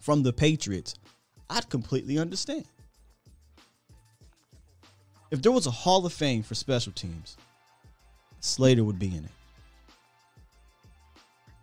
from 0.00 0.22
the 0.22 0.32
Patriots, 0.32 0.94
I'd 1.50 1.68
completely 1.68 2.18
understand. 2.18 2.64
If 5.30 5.42
there 5.42 5.52
was 5.52 5.66
a 5.66 5.70
Hall 5.70 6.04
of 6.06 6.12
Fame 6.12 6.42
for 6.42 6.54
special 6.54 6.92
teams, 6.92 7.36
Slater 8.40 8.84
would 8.84 8.98
be 8.98 9.08
in 9.08 9.24
it. 9.24 9.30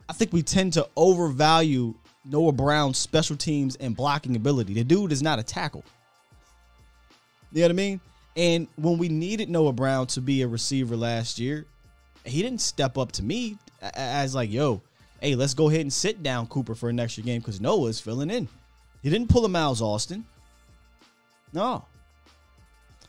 I 0.10 0.14
think 0.14 0.34
we 0.34 0.44
tend 0.44 0.74
to 0.74 0.88
overvalue 0.98 1.94
Noah 2.26 2.52
Brown's 2.52 2.98
special 2.98 3.36
teams 3.38 3.78
and 3.78 3.96
blocking 3.96 4.36
ability. 4.36 4.74
The 4.74 4.84
dude 4.84 5.12
is 5.12 5.24
not 5.24 5.40
a 5.40 5.44
tackle. 5.44 5.86
You 7.52 7.62
know 7.62 7.66
what 7.66 7.72
I 7.72 7.76
mean? 7.76 8.02
And 8.36 8.68
when 8.76 8.98
we 8.98 9.10
needed 9.10 9.50
Noah 9.50 9.74
Brown 9.74 10.08
to 10.08 10.22
be 10.22 10.42
a 10.42 10.48
receiver 10.48 10.96
last 10.96 11.40
year, 11.40 11.66
he 12.26 12.42
didn't 12.42 12.62
step 12.62 12.98
up 12.98 13.12
to 13.14 13.24
me 13.24 13.58
as 13.82 14.36
like, 14.36 14.52
yo, 14.52 14.82
hey, 15.22 15.36
let's 15.36 15.54
go 15.54 15.70
ahead 15.70 15.82
and 15.82 15.92
sit 15.92 16.24
down 16.24 16.48
Cooper 16.48 16.76
for 16.76 16.90
an 16.90 17.00
extra 17.00 17.24
game 17.24 17.40
because 17.40 17.62
Noah 17.62 17.88
is 17.88 18.00
filling 18.00 18.30
in. 18.30 18.48
He 19.02 19.10
didn't 19.10 19.30
pull 19.30 19.46
a 19.46 19.50
Miles 19.50 19.82
Austin. 19.82 20.26
No. 21.54 21.86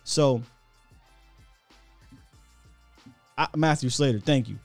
So, 0.05 0.43
I, 3.37 3.49
Matthew 3.57 3.91
Slater, 3.91 4.19
thank 4.19 4.49
you. 4.49 4.59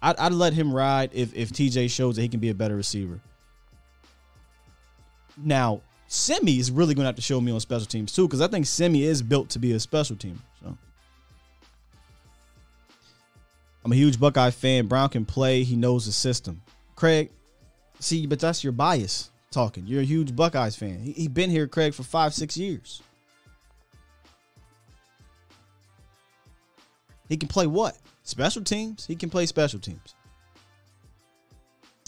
I'd, 0.00 0.16
I'd 0.16 0.32
let 0.32 0.52
him 0.52 0.72
ride 0.72 1.10
if, 1.12 1.34
if 1.34 1.50
TJ 1.50 1.90
shows 1.90 2.16
that 2.16 2.22
he 2.22 2.28
can 2.28 2.40
be 2.40 2.50
a 2.50 2.54
better 2.54 2.76
receiver. 2.76 3.18
Now, 5.36 5.80
Simi 6.06 6.58
is 6.58 6.70
really 6.70 6.94
going 6.94 7.04
to 7.04 7.08
have 7.08 7.16
to 7.16 7.22
show 7.22 7.40
me 7.40 7.50
on 7.50 7.60
special 7.60 7.86
teams 7.86 8.12
too, 8.12 8.26
because 8.26 8.40
I 8.40 8.46
think 8.46 8.66
Simi 8.66 9.04
is 9.04 9.22
built 9.22 9.48
to 9.50 9.58
be 9.58 9.72
a 9.72 9.80
special 9.80 10.16
team. 10.16 10.40
So, 10.62 10.76
I'm 13.84 13.92
a 13.92 13.96
huge 13.96 14.20
Buckeye 14.20 14.50
fan. 14.50 14.86
Brown 14.86 15.08
can 15.08 15.24
play. 15.24 15.64
He 15.64 15.76
knows 15.76 16.06
the 16.06 16.12
system. 16.12 16.62
Craig, 16.94 17.30
see, 18.00 18.26
but 18.26 18.38
that's 18.38 18.62
your 18.62 18.72
bias 18.72 19.30
talking. 19.50 19.86
You're 19.86 20.02
a 20.02 20.04
huge 20.04 20.34
Buckeyes 20.34 20.76
fan. 20.76 21.00
He, 21.00 21.12
he 21.12 21.28
been 21.28 21.50
here, 21.50 21.66
Craig, 21.66 21.94
for 21.94 22.02
five, 22.02 22.34
six 22.34 22.56
years. 22.56 23.02
He 27.28 27.36
can 27.36 27.48
play 27.48 27.66
what? 27.66 27.96
Special 28.22 28.62
teams? 28.62 29.06
He 29.06 29.16
can 29.16 29.30
play 29.30 29.46
special 29.46 29.80
teams. 29.80 30.14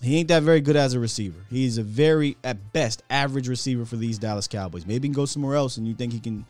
He 0.02 0.16
ain't 0.16 0.28
that 0.28 0.42
very 0.42 0.62
good 0.62 0.76
as 0.76 0.94
a 0.94 1.00
receiver. 1.00 1.40
He's 1.50 1.76
a 1.76 1.82
very, 1.82 2.38
at 2.42 2.72
best, 2.72 3.02
average 3.10 3.48
receiver 3.48 3.84
for 3.84 3.96
these 3.96 4.18
Dallas 4.18 4.48
Cowboys. 4.48 4.86
Maybe 4.86 5.08
he 5.08 5.12
can 5.12 5.20
go 5.20 5.26
somewhere 5.26 5.56
else 5.56 5.76
and 5.76 5.86
you 5.86 5.94
think 5.94 6.12
he 6.12 6.20
can 6.20 6.46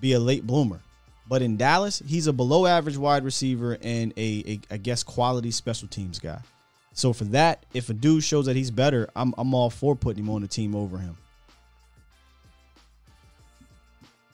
be 0.00 0.14
a 0.14 0.20
late 0.20 0.46
bloomer. 0.46 0.80
But 1.28 1.42
in 1.42 1.58
Dallas, 1.58 2.02
he's 2.06 2.26
a 2.26 2.32
below 2.32 2.66
average 2.66 2.96
wide 2.96 3.22
receiver 3.22 3.76
and 3.82 4.12
a, 4.16 4.42
a 4.46 4.60
I 4.74 4.76
guess, 4.78 5.02
quality 5.02 5.50
special 5.50 5.88
teams 5.88 6.18
guy. 6.18 6.40
So 7.00 7.14
for 7.14 7.24
that, 7.24 7.64
if 7.72 7.88
a 7.88 7.94
dude 7.94 8.22
shows 8.22 8.44
that 8.44 8.56
he's 8.56 8.70
better, 8.70 9.08
I'm, 9.16 9.32
I'm 9.38 9.54
all 9.54 9.70
for 9.70 9.96
putting 9.96 10.22
him 10.22 10.28
on 10.28 10.42
the 10.42 10.46
team 10.46 10.74
over 10.74 10.98
him. 10.98 11.16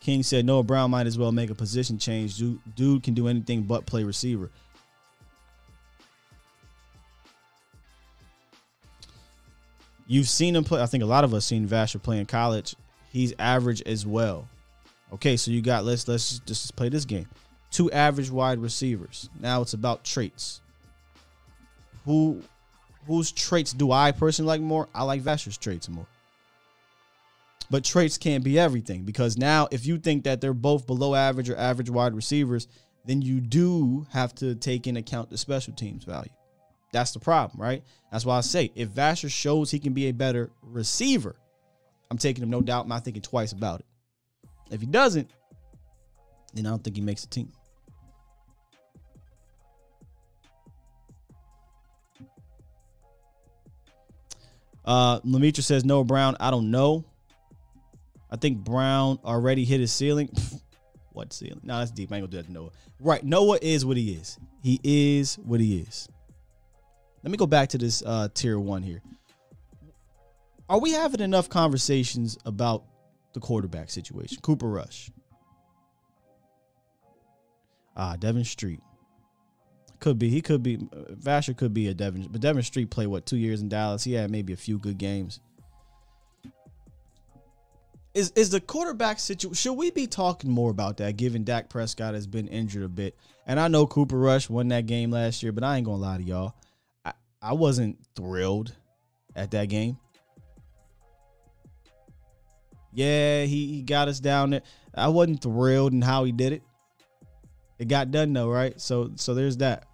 King 0.01 0.25
said 0.25 0.45
Noah 0.45 0.65
Brown 0.65 0.91
might 0.91 1.07
as 1.07 1.17
well 1.17 1.31
make 1.31 1.51
a 1.51 1.55
position 1.55 1.97
change. 1.97 2.39
Dude, 2.39 2.59
dude 2.75 3.05
can 3.05 3.15
do 3.15 3.29
anything 3.29 3.63
but 3.63 3.87
play 3.87 4.03
receiver. 4.03 4.51
You've 10.09 10.29
seen 10.29 10.57
him 10.57 10.65
play. 10.65 10.83
I 10.83 10.87
think 10.87 11.05
a 11.05 11.07
lot 11.07 11.23
of 11.23 11.35
us 11.35 11.47
seen 11.47 11.69
Vasher 11.69 12.03
play 12.03 12.19
in 12.19 12.27
college. 12.27 12.75
He's 13.13 13.33
average 13.39 13.81
as 13.83 14.05
well. 14.05 14.49
Okay, 15.13 15.37
so 15.37 15.53
you 15.53 15.63
got 15.63 15.85
let's 15.85 16.09
let's 16.09 16.41
just 16.41 16.75
play 16.75 16.89
this 16.89 17.05
game. 17.05 17.29
Two 17.71 17.93
average 17.93 18.31
wide 18.31 18.59
receivers. 18.59 19.31
Now 19.39 19.63
it's 19.63 19.75
about 19.75 20.03
traits. 20.03 20.63
Who 22.05 22.43
whose 23.07 23.33
traits 23.33 23.73
do 23.73 23.93
I 23.93 24.13
personally 24.13 24.49
like 24.49 24.61
more? 24.61 24.89
I 24.95 25.05
like 25.05 25.23
Vasher's 25.23 25.59
traits 25.59 25.89
more. 25.89 26.07
But 27.71 27.85
traits 27.85 28.19
can't 28.19 28.45
be 28.45 28.59
everything 28.59 29.03
because 29.03 29.37
now 29.37 29.69
if 29.71 29.87
you 29.87 29.99
think 29.99 30.25
that 30.25 30.41
they're 30.41 30.55
both 30.55 30.87
below 30.87 31.15
average 31.15 31.51
or 31.51 31.57
average 31.57 31.91
wide 31.91 32.15
receivers, 32.15 32.69
then 33.05 33.23
you 33.23 33.41
do 33.41 34.07
have 34.13 34.35
to 34.37 34.55
take 34.55 34.87
in 34.87 34.97
account 34.97 35.31
the 35.31 35.39
special 35.39 35.73
teams 35.73 36.05
value. 36.05 36.31
That's 36.93 37.13
the 37.13 37.19
problem, 37.19 37.61
right? 37.61 37.83
That's 38.11 38.25
why 38.25 38.39
I 38.39 38.41
say 38.41 38.73
if 38.75 38.89
Vasher 38.91 39.31
shows 39.31 39.71
he 39.71 39.79
can 39.79 39.93
be 39.93 40.07
a 40.07 40.13
better 40.13 40.51
receiver, 40.63 41.37
I'm 42.11 42.19
taking 42.19 42.43
him 42.43 42.51
no 42.51 42.61
doubt. 42.61 42.85
I'm 42.85 42.89
not 42.89 43.05
thinking 43.05 43.23
twice 43.23 43.53
about 43.53 43.81
it. 43.81 43.87
If 44.71 44.81
he 44.81 44.87
doesn't, 44.87 45.31
then 46.55 46.67
I 46.67 46.71
don't 46.71 46.83
think 46.83 46.97
he 46.97 47.03
makes 47.03 47.23
the 47.23 47.29
team. 47.29 47.53
Uh, 54.87 55.21
Lemitra 55.21 55.63
says 55.63 55.85
no 55.85 56.05
Brown. 56.05 56.37
I 56.39 56.51
don't 56.51 56.71
know. 56.71 57.05
I 58.31 58.37
think 58.37 58.59
Brown 58.59 59.19
already 59.25 59.65
hit 59.65 59.81
his 59.81 59.93
ceiling. 59.93 60.31
what 61.13 61.33
ceiling? 61.33 61.61
No, 61.63 61.79
that's 61.79 61.91
deep. 61.91 62.13
I 62.13 62.17
ain't 62.17 62.23
gonna 62.23 62.31
do 62.31 62.37
that 62.39 62.47
to 62.47 62.53
Noah. 62.53 62.71
Right. 63.01 63.25
Noah 63.25 63.59
is 63.61 63.85
what 63.85 63.97
he 63.97 64.13
is. 64.13 64.39
He 64.63 64.81
is 64.83 65.37
what 65.37 65.61
he 65.61 65.79
is. 65.81 66.09
Let 67.23 67.31
me 67.31 67.37
go 67.37 67.47
back 67.47 67.71
to 67.71 67.79
this 67.79 68.03
uh, 68.05 68.29
tier 68.33 68.59
one 68.59 68.83
here. 68.83 69.03
Are 70.69 70.79
we 70.79 70.93
having 70.93 71.21
enough 71.21 71.49
conversations 71.49 72.39
about 72.45 72.85
the 73.33 73.41
quarterback 73.41 73.91
situation? 73.91 74.39
Cooper 74.43 74.69
Rush. 74.69 75.11
Ah, 77.97 78.17
Devin 78.17 78.45
Street. 78.45 78.81
Could 80.01 80.19
be. 80.19 80.29
He 80.29 80.43
could 80.43 80.63
be. 80.63 80.77
Vasher 80.79 81.57
could 81.57 81.73
be 81.73 81.89
a 81.89 81.95
Devin. 81.95 82.29
But 82.31 82.41
Devin 82.41 82.63
Street 82.63 82.91
played, 82.91 83.07
what, 83.07 83.27
two 83.27 83.37
years 83.37 83.61
in 83.63 83.69
Dallas? 83.69 84.05
He 84.05 84.13
had 84.13 84.31
maybe 84.31 84.53
a 84.53 84.57
few 84.57 84.79
good 84.79 84.99
games. 84.99 85.41
Is, 88.15 88.33
is 88.35 88.49
the 88.51 88.61
quarterback 88.61 89.19
situation? 89.19 89.55
Should 89.55 89.75
we 89.75 89.91
be 89.91 90.07
talking 90.07 90.51
more 90.51 90.71
about 90.71 90.97
that, 90.99 91.19
given 91.19 91.45
Dak 91.45 91.69
Prescott 91.69 92.15
has 92.15 92.27
been 92.27 92.49
injured 92.49 92.83
a 92.83 92.89
bit? 92.89 93.15
And 93.47 93.61
I 93.61 93.69
know 93.69 93.87
Cooper 93.87 94.19
Rush 94.19 94.49
won 94.49 94.69
that 94.69 94.87
game 94.87 95.11
last 95.11 95.43
year, 95.43 95.53
but 95.53 95.63
I 95.63 95.77
ain't 95.77 95.85
gonna 95.85 95.99
lie 95.99 96.17
to 96.17 96.23
y'all. 96.23 96.55
I, 97.05 97.13
I 97.43 97.53
wasn't 97.53 97.99
thrilled 98.15 98.73
at 99.35 99.51
that 99.51 99.69
game. 99.69 99.99
Yeah, 102.93 103.45
he, 103.45 103.67
he 103.67 103.83
got 103.83 104.09
us 104.09 104.19
down 104.19 104.51
there. 104.51 104.63
I 104.95 105.09
wasn't 105.09 105.43
thrilled 105.43 105.93
in 105.93 106.01
how 106.01 106.25
he 106.25 106.33
did 106.33 106.55
it. 106.55 106.63
It 107.79 107.89
got 107.89 108.11
done 108.11 108.33
though, 108.33 108.49
right? 108.49 108.81
So 108.81 109.13
so 109.17 109.35
there's 109.35 109.59
that. 109.59 109.87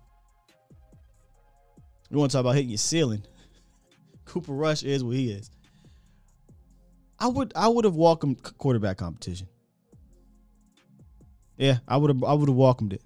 You 2.11 2.19
want 2.19 2.31
to 2.31 2.37
talk 2.37 2.43
about 2.43 2.55
hitting 2.55 2.71
your 2.71 2.79
ceiling? 2.79 3.25
Cooper 4.25 4.53
Rush 4.53 4.83
is 4.83 5.03
what 5.03 5.17
he 5.17 5.31
is. 5.31 5.51
I 7.19 7.29
would 7.29 7.53
I 7.57 7.69
would 7.69 7.85
have 7.85 7.97
welcomed 7.97 8.43
quarterback 8.59 8.99
competition. 8.99 9.49
Yeah, 11.57 11.79
I 11.87 11.97
would 11.97 12.11
have 12.11 12.25
I 12.25 12.35
would 12.35 12.49
have 12.49 12.57
welcomed 12.57 12.93
it. 12.93 13.03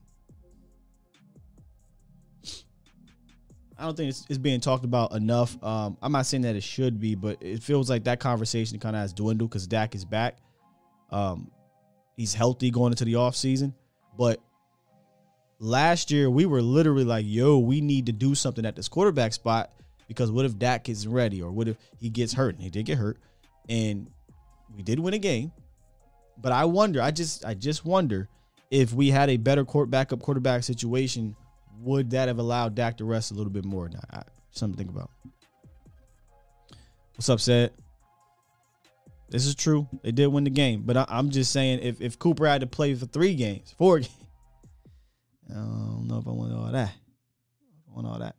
I 3.79 3.85
don't 3.85 3.95
think 3.97 4.09
it's, 4.09 4.25
it's 4.29 4.39
being 4.39 4.61
talked 4.61 4.85
about 4.85 5.13
enough. 5.13 5.63
Um, 5.63 5.99
I'm 6.01 6.13
not 6.13 6.25
saying 6.25 6.43
that 6.45 6.57
it 6.57 6.63
should 6.63 6.99
be, 6.99 7.15
but 7.15 7.43
it 7.43 7.63
feels 7.63 7.91
like 7.91 8.05
that 8.05 8.21
conversation 8.21 8.79
kind 8.79 8.97
of 8.97 9.03
has 9.03 9.13
dwindled 9.13 9.51
because 9.51 9.67
Dak 9.67 9.95
is 9.95 10.05
back. 10.05 10.39
Um, 11.11 11.51
he's 12.17 12.33
healthy 12.33 12.71
going 12.71 12.93
into 12.93 13.05
the 13.05 13.15
offseason. 13.15 13.75
But 14.17 14.41
last 15.59 16.11
year, 16.11 16.31
we 16.31 16.47
were 16.47 16.63
literally 16.63 17.05
like, 17.05 17.25
yo, 17.27 17.59
we 17.59 17.81
need 17.81 18.07
to 18.07 18.13
do 18.13 18.35
something 18.35 18.65
at 18.65 18.77
this 18.77 18.89
quarterback 18.89 19.33
spot 19.33 19.73
because 20.09 20.31
what 20.31 20.45
if 20.45 20.59
Dak 20.59 20.89
isn't 20.89 21.11
ready 21.11 21.43
or 21.43 21.51
what 21.51 21.69
if 21.69 21.77
he 21.99 22.09
gets 22.09 22.33
hurt? 22.33 22.55
And 22.55 22.63
he 22.63 22.71
did 22.71 22.87
get 22.87 22.99
hurt. 22.99 23.19
And 23.69 24.09
we 24.75 24.83
did 24.83 24.99
win 25.01 25.15
a 25.15 25.19
game. 25.19 25.53
But 26.39 26.53
I 26.53 26.67
wonder, 26.67 27.01
I 27.01 27.11
just 27.11 27.45
I 27.45 27.55
just 27.55 27.85
wonder 27.85 28.29
if 28.71 28.93
we 28.93 29.09
had 29.11 29.31
a 29.31 29.37
better 29.37 29.65
court 29.65 29.91
backup 29.91 30.21
quarterback 30.21 30.65
situation 30.65 31.35
would 31.81 32.11
that 32.11 32.29
have 32.29 32.39
allowed 32.39 32.75
Dak 32.75 32.99
to 32.99 33.05
rest 33.05 33.31
a 33.31 33.35
little 33.35 33.53
bit 33.53 33.65
more? 33.65 33.89
Now, 33.89 34.01
I, 34.11 34.23
something 34.51 34.77
to 34.77 34.85
think 34.85 34.91
about. 34.91 35.11
What's 37.15 37.29
up, 37.29 37.41
said? 37.41 37.73
This 39.29 39.47
is 39.47 39.55
true. 39.55 39.89
They 40.03 40.13
did 40.13 40.29
win 40.29 40.45
the 40.45 40.51
game, 40.51 40.83
but 40.85 40.97
I, 40.97 41.07
am 41.09 41.31
just 41.31 41.53
saying 41.53 41.81
if 41.81 42.01
if 42.01 42.19
Cooper 42.19 42.47
had 42.47 42.61
to 42.61 42.67
play 42.67 42.95
for 42.95 43.07
three 43.07 43.35
games, 43.35 43.75
four 43.77 43.99
games, 44.01 44.15
I 45.51 45.55
don't 45.55 46.09
know 46.09 46.19
if 46.19 46.27
I 46.27 46.31
want 46.31 46.53
all 46.53 46.73
that. 46.73 46.89
I 46.89 47.95
want 47.95 48.07
all 48.07 48.19
that. 48.19 48.37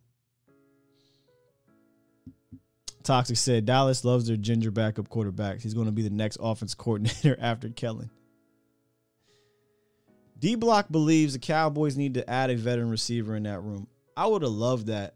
Toxic 3.03 3.38
said 3.38 3.66
Dallas 3.66 4.03
loves 4.03 4.28
their 4.28 4.36
ginger 4.36 4.70
backup 4.70 5.08
quarterbacks. 5.08 5.62
He's 5.62 5.74
going 5.74 5.86
to 5.86 5.93
be 5.93 6.01
the 6.01 6.10
next 6.10 6.38
offense 6.41 6.76
coordinator 6.76 7.38
after 7.41 7.70
Kellen. 7.70 8.10
D 10.39 10.55
Block 10.55 10.91
believes 10.91 11.34
the 11.34 11.39
Cowboys 11.39 11.97
need 11.97 12.16
to 12.16 12.30
add 12.30 12.49
a 12.49 12.55
veteran 12.55 12.89
receiver 12.89 13.36
in 13.36 13.43
that 13.43 13.62
room. 13.62 13.88
I 14.16 14.28
would 14.28 14.41
have 14.41 14.51
loved 14.51 14.88
that 14.88 15.16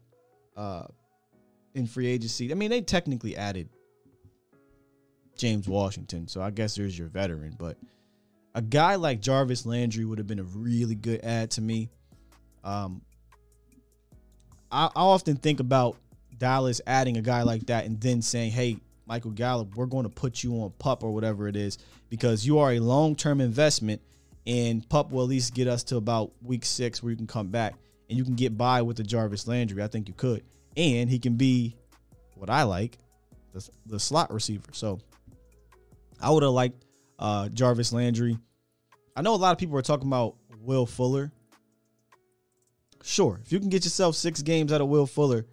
uh, 0.56 0.84
in 1.74 1.86
free 1.86 2.06
agency. 2.06 2.50
I 2.50 2.54
mean, 2.54 2.70
they 2.70 2.80
technically 2.80 3.36
added 3.36 3.68
James 5.36 5.68
Washington, 5.68 6.28
so 6.28 6.40
I 6.40 6.50
guess 6.50 6.74
there's 6.74 6.98
your 6.98 7.08
veteran. 7.08 7.56
But 7.58 7.76
a 8.54 8.62
guy 8.62 8.96
like 8.96 9.20
Jarvis 9.20 9.66
Landry 9.66 10.04
would 10.04 10.18
have 10.18 10.26
been 10.26 10.38
a 10.38 10.44
really 10.44 10.94
good 10.94 11.20
add 11.24 11.50
to 11.52 11.60
me. 11.60 11.88
Um, 12.64 13.02
I, 14.70 14.86
I 14.86 15.02
often 15.02 15.36
think 15.36 15.60
about 15.60 15.96
Dallas 16.36 16.80
adding 16.86 17.16
a 17.16 17.22
guy 17.22 17.42
like 17.42 17.66
that 17.66 17.84
and 17.86 18.00
then 18.00 18.22
saying, 18.22 18.52
"Hey, 18.52 18.78
Michael 19.06 19.30
Gallup, 19.30 19.74
we're 19.76 19.86
going 19.86 20.04
to 20.04 20.10
put 20.10 20.42
you 20.42 20.54
on 20.62 20.72
pup 20.78 21.02
or 21.02 21.12
whatever 21.12 21.48
it 21.48 21.56
is 21.56 21.78
because 22.08 22.46
you 22.46 22.58
are 22.58 22.72
a 22.72 22.80
long 22.80 23.16
term 23.16 23.40
investment." 23.40 24.00
and 24.46 24.88
Pup 24.88 25.10
will 25.10 25.22
at 25.22 25.28
least 25.28 25.54
get 25.54 25.68
us 25.68 25.82
to 25.84 25.96
about 25.96 26.32
week 26.42 26.64
six 26.64 27.02
where 27.02 27.10
you 27.10 27.16
can 27.16 27.26
come 27.26 27.48
back 27.48 27.74
and 28.08 28.18
you 28.18 28.24
can 28.24 28.34
get 28.34 28.56
by 28.56 28.82
with 28.82 28.96
the 28.96 29.02
Jarvis 29.02 29.46
Landry. 29.46 29.82
I 29.82 29.86
think 29.86 30.08
you 30.08 30.14
could, 30.14 30.42
and 30.76 31.08
he 31.08 31.18
can 31.18 31.36
be 31.36 31.76
what 32.34 32.50
I 32.50 32.64
like, 32.64 32.98
the, 33.52 33.68
the 33.86 34.00
slot 34.00 34.32
receiver. 34.32 34.70
So 34.72 34.98
I 36.20 36.30
would 36.30 36.42
have 36.42 36.52
liked 36.52 36.84
uh, 37.22 37.48
Jarvis 37.48 37.92
Landry. 37.92 38.36
I 39.14 39.22
know 39.22 39.34
a 39.34 39.36
lot 39.36 39.52
of 39.52 39.58
people 39.58 39.78
are 39.78 39.82
talking 39.82 40.08
about 40.08 40.34
Will 40.60 40.84
Fuller. 40.84 41.30
Sure, 43.04 43.38
if 43.42 43.52
you 43.52 43.60
can 43.60 43.68
get 43.68 43.84
yourself 43.84 44.16
six 44.16 44.42
games 44.42 44.72
out 44.72 44.80
of 44.80 44.88
Will 44.88 45.06
Fuller, 45.06 45.46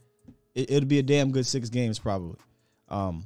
it, 0.56 0.72
it'll 0.72 0.88
be 0.88 1.00
a 1.00 1.04
damn 1.04 1.32
good 1.32 1.46
six 1.46 1.70
games 1.70 2.00
probably. 2.00 2.38
Um, 2.90 3.26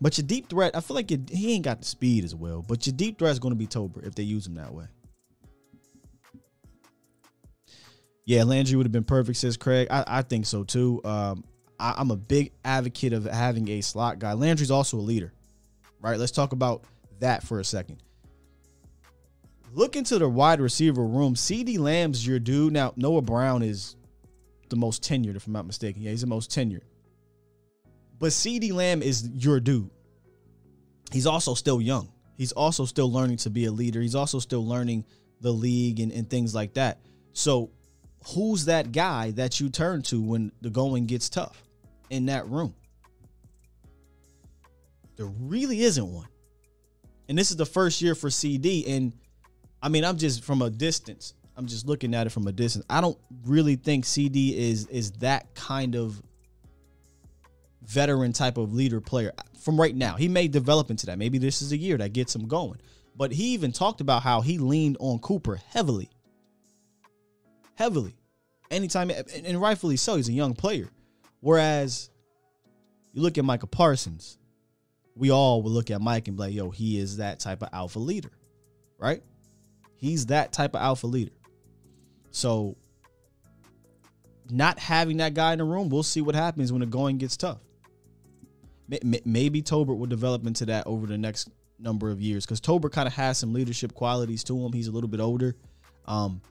but 0.00 0.16
your 0.18 0.26
deep 0.26 0.48
threat, 0.48 0.76
I 0.76 0.80
feel 0.80 0.94
like 0.94 1.10
he 1.30 1.54
ain't 1.54 1.64
got 1.64 1.80
the 1.80 1.86
speed 1.86 2.24
as 2.24 2.34
well. 2.34 2.64
But 2.66 2.86
your 2.86 2.94
deep 2.94 3.18
threat 3.18 3.32
is 3.32 3.38
going 3.40 3.52
to 3.52 3.58
be 3.58 3.66
Tolbert 3.66 4.06
if 4.06 4.14
they 4.14 4.22
use 4.22 4.46
him 4.46 4.54
that 4.54 4.72
way. 4.72 4.86
Yeah, 8.24 8.44
Landry 8.44 8.76
would 8.76 8.86
have 8.86 8.92
been 8.92 9.04
perfect, 9.04 9.38
says 9.38 9.56
Craig. 9.56 9.88
I, 9.90 10.04
I 10.06 10.22
think 10.22 10.46
so 10.46 10.62
too. 10.62 11.00
Um, 11.04 11.44
I, 11.78 11.94
I'm 11.96 12.12
a 12.12 12.16
big 12.16 12.52
advocate 12.64 13.12
of 13.12 13.24
having 13.24 13.68
a 13.68 13.80
slot 13.80 14.20
guy. 14.20 14.32
Landry's 14.32 14.70
also 14.70 14.96
a 14.96 15.00
leader, 15.00 15.32
right? 16.04 16.18
Let's 16.18 16.32
talk 16.32 16.52
about 16.52 16.84
that 17.20 17.42
for 17.42 17.60
a 17.60 17.64
second. 17.64 18.02
Look 19.72 19.96
into 19.96 20.18
the 20.18 20.28
wide 20.28 20.60
receiver 20.60 21.04
room. 21.04 21.34
CeeDee 21.34 21.78
Lamb's 21.78 22.24
your 22.24 22.38
dude. 22.38 22.72
Now, 22.72 22.92
Noah 22.96 23.22
Brown 23.22 23.62
is 23.62 23.96
the 24.68 24.76
most 24.76 25.02
tenured, 25.02 25.34
if 25.34 25.46
I'm 25.46 25.52
not 25.52 25.66
mistaken. 25.66 26.02
Yeah, 26.02 26.10
he's 26.10 26.20
the 26.20 26.26
most 26.26 26.50
tenured. 26.50 26.82
But 28.18 28.28
CeeDee 28.28 28.72
Lamb 28.72 29.02
is 29.02 29.28
your 29.28 29.58
dude. 29.58 29.90
He's 31.10 31.26
also 31.26 31.54
still 31.54 31.80
young. 31.80 32.12
He's 32.36 32.52
also 32.52 32.84
still 32.84 33.10
learning 33.10 33.38
to 33.38 33.50
be 33.50 33.64
a 33.64 33.72
leader. 33.72 34.00
He's 34.00 34.14
also 34.14 34.38
still 34.38 34.66
learning 34.66 35.04
the 35.40 35.52
league 35.52 36.00
and, 36.00 36.12
and 36.12 36.28
things 36.28 36.54
like 36.54 36.74
that. 36.74 36.98
So, 37.32 37.70
who's 38.28 38.66
that 38.66 38.92
guy 38.92 39.32
that 39.32 39.60
you 39.60 39.70
turn 39.70 40.02
to 40.02 40.20
when 40.20 40.52
the 40.60 40.70
going 40.70 41.06
gets 41.06 41.28
tough 41.28 41.62
in 42.10 42.26
that 42.26 42.46
room? 42.48 42.74
There 45.16 45.26
really 45.26 45.82
isn't 45.82 46.12
one. 46.12 46.28
And 47.28 47.38
this 47.38 47.50
is 47.50 47.56
the 47.56 47.66
first 47.66 48.02
year 48.02 48.14
for 48.14 48.28
CeeDee. 48.28 48.88
And 48.88 49.12
I 49.82 49.88
mean, 49.88 50.04
I'm 50.04 50.16
just 50.16 50.44
from 50.44 50.62
a 50.62 50.70
distance. 50.70 51.34
I'm 51.56 51.66
just 51.66 51.86
looking 51.86 52.14
at 52.14 52.26
it 52.26 52.30
from 52.30 52.46
a 52.46 52.52
distance. 52.52 52.84
I 52.90 53.00
don't 53.00 53.18
really 53.44 53.76
think 53.76 54.04
CeeDee 54.04 54.56
is 54.56 54.86
is 54.88 55.12
that 55.12 55.54
kind 55.54 55.94
of 55.94 56.20
veteran 57.82 58.32
type 58.32 58.56
of 58.56 58.72
leader 58.72 59.00
player 59.00 59.32
from 59.60 59.80
right 59.80 59.94
now. 59.94 60.16
He 60.16 60.28
may 60.28 60.48
develop 60.48 60.90
into 60.90 61.06
that. 61.06 61.18
Maybe 61.18 61.38
this 61.38 61.62
is 61.62 61.72
a 61.72 61.76
year 61.76 61.96
that 61.98 62.12
gets 62.12 62.34
him 62.34 62.48
going. 62.48 62.80
But 63.16 63.30
he 63.32 63.52
even 63.54 63.72
talked 63.72 64.00
about 64.00 64.22
how 64.22 64.40
he 64.40 64.58
leaned 64.58 64.96
on 64.98 65.18
Cooper 65.20 65.60
heavily. 65.68 66.10
Heavily. 67.76 68.16
Anytime, 68.70 69.10
and 69.10 69.60
rightfully 69.60 69.96
so, 69.96 70.16
he's 70.16 70.28
a 70.28 70.32
young 70.32 70.54
player. 70.54 70.90
Whereas 71.40 72.10
you 73.12 73.22
look 73.22 73.38
at 73.38 73.44
Michael 73.44 73.68
Parsons, 73.68 74.38
we 75.16 75.30
all 75.30 75.62
would 75.62 75.72
look 75.72 75.90
at 75.90 76.00
Mike 76.00 76.28
and 76.28 76.36
be 76.36 76.42
like, 76.42 76.54
yo, 76.54 76.70
he 76.70 76.98
is 76.98 77.18
that 77.18 77.40
type 77.40 77.62
of 77.62 77.68
alpha 77.72 77.98
leader, 77.98 78.30
right? 78.98 79.22
He's 79.96 80.26
that 80.26 80.52
type 80.52 80.74
of 80.74 80.82
alpha 80.82 81.06
leader. 81.06 81.32
So, 82.30 82.76
not 84.50 84.78
having 84.78 85.18
that 85.18 85.34
guy 85.34 85.52
in 85.52 85.58
the 85.58 85.64
room, 85.64 85.88
we'll 85.88 86.02
see 86.02 86.20
what 86.20 86.34
happens 86.34 86.72
when 86.72 86.80
the 86.80 86.86
going 86.86 87.18
gets 87.18 87.36
tough. 87.36 87.58
May- 88.88 88.98
may- 89.02 89.22
Maybe 89.24 89.62
Tolbert 89.62 89.96
will 89.96 90.06
develop 90.06 90.46
into 90.46 90.66
that 90.66 90.86
over 90.86 91.06
the 91.06 91.16
next 91.16 91.48
number 91.78 92.10
of 92.10 92.20
years 92.20 92.44
because 92.44 92.60
Tolbert 92.60 92.92
kind 92.92 93.06
of 93.06 93.14
has 93.14 93.38
some 93.38 93.52
leadership 93.52 93.94
qualities 93.94 94.44
to 94.44 94.58
him. 94.58 94.72
He's 94.72 94.88
a 94.88 94.92
little 94.92 95.08
bit 95.08 95.20
older. 95.20 95.54
Um, 96.06 96.42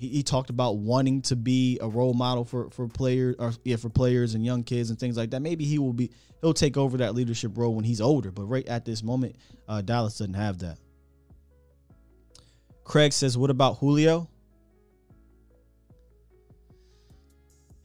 he, 0.00 0.08
he 0.08 0.22
talked 0.22 0.48
about 0.48 0.78
wanting 0.78 1.20
to 1.22 1.36
be 1.36 1.78
a 1.82 1.88
role 1.88 2.14
model 2.14 2.46
for 2.46 2.70
for 2.70 2.88
players 2.88 3.36
or 3.38 3.52
yeah 3.64 3.76
for 3.76 3.90
players 3.90 4.34
and 4.34 4.42
young 4.44 4.62
kids 4.62 4.88
and 4.88 4.98
things 4.98 5.14
like 5.14 5.30
that. 5.32 5.40
Maybe 5.40 5.66
he 5.66 5.78
will 5.78 5.92
be 5.92 6.10
he'll 6.40 6.54
take 6.54 6.78
over 6.78 6.96
that 6.96 7.14
leadership 7.14 7.52
role 7.58 7.74
when 7.74 7.84
he's 7.84 8.00
older. 8.00 8.30
But 8.30 8.44
right 8.44 8.66
at 8.66 8.86
this 8.86 9.02
moment, 9.02 9.36
uh, 9.68 9.82
Dallas 9.82 10.16
doesn't 10.16 10.34
have 10.34 10.60
that. 10.60 10.78
Craig 12.82 13.12
says, 13.12 13.36
"What 13.36 13.50
about 13.50 13.76
Julio?" 13.76 14.30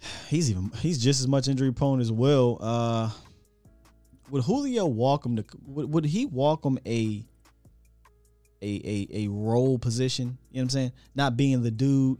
He's 0.29 0.49
even 0.49 0.71
he's 0.79 0.97
just 0.97 1.19
as 1.19 1.27
much 1.27 1.49
injury 1.49 1.73
prone 1.73 1.99
as 1.99 2.13
Will. 2.13 2.57
Uh, 2.61 3.09
would 4.29 4.43
Julio 4.43 4.85
walk 4.85 5.25
him 5.25 5.35
to? 5.35 5.43
Would, 5.67 5.93
would 5.93 6.05
he 6.05 6.25
walk 6.25 6.63
him 6.63 6.79
a 6.85 7.25
a 8.65 9.07
a 9.13 9.25
a 9.25 9.27
role 9.29 9.77
position? 9.77 10.37
You 10.51 10.57
know 10.57 10.59
what 10.59 10.61
I'm 10.63 10.69
saying? 10.69 10.91
Not 11.13 11.37
being 11.37 11.61
the 11.63 11.71
dude, 11.71 12.17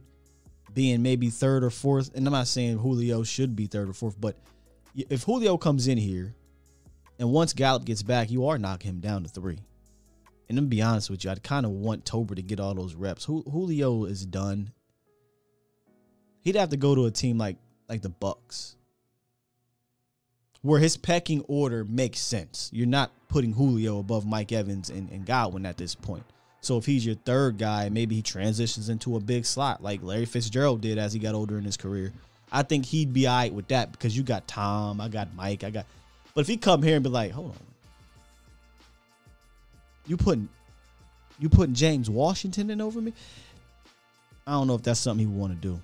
being 0.72 1.02
maybe 1.02 1.30
third 1.30 1.64
or 1.64 1.70
fourth. 1.70 2.14
And 2.14 2.26
I'm 2.26 2.32
not 2.32 2.46
saying 2.46 2.78
Julio 2.78 3.22
should 3.22 3.56
be 3.56 3.66
third 3.66 3.88
or 3.88 3.92
fourth, 3.92 4.20
but 4.20 4.36
if 4.94 5.24
Julio 5.24 5.56
comes 5.56 5.88
in 5.88 5.98
here, 5.98 6.34
and 7.18 7.30
once 7.30 7.52
Gallup 7.52 7.84
gets 7.84 8.02
back, 8.02 8.30
you 8.30 8.46
are 8.46 8.58
knocking 8.58 8.90
him 8.90 9.00
down 9.00 9.22
to 9.22 9.28
three. 9.28 9.58
And 10.48 10.56
to 10.56 10.62
be 10.62 10.80
honest 10.80 11.10
with 11.10 11.24
you, 11.24 11.30
I'd 11.30 11.42
kind 11.42 11.66
of 11.66 11.72
want 11.72 12.04
Tolbert 12.04 12.36
to 12.36 12.42
get 12.42 12.60
all 12.60 12.74
those 12.74 12.94
reps. 12.94 13.24
Julio 13.24 14.04
is 14.04 14.24
done. 14.24 14.72
He'd 16.42 16.54
have 16.54 16.68
to 16.70 16.76
go 16.76 16.94
to 16.94 17.06
a 17.06 17.10
team 17.10 17.38
like 17.38 17.56
like 17.88 18.02
the 18.02 18.08
Bucks, 18.08 18.76
where 20.62 20.80
his 20.80 20.96
pecking 20.96 21.40
order 21.48 21.84
makes 21.84 22.20
sense. 22.20 22.70
You're 22.72 22.86
not 22.86 23.10
putting 23.28 23.52
Julio 23.52 23.98
above 23.98 24.26
Mike 24.26 24.52
Evans 24.52 24.90
and, 24.90 25.10
and 25.10 25.26
Godwin 25.26 25.66
at 25.66 25.76
this 25.76 25.94
point. 25.94 26.24
So 26.66 26.76
if 26.78 26.84
he's 26.84 27.06
your 27.06 27.14
third 27.14 27.58
guy, 27.58 27.90
maybe 27.90 28.16
he 28.16 28.22
transitions 28.22 28.88
into 28.88 29.14
a 29.14 29.20
big 29.20 29.46
slot 29.46 29.84
like 29.84 30.02
Larry 30.02 30.24
Fitzgerald 30.24 30.80
did 30.80 30.98
as 30.98 31.12
he 31.12 31.20
got 31.20 31.32
older 31.32 31.58
in 31.58 31.62
his 31.62 31.76
career. 31.76 32.12
I 32.50 32.64
think 32.64 32.86
he'd 32.86 33.12
be 33.12 33.28
all 33.28 33.36
right 33.36 33.54
with 33.54 33.68
that 33.68 33.92
because 33.92 34.16
you 34.16 34.24
got 34.24 34.48
Tom, 34.48 35.00
I 35.00 35.06
got 35.06 35.32
Mike, 35.36 35.62
I 35.62 35.70
got. 35.70 35.86
But 36.34 36.40
if 36.40 36.48
he 36.48 36.56
come 36.56 36.82
here 36.82 36.96
and 36.96 37.04
be 37.04 37.08
like, 37.08 37.30
hold 37.30 37.50
on, 37.50 37.56
you 40.08 40.16
putting 40.16 40.48
you 41.38 41.48
putting 41.48 41.76
James 41.76 42.10
Washington 42.10 42.68
in 42.70 42.80
over 42.80 43.00
me? 43.00 43.12
I 44.44 44.50
don't 44.50 44.66
know 44.66 44.74
if 44.74 44.82
that's 44.82 44.98
something 44.98 45.24
he 45.24 45.32
would 45.32 45.40
want 45.40 45.62
to 45.62 45.68
do. 45.68 45.80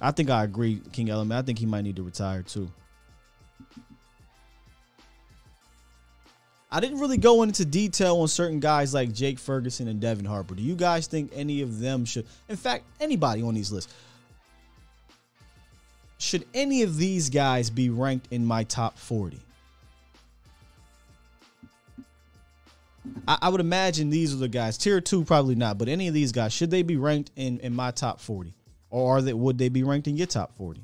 I 0.00 0.10
think 0.10 0.30
I 0.30 0.42
agree, 0.42 0.80
King 0.92 1.10
Element. 1.10 1.38
I 1.38 1.42
think 1.42 1.58
he 1.58 1.66
might 1.66 1.82
need 1.82 1.96
to 1.96 2.02
retire 2.02 2.40
too. 2.40 2.70
I 6.70 6.80
didn't 6.80 6.98
really 6.98 7.16
go 7.16 7.42
into 7.42 7.64
detail 7.64 8.16
on 8.16 8.28
certain 8.28 8.58
guys 8.58 8.92
like 8.92 9.12
Jake 9.12 9.38
Ferguson 9.38 9.86
and 9.88 10.00
Devin 10.00 10.24
Harper. 10.24 10.54
Do 10.54 10.62
you 10.62 10.74
guys 10.74 11.06
think 11.06 11.30
any 11.34 11.62
of 11.62 11.78
them 11.78 12.04
should, 12.04 12.26
in 12.48 12.56
fact, 12.56 12.84
anybody 13.00 13.42
on 13.42 13.54
these 13.54 13.70
lists, 13.70 13.92
should 16.18 16.44
any 16.54 16.82
of 16.82 16.96
these 16.96 17.30
guys 17.30 17.70
be 17.70 17.90
ranked 17.90 18.28
in 18.32 18.44
my 18.44 18.64
top 18.64 18.98
40? 18.98 19.38
I, 23.28 23.38
I 23.42 23.48
would 23.48 23.60
imagine 23.60 24.10
these 24.10 24.34
are 24.34 24.38
the 24.38 24.48
guys. 24.48 24.76
Tier 24.76 25.00
two, 25.00 25.24
probably 25.24 25.54
not, 25.54 25.78
but 25.78 25.88
any 25.88 26.08
of 26.08 26.14
these 26.14 26.32
guys, 26.32 26.52
should 26.52 26.70
they 26.70 26.82
be 26.82 26.96
ranked 26.96 27.30
in, 27.36 27.60
in 27.60 27.74
my 27.74 27.92
top 27.92 28.20
40? 28.20 28.52
Or 28.90 29.18
are 29.18 29.22
they 29.22 29.32
would 29.32 29.58
they 29.58 29.68
be 29.68 29.82
ranked 29.84 30.08
in 30.08 30.16
your 30.16 30.26
top 30.26 30.56
40? 30.56 30.80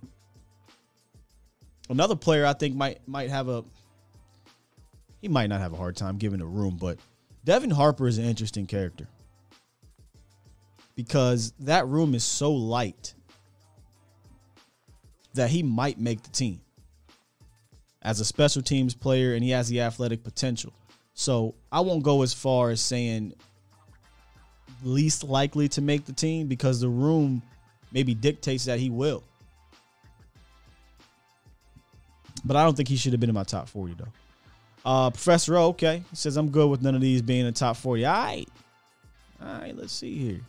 Another 1.88 2.16
player 2.16 2.46
I 2.46 2.52
think 2.52 2.76
might 2.76 3.06
might 3.06 3.30
have 3.30 3.48
a 3.48 3.64
he 5.22 5.28
might 5.28 5.46
not 5.46 5.60
have 5.60 5.72
a 5.72 5.76
hard 5.76 5.96
time 5.96 6.18
giving 6.18 6.40
a 6.40 6.46
room, 6.46 6.76
but 6.78 6.98
Devin 7.44 7.70
Harper 7.70 8.08
is 8.08 8.18
an 8.18 8.24
interesting 8.24 8.66
character. 8.66 9.06
Because 10.96 11.54
that 11.60 11.86
room 11.86 12.14
is 12.14 12.24
so 12.24 12.52
light 12.52 13.14
that 15.34 15.48
he 15.48 15.62
might 15.62 15.98
make 15.98 16.22
the 16.22 16.30
team 16.30 16.60
as 18.02 18.20
a 18.20 18.24
special 18.24 18.60
teams 18.60 18.94
player 18.94 19.34
and 19.34 19.42
he 19.42 19.50
has 19.50 19.68
the 19.68 19.80
athletic 19.80 20.24
potential. 20.24 20.74
So 21.14 21.54
I 21.70 21.80
won't 21.80 22.02
go 22.02 22.22
as 22.22 22.34
far 22.34 22.70
as 22.70 22.80
saying 22.80 23.32
least 24.82 25.22
likely 25.22 25.68
to 25.68 25.80
make 25.80 26.04
the 26.04 26.12
team 26.12 26.48
because 26.48 26.80
the 26.80 26.88
room 26.88 27.42
maybe 27.92 28.12
dictates 28.12 28.64
that 28.64 28.80
he 28.80 28.90
will. 28.90 29.22
But 32.44 32.56
I 32.56 32.64
don't 32.64 32.76
think 32.76 32.88
he 32.88 32.96
should 32.96 33.12
have 33.12 33.20
been 33.20 33.30
in 33.30 33.34
my 33.34 33.44
top 33.44 33.68
40 33.68 33.94
though. 33.94 34.08
Uh, 34.84 35.10
Professor 35.10 35.56
O, 35.56 35.68
okay. 35.68 36.02
He 36.10 36.16
says 36.16 36.36
I'm 36.36 36.50
good 36.50 36.68
with 36.68 36.82
none 36.82 36.94
of 36.94 37.00
these 37.00 37.22
being 37.22 37.40
in 37.40 37.46
the 37.46 37.52
top 37.52 37.76
40. 37.76 38.04
All 38.04 38.12
right. 38.12 38.48
All 39.40 39.60
right, 39.60 39.76
let's 39.76 39.92
see 39.92 40.16
here. 40.16 40.40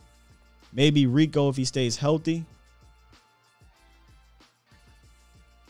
Maybe 0.72 1.06
Rico 1.06 1.48
if 1.48 1.56
he 1.56 1.64
stays 1.64 1.96
healthy. 1.96 2.44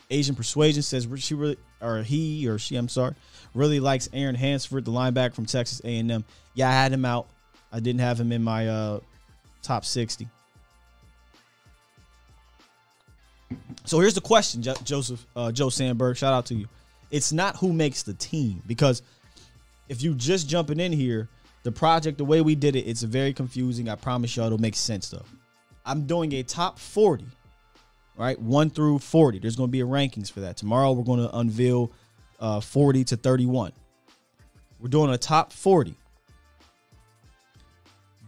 Asian 0.09 0.35
Persuasion 0.35 0.83
says 0.83 1.07
she 1.17 1.33
really 1.33 1.57
or 1.81 2.03
he 2.03 2.47
or 2.47 2.57
she, 2.57 2.75
I'm 2.75 2.89
sorry, 2.89 3.15
really 3.53 3.79
likes 3.79 4.09
Aaron 4.13 4.35
Hansford, 4.35 4.85
the 4.85 4.91
linebacker 4.91 5.33
from 5.33 5.45
Texas 5.45 5.81
A&M. 5.83 6.23
Yeah, 6.53 6.69
I 6.69 6.73
had 6.73 6.91
him 6.91 7.05
out. 7.05 7.27
I 7.71 7.79
didn't 7.79 8.01
have 8.01 8.19
him 8.19 8.31
in 8.31 8.43
my 8.43 8.67
uh, 8.67 8.99
top 9.61 9.85
60. 9.85 10.27
So 13.85 13.99
here's 13.99 14.13
the 14.13 14.21
question, 14.21 14.61
jo- 14.61 14.75
Joseph 14.83 15.25
uh, 15.35 15.51
Joe 15.51 15.69
Sandberg. 15.69 16.17
Shout 16.17 16.33
out 16.33 16.45
to 16.47 16.55
you. 16.55 16.67
It's 17.11 17.31
not 17.31 17.57
who 17.57 17.73
makes 17.73 18.03
the 18.03 18.13
team 18.13 18.61
because 18.67 19.01
if 19.87 20.01
you 20.01 20.13
just 20.15 20.49
jumping 20.49 20.79
in 20.79 20.91
here, 20.91 21.29
the 21.63 21.71
project 21.71 22.17
the 22.17 22.25
way 22.25 22.41
we 22.41 22.55
did 22.55 22.75
it, 22.75 22.81
it's 22.81 23.01
very 23.03 23.33
confusing. 23.33 23.89
I 23.89 23.95
promise 23.95 24.35
y'all 24.35 24.47
it'll 24.47 24.57
make 24.57 24.75
sense 24.75 25.09
though. 25.09 25.25
I'm 25.85 26.05
doing 26.05 26.33
a 26.33 26.43
top 26.43 26.79
40, 26.79 27.25
right? 28.17 28.39
One 28.39 28.69
through 28.69 28.99
40. 28.99 29.39
There's 29.39 29.55
going 29.55 29.69
to 29.69 29.71
be 29.71 29.81
a 29.81 29.85
rankings 29.85 30.31
for 30.31 30.41
that. 30.41 30.57
Tomorrow 30.57 30.93
we're 30.93 31.03
going 31.03 31.19
to 31.19 31.35
unveil 31.37 31.91
uh, 32.39 32.59
40 32.59 33.03
to 33.05 33.17
31. 33.17 33.71
We're 34.79 34.89
doing 34.89 35.11
a 35.11 35.17
top 35.17 35.53
40, 35.53 35.95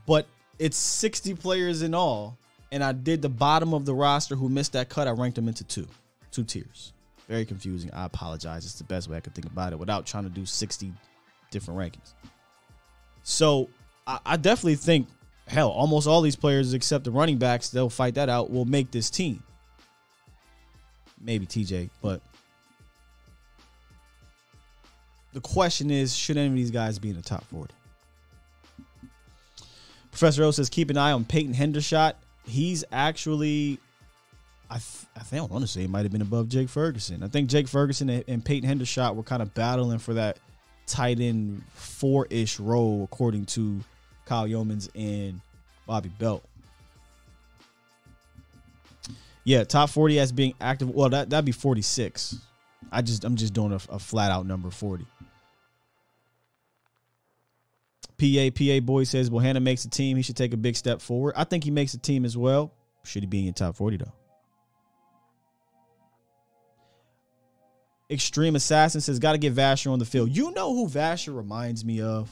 but 0.05 0.27
it's 0.59 0.77
60 0.77 1.35
players 1.35 1.81
in 1.81 1.93
all 1.93 2.37
and 2.71 2.83
I 2.83 2.91
did 2.91 3.21
the 3.21 3.29
bottom 3.29 3.73
of 3.73 3.85
the 3.85 3.93
roster 3.93 4.35
who 4.35 4.49
missed 4.49 4.73
that 4.73 4.89
cut. 4.89 5.07
I 5.07 5.11
ranked 5.11 5.35
them 5.35 5.47
into 5.47 5.63
two, 5.63 5.87
two 6.31 6.43
tiers. 6.43 6.93
Very 7.27 7.45
confusing. 7.45 7.91
I 7.93 8.05
apologize. 8.05 8.65
It's 8.65 8.75
the 8.75 8.83
best 8.83 9.09
way 9.09 9.17
I 9.17 9.19
could 9.19 9.35
think 9.35 9.47
about 9.47 9.73
it 9.73 9.79
without 9.79 10.05
trying 10.05 10.23
to 10.23 10.29
do 10.29 10.45
60 10.45 10.93
different 11.51 11.79
rankings. 11.79 12.13
So 13.23 13.69
I, 14.05 14.19
I 14.25 14.37
definitely 14.37 14.75
think, 14.75 15.07
hell, 15.47 15.69
almost 15.69 16.07
all 16.07 16.21
these 16.21 16.35
players 16.35 16.73
except 16.73 17.03
the 17.03 17.11
running 17.11 17.37
backs, 17.37 17.69
they'll 17.69 17.89
fight 17.89 18.15
that 18.15 18.29
out, 18.29 18.49
will 18.49 18.65
make 18.65 18.91
this 18.91 19.09
team. 19.09 19.43
Maybe 21.19 21.45
TJ, 21.45 21.89
but 22.01 22.21
the 25.33 25.41
question 25.41 25.89
is, 25.91 26.15
should 26.15 26.37
any 26.37 26.47
of 26.47 26.53
these 26.53 26.71
guys 26.71 26.99
be 26.99 27.09
in 27.09 27.15
the 27.15 27.21
top 27.21 27.43
40? 27.45 27.73
Professor 30.11 30.43
O 30.43 30.51
says, 30.51 30.69
keep 30.69 30.89
an 30.89 30.97
eye 30.97 31.11
on 31.11 31.25
Peyton 31.25 31.53
Hendershot 31.53 32.13
he's 32.47 32.83
actually 32.91 33.79
I, 34.69 34.75
th- 34.75 35.05
I 35.15 35.19
think 35.21 35.41
I 35.41 35.45
want 35.45 35.63
to 35.63 35.67
say 35.67 35.81
he 35.81 35.87
might 35.87 36.03
have 36.03 36.11
been 36.11 36.21
above 36.21 36.49
Jake 36.49 36.69
Ferguson. 36.69 37.23
I 37.23 37.27
think 37.27 37.49
Jake 37.49 37.67
Ferguson 37.67 38.09
and, 38.09 38.43
Peyton 38.43 38.69
Hendershot 38.69 39.15
were 39.15 39.23
kind 39.23 39.41
of 39.41 39.53
battling 39.53 39.99
for 39.99 40.15
that 40.15 40.39
tight 40.85 41.19
end 41.19 41.63
four 41.73 42.27
ish 42.29 42.59
role, 42.59 43.03
according 43.03 43.45
to 43.45 43.79
Kyle 44.25 44.47
Youmans 44.47 44.89
and 44.95 45.39
Bobby 45.85 46.09
Belt. 46.09 46.43
Yeah, 49.45 49.63
top 49.63 49.89
forty 49.89 50.19
as 50.19 50.33
being 50.33 50.53
active. 50.59 50.89
Well, 50.89 51.09
that 51.09 51.29
that'd 51.29 51.45
be 51.45 51.53
forty 51.53 51.81
six. 51.81 52.35
I 52.91 53.01
just 53.01 53.23
I'm 53.23 53.37
just 53.37 53.53
doing 53.53 53.71
a, 53.71 53.79
a 53.89 53.99
flat 53.99 54.31
out 54.31 54.45
number 54.45 54.69
forty. 54.69 55.05
PA 58.17 58.49
PA 58.53 58.79
boy 58.79 59.03
says 59.03 59.29
Bohanna 59.29 59.61
makes 59.61 59.85
a 59.85 59.89
team. 59.89 60.17
He 60.17 60.23
should 60.23 60.35
take 60.35 60.53
a 60.53 60.57
big 60.57 60.75
step 60.75 61.01
forward. 61.01 61.35
I 61.37 61.43
think 61.43 61.63
he 61.63 61.71
makes 61.71 61.93
a 61.93 61.99
team 61.99 62.25
as 62.25 62.35
well. 62.35 62.73
Should 63.03 63.23
he 63.23 63.27
be 63.27 63.47
in 63.47 63.53
top 63.53 63.75
40 63.75 63.97
though? 63.97 64.11
Extreme 68.09 68.55
Assassin 68.55 69.01
says 69.01 69.19
got 69.19 69.33
to 69.33 69.37
get 69.37 69.53
Vasher 69.53 69.91
on 69.91 69.99
the 69.99 70.05
field. 70.05 70.35
You 70.35 70.51
know 70.51 70.73
who 70.73 70.87
Vasher 70.87 71.35
reminds 71.35 71.83
me 71.83 72.01
of? 72.01 72.29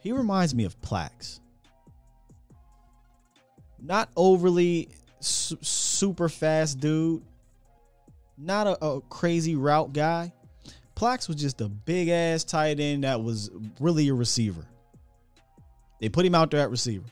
He 0.00 0.12
reminds 0.12 0.54
me 0.54 0.64
of 0.64 0.80
Plax. 0.80 1.40
Not 3.80 4.08
overly 4.16 4.88
su- 5.20 5.58
super 5.60 6.28
fast 6.28 6.78
dude. 6.80 7.22
Not 8.36 8.68
a, 8.68 8.84
a 8.84 9.00
crazy 9.02 9.56
route 9.56 9.92
guy 9.92 10.32
Plax 10.98 11.28
was 11.28 11.36
just 11.36 11.60
a 11.60 11.68
big 11.68 12.08
ass 12.08 12.42
tight 12.42 12.80
end 12.80 13.04
that 13.04 13.22
was 13.22 13.50
really 13.78 14.08
a 14.08 14.14
receiver. 14.14 14.64
They 16.00 16.08
put 16.08 16.26
him 16.26 16.34
out 16.34 16.50
there 16.50 16.60
at 16.60 16.70
receiver 16.70 17.04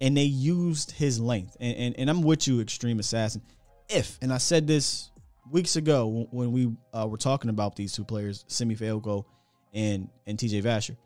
and 0.00 0.16
they 0.16 0.22
used 0.22 0.92
his 0.92 1.20
length. 1.20 1.54
And, 1.60 1.76
and, 1.76 1.98
and 1.98 2.10
I'm 2.10 2.22
with 2.22 2.48
you, 2.48 2.62
Extreme 2.62 3.00
Assassin. 3.00 3.42
If, 3.88 4.18
and 4.20 4.32
I 4.32 4.38
said 4.38 4.66
this 4.66 5.10
weeks 5.50 5.76
ago 5.76 6.26
when 6.30 6.52
we 6.52 6.70
uh, 6.92 7.06
were 7.08 7.16
talking 7.16 7.50
about 7.50 7.76
these 7.76 7.92
two 7.92 8.04
players, 8.04 8.44
Simi 8.48 8.76
Fehoko 8.76 9.24
and 9.72 10.08
and 10.26 10.38
TJ 10.38 10.62
Vasher, 10.62 10.96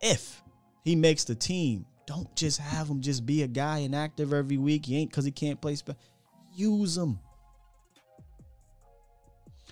if 0.00 0.42
he 0.84 0.96
makes 0.96 1.24
the 1.24 1.34
team, 1.34 1.84
don't 2.06 2.34
just 2.36 2.58
have 2.58 2.88
him 2.88 3.00
just 3.00 3.26
be 3.26 3.42
a 3.42 3.48
guy 3.48 3.78
inactive 3.78 4.32
every 4.32 4.56
week. 4.56 4.86
He 4.86 4.98
ain't 4.98 5.10
because 5.10 5.24
he 5.24 5.30
can't 5.30 5.60
play. 5.60 5.74
Spe- 5.74 5.90
use 6.54 6.96
him. 6.96 7.18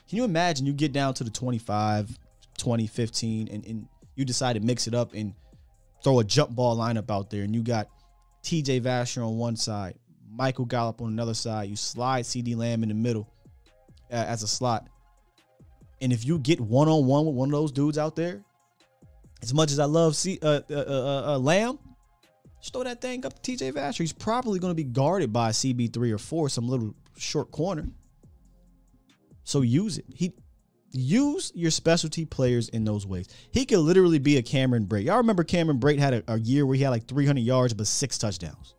Can 0.09 0.17
you 0.17 0.25
imagine 0.25 0.65
you 0.65 0.73
get 0.73 0.93
down 0.93 1.15
to 1.15 1.25
the 1.25 1.31
25, 1.31 2.19
20, 2.57 2.87
15, 2.87 3.49
and, 3.49 3.67
and 3.67 3.89
you 4.17 4.25
decide 4.25 4.55
to 4.55 4.61
mix 4.61 4.87
it 4.87 4.95
up 4.95 5.13
and 5.13 5.35
throw 6.03 6.21
a 6.21 6.25
jump 6.25 6.51
ball 6.51 6.77
lineup 6.77 7.11
out 7.11 7.29
there, 7.29 7.43
and 7.43 7.55
you 7.55 7.63
got 7.63 7.89
TJ 8.43 8.83
Vasher 8.83 9.27
on 9.27 9.37
one 9.37 9.57
side, 9.57 9.99
Michael 10.39 10.65
Gallup 10.65 11.03
on 11.03 11.09
another 11.09 11.35
side. 11.35 11.69
You 11.69 11.77
slide 11.77 12.25
CeeDee 12.25 12.57
Lamb 12.57 12.85
in 12.85 12.89
the 12.89 12.95
middle 12.95 13.29
uh, 14.11 14.15
as 14.15 14.45
a 14.45 14.49
slot. 14.49 14.89
And 16.01 16.13
if 16.13 16.25
you 16.25 16.39
get 16.39 16.61
one 16.61 16.89
on 16.89 17.07
one 17.07 17.27
with 17.27 17.35
one 17.35 17.49
of 17.49 17.53
those 17.53 17.73
dudes 17.73 17.99
out 17.99 18.15
there, 18.15 18.41
as 19.43 19.53
much 19.53 19.73
as 19.73 19.81
I 19.81 19.85
love 19.85 20.15
C, 20.15 20.39
uh, 20.41 20.61
uh, 20.71 20.75
uh, 20.75 21.23
uh, 21.35 21.39
Lamb, 21.39 21.81
just 22.61 22.73
throw 22.73 22.85
that 22.85 23.01
thing 23.01 23.27
up 23.27 23.41
to 23.43 23.53
TJ 23.53 23.73
Vasher. 23.73 23.99
He's 23.99 24.13
probably 24.13 24.61
going 24.61 24.71
to 24.71 24.77
be 24.77 24.85
guarded 24.85 25.33
by 25.33 25.51
CB3 25.51 26.13
or 26.13 26.19
4, 26.19 26.49
some 26.49 26.69
little 26.69 26.95
short 27.17 27.51
corner. 27.51 27.89
So 29.43 29.63
use 29.63 29.99
it. 29.99 30.05
He 30.15 30.35
use 30.93 31.51
your 31.55 31.71
specialty 31.71 32.25
players 32.25 32.69
in 32.69 32.85
those 32.85 33.07
ways. 33.07 33.29
He 33.51 33.67
could 33.67 33.81
literally 33.81 34.19
be 34.19 34.37
a 34.37 34.43
Cameron 34.43 34.87
Brate. 34.87 35.05
Y'all 35.05 35.17
remember 35.17 35.43
Cameron 35.43 35.81
Brate 35.81 35.99
had 35.99 36.15
a, 36.15 36.23
a 36.29 36.39
year 36.39 36.65
where 36.65 36.77
he 36.77 36.83
had 36.83 36.91
like 36.91 37.07
300 37.07 37.41
yards 37.41 37.75
but 37.75 37.87
six 37.87 38.19
touchdowns. 38.19 38.75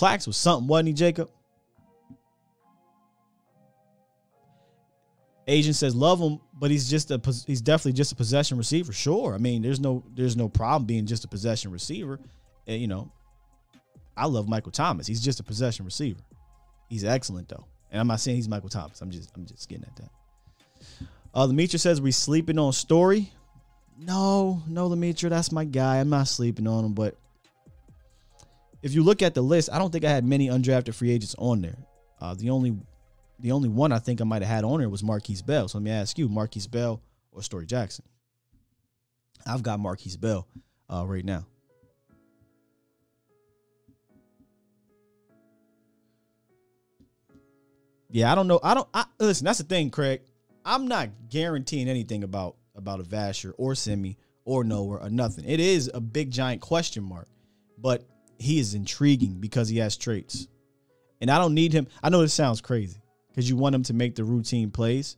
Plax 0.00 0.26
was 0.26 0.38
something, 0.38 0.66
wasn't 0.66 0.88
he, 0.88 0.94
Jacob? 0.94 1.30
Agent 5.46 5.76
says 5.76 5.94
love 5.94 6.18
him, 6.20 6.40
but 6.54 6.70
he's 6.70 6.88
just 6.88 7.10
a 7.10 7.20
he's 7.46 7.60
definitely 7.60 7.92
just 7.92 8.12
a 8.12 8.14
possession 8.14 8.56
receiver. 8.56 8.92
Sure, 8.92 9.34
I 9.34 9.38
mean 9.38 9.60
there's 9.62 9.80
no 9.80 10.02
there's 10.14 10.36
no 10.36 10.48
problem 10.48 10.86
being 10.86 11.04
just 11.04 11.24
a 11.24 11.28
possession 11.28 11.70
receiver. 11.70 12.18
And, 12.66 12.80
you 12.80 12.86
know, 12.86 13.10
I 14.16 14.26
love 14.26 14.48
Michael 14.48 14.72
Thomas. 14.72 15.06
He's 15.06 15.20
just 15.20 15.40
a 15.40 15.42
possession 15.42 15.84
receiver. 15.84 16.20
He's 16.88 17.04
excellent 17.04 17.48
though, 17.48 17.66
and 17.90 18.00
I'm 18.00 18.06
not 18.06 18.20
saying 18.20 18.36
he's 18.36 18.48
Michael 18.48 18.68
Thomas. 18.70 19.02
I'm 19.02 19.10
just 19.10 19.36
I'm 19.36 19.44
just 19.44 19.68
getting 19.68 19.84
at 19.84 19.96
that. 19.96 20.10
Uh, 21.34 21.46
Lemitra 21.46 21.78
says 21.78 22.00
we 22.00 22.10
sleeping 22.10 22.58
on 22.58 22.72
Storey. 22.72 23.32
No, 23.98 24.62
no, 24.66 24.88
Lemitra, 24.88 25.28
that's 25.28 25.52
my 25.52 25.64
guy. 25.64 25.98
I'm 25.98 26.08
not 26.08 26.26
sleeping 26.26 26.66
on 26.66 26.86
him, 26.86 26.94
but 26.94 27.16
if 28.82 28.94
you 28.94 29.02
look 29.02 29.22
at 29.22 29.34
the 29.34 29.42
list, 29.42 29.70
I 29.72 29.78
don't 29.78 29.90
think 29.90 30.04
I 30.04 30.10
had 30.10 30.24
many 30.24 30.48
undrafted 30.48 30.94
free 30.94 31.10
agents 31.10 31.34
on 31.38 31.60
there. 31.60 31.78
Uh, 32.20 32.34
the 32.34 32.50
only 32.50 32.76
the 33.38 33.52
only 33.52 33.68
one 33.68 33.92
I 33.92 33.98
think 33.98 34.20
I 34.20 34.24
might 34.24 34.42
have 34.42 34.50
had 34.50 34.64
on 34.64 34.80
there 34.80 34.88
was 34.88 35.02
Markquese 35.02 35.44
Bell. 35.44 35.68
So 35.68 35.78
let 35.78 35.84
me 35.84 35.90
ask 35.90 36.18
you, 36.18 36.28
Markquese 36.28 36.70
Bell 36.70 37.00
or 37.32 37.42
Storey 37.42 37.66
Jackson? 37.66 38.04
I've 39.46 39.62
got 39.62 39.80
Markquese 39.80 40.20
Bell 40.20 40.46
uh, 40.90 41.04
right 41.06 41.24
now. 41.24 41.46
Yeah, 48.10 48.32
I 48.32 48.34
don't 48.34 48.48
know. 48.48 48.60
I 48.62 48.74
don't 48.74 48.88
I, 48.92 49.04
listen. 49.18 49.44
That's 49.44 49.58
the 49.58 49.64
thing, 49.64 49.90
Craig. 49.90 50.22
I'm 50.64 50.88
not 50.88 51.08
guaranteeing 51.28 51.88
anything 51.88 52.24
about 52.24 52.56
about 52.74 53.00
a 53.00 53.04
Vasher 53.04 53.52
or 53.56 53.74
Simi 53.74 54.18
or 54.44 54.64
Noah 54.64 54.98
or 54.98 55.10
nothing. 55.10 55.44
It 55.46 55.60
is 55.60 55.90
a 55.92 56.00
big 56.00 56.30
giant 56.30 56.60
question 56.60 57.04
mark, 57.04 57.28
but 57.78 58.04
he 58.40 58.58
is 58.58 58.74
intriguing 58.74 59.34
because 59.34 59.68
he 59.68 59.78
has 59.78 59.96
traits, 59.96 60.48
and 61.20 61.30
I 61.30 61.38
don't 61.38 61.54
need 61.54 61.72
him. 61.72 61.86
I 62.02 62.08
know 62.08 62.22
this 62.22 62.34
sounds 62.34 62.60
crazy 62.60 63.00
because 63.28 63.48
you 63.48 63.56
want 63.56 63.74
him 63.74 63.82
to 63.84 63.94
make 63.94 64.16
the 64.16 64.24
routine 64.24 64.70
plays, 64.70 65.16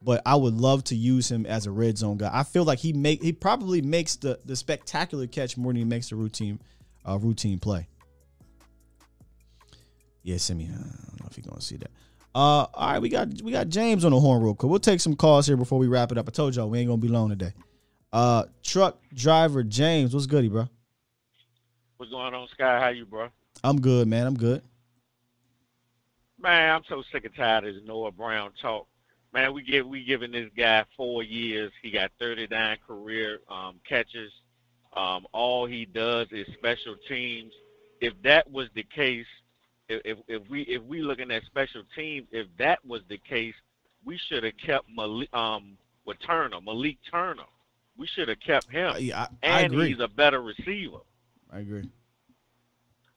but 0.00 0.22
I 0.24 0.36
would 0.36 0.54
love 0.54 0.82
to 0.84 0.96
use 0.96 1.30
him 1.30 1.44
as 1.44 1.66
a 1.66 1.70
red 1.70 1.98
zone 1.98 2.16
guy. 2.16 2.30
I 2.32 2.42
feel 2.42 2.64
like 2.64 2.78
he 2.78 2.92
make 2.92 3.22
he 3.22 3.32
probably 3.32 3.82
makes 3.82 4.16
the 4.16 4.40
the 4.44 4.56
spectacular 4.56 5.26
catch 5.26 5.56
more 5.56 5.72
than 5.72 5.76
he 5.76 5.84
makes 5.84 6.08
the 6.08 6.16
routine 6.16 6.60
uh, 7.06 7.18
routine 7.18 7.58
play. 7.58 7.86
Yeah, 10.22 10.38
Simi. 10.38 10.64
I 10.64 10.68
don't 10.68 11.20
know 11.20 11.26
if 11.30 11.36
you're 11.36 11.46
gonna 11.48 11.60
see 11.60 11.76
that. 11.76 11.90
Uh, 12.34 12.64
all 12.72 12.92
right, 12.92 12.98
we 13.02 13.10
got 13.10 13.28
we 13.42 13.52
got 13.52 13.68
James 13.68 14.04
on 14.04 14.12
the 14.12 14.20
horn 14.20 14.42
real 14.42 14.54
quick. 14.54 14.70
We'll 14.70 14.80
take 14.80 15.00
some 15.00 15.14
calls 15.14 15.46
here 15.46 15.58
before 15.58 15.78
we 15.78 15.88
wrap 15.88 16.10
it 16.10 16.18
up. 16.18 16.26
I 16.26 16.30
told 16.30 16.56
y'all 16.56 16.70
we 16.70 16.78
ain't 16.78 16.88
gonna 16.88 17.02
be 17.02 17.08
long 17.08 17.28
today. 17.28 17.52
Uh, 18.12 18.44
truck 18.62 18.98
driver 19.14 19.62
James, 19.62 20.14
what's 20.14 20.26
goody, 20.26 20.48
bro? 20.48 20.68
What's 22.02 22.10
going 22.10 22.34
on, 22.34 22.48
Sky? 22.48 22.80
How 22.80 22.88
you, 22.88 23.06
bro? 23.06 23.28
I'm 23.62 23.80
good, 23.80 24.08
man. 24.08 24.26
I'm 24.26 24.36
good. 24.36 24.60
Man, 26.36 26.74
I'm 26.74 26.82
so 26.88 27.04
sick 27.12 27.24
and 27.24 27.32
tired 27.36 27.64
of 27.64 27.84
Noah 27.84 28.10
Brown 28.10 28.50
talk. 28.60 28.88
Man, 29.32 29.54
we 29.54 29.62
give 29.62 29.86
we 29.86 30.02
giving 30.02 30.32
this 30.32 30.50
guy 30.56 30.84
four 30.96 31.22
years. 31.22 31.70
He 31.80 31.92
got 31.92 32.10
39 32.18 32.78
career 32.84 33.38
um, 33.48 33.78
catches. 33.88 34.32
Um, 34.96 35.28
all 35.30 35.64
he 35.64 35.84
does 35.84 36.26
is 36.32 36.44
special 36.54 36.96
teams. 37.08 37.52
If 38.00 38.14
that 38.24 38.50
was 38.50 38.66
the 38.74 38.82
case, 38.82 39.26
if, 39.88 40.18
if 40.26 40.42
we 40.50 40.62
if 40.62 40.82
we 40.82 41.02
looking 41.02 41.30
at 41.30 41.44
special 41.44 41.84
teams, 41.94 42.26
if 42.32 42.48
that 42.58 42.84
was 42.84 43.02
the 43.08 43.18
case, 43.18 43.54
we 44.04 44.18
should 44.18 44.42
have 44.42 44.56
kept 44.56 44.86
Malik 44.92 45.32
um 45.32 45.78
with 46.04 46.16
Turner, 46.26 46.60
Malik 46.60 46.98
Turner. 47.08 47.44
We 47.96 48.08
should 48.08 48.26
have 48.26 48.40
kept 48.40 48.72
him. 48.72 48.92
Yeah, 48.98 49.20
I, 49.20 49.28
and 49.44 49.54
I 49.54 49.60
agree. 49.60 49.90
he's 49.90 50.00
a 50.00 50.08
better 50.08 50.42
receiver. 50.42 50.98
I 51.52 51.60
agree. 51.60 51.88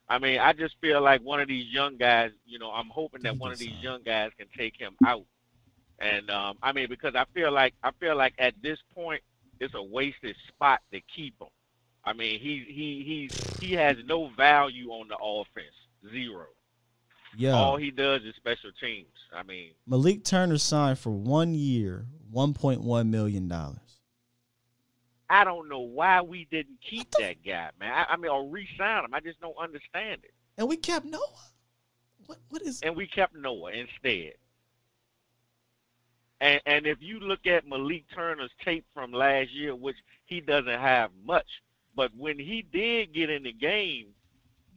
I 0.07 0.19
mean, 0.19 0.39
I 0.39 0.53
just 0.53 0.75
feel 0.81 1.01
like 1.01 1.21
one 1.21 1.39
of 1.39 1.47
these 1.47 1.71
young 1.73 1.97
guys, 1.97 2.31
you 2.45 2.59
know, 2.59 2.69
I'm 2.69 2.89
hoping 2.89 3.23
that 3.23 3.37
one 3.37 3.51
of 3.51 3.57
these 3.57 3.73
young 3.81 4.03
guys 4.03 4.31
can 4.37 4.47
take 4.55 4.77
him 4.77 4.95
out. 5.05 5.25
And 5.99 6.29
um, 6.29 6.57
I 6.61 6.73
mean, 6.73 6.87
because 6.89 7.15
I 7.15 7.25
feel 7.33 7.51
like 7.51 7.73
I 7.81 7.91
feel 7.99 8.15
like 8.15 8.33
at 8.37 8.53
this 8.61 8.77
point 8.93 9.21
it's 9.59 9.73
a 9.73 9.81
wasted 9.81 10.35
spot 10.47 10.81
to 10.91 11.01
keep 11.15 11.33
him. 11.41 11.47
I 12.03 12.13
mean, 12.13 12.39
he 12.39 12.63
he 12.67 13.03
he's 13.03 13.59
he 13.59 13.73
has 13.73 13.97
no 14.05 14.29
value 14.37 14.89
on 14.89 15.07
the 15.07 15.17
offense, 15.17 15.75
zero. 16.11 16.47
Yeah, 17.37 17.53
All 17.53 17.77
he 17.77 17.91
does 17.91 18.21
is 18.23 18.35
special 18.35 18.71
teams. 18.79 19.07
I 19.33 19.43
mean, 19.43 19.71
Malik 19.87 20.23
Turner 20.23 20.57
signed 20.57 20.99
for 20.99 21.09
one 21.09 21.53
year, 21.53 22.05
one 22.29 22.53
point 22.53 22.81
one 22.81 23.09
million 23.09 23.47
dollars. 23.47 23.79
I 25.29 25.43
don't 25.43 25.69
know 25.69 25.79
why 25.79 26.21
we 26.21 26.47
didn't 26.51 26.77
keep 26.87 27.09
that 27.19 27.43
guy, 27.43 27.69
man. 27.79 27.91
I, 27.91 28.13
I 28.13 28.17
mean, 28.17 28.31
or 28.31 28.47
re-sign 28.47 29.05
him. 29.05 29.13
I 29.13 29.19
just 29.19 29.39
don't 29.41 29.57
understand 29.57 30.21
it. 30.23 30.33
And 30.57 30.67
we 30.67 30.77
kept 30.77 31.05
Noah. 31.05 31.21
What 32.27 32.39
what 32.49 32.61
is 32.61 32.81
and 32.81 32.95
we 32.95 33.07
kept 33.07 33.35
Noah 33.35 33.71
instead. 33.71 34.33
And 36.41 36.61
and 36.65 36.87
if 36.87 36.97
you 37.01 37.19
look 37.19 37.45
at 37.47 37.67
Malik 37.67 38.05
Turner's 38.13 38.51
tape 38.63 38.85
from 38.93 39.11
last 39.11 39.51
year, 39.51 39.75
which 39.75 39.97
he 40.25 40.41
doesn't 40.41 40.67
have 40.79 41.11
much, 41.23 41.47
but 41.95 42.11
when 42.15 42.39
he 42.39 42.61
did 42.61 43.13
get 43.13 43.29
in 43.29 43.43
the 43.43 43.53
game, 43.53 44.07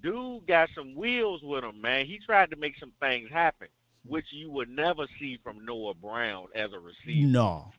dude 0.02 0.46
got 0.46 0.68
some 0.74 0.94
wheels 0.94 1.42
with 1.42 1.64
him, 1.64 1.80
man. 1.80 2.06
He 2.06 2.18
tried 2.18 2.50
to 2.50 2.56
make 2.56 2.78
some 2.78 2.92
things 3.00 3.30
happen, 3.30 3.68
hmm. 4.04 4.12
which 4.12 4.26
you 4.30 4.50
would 4.50 4.68
never 4.68 5.06
see 5.18 5.38
from 5.42 5.64
Noah 5.64 5.94
Brown 5.94 6.46
as 6.54 6.72
a 6.72 6.78
receiver. 6.78 7.26
no, 7.26 7.72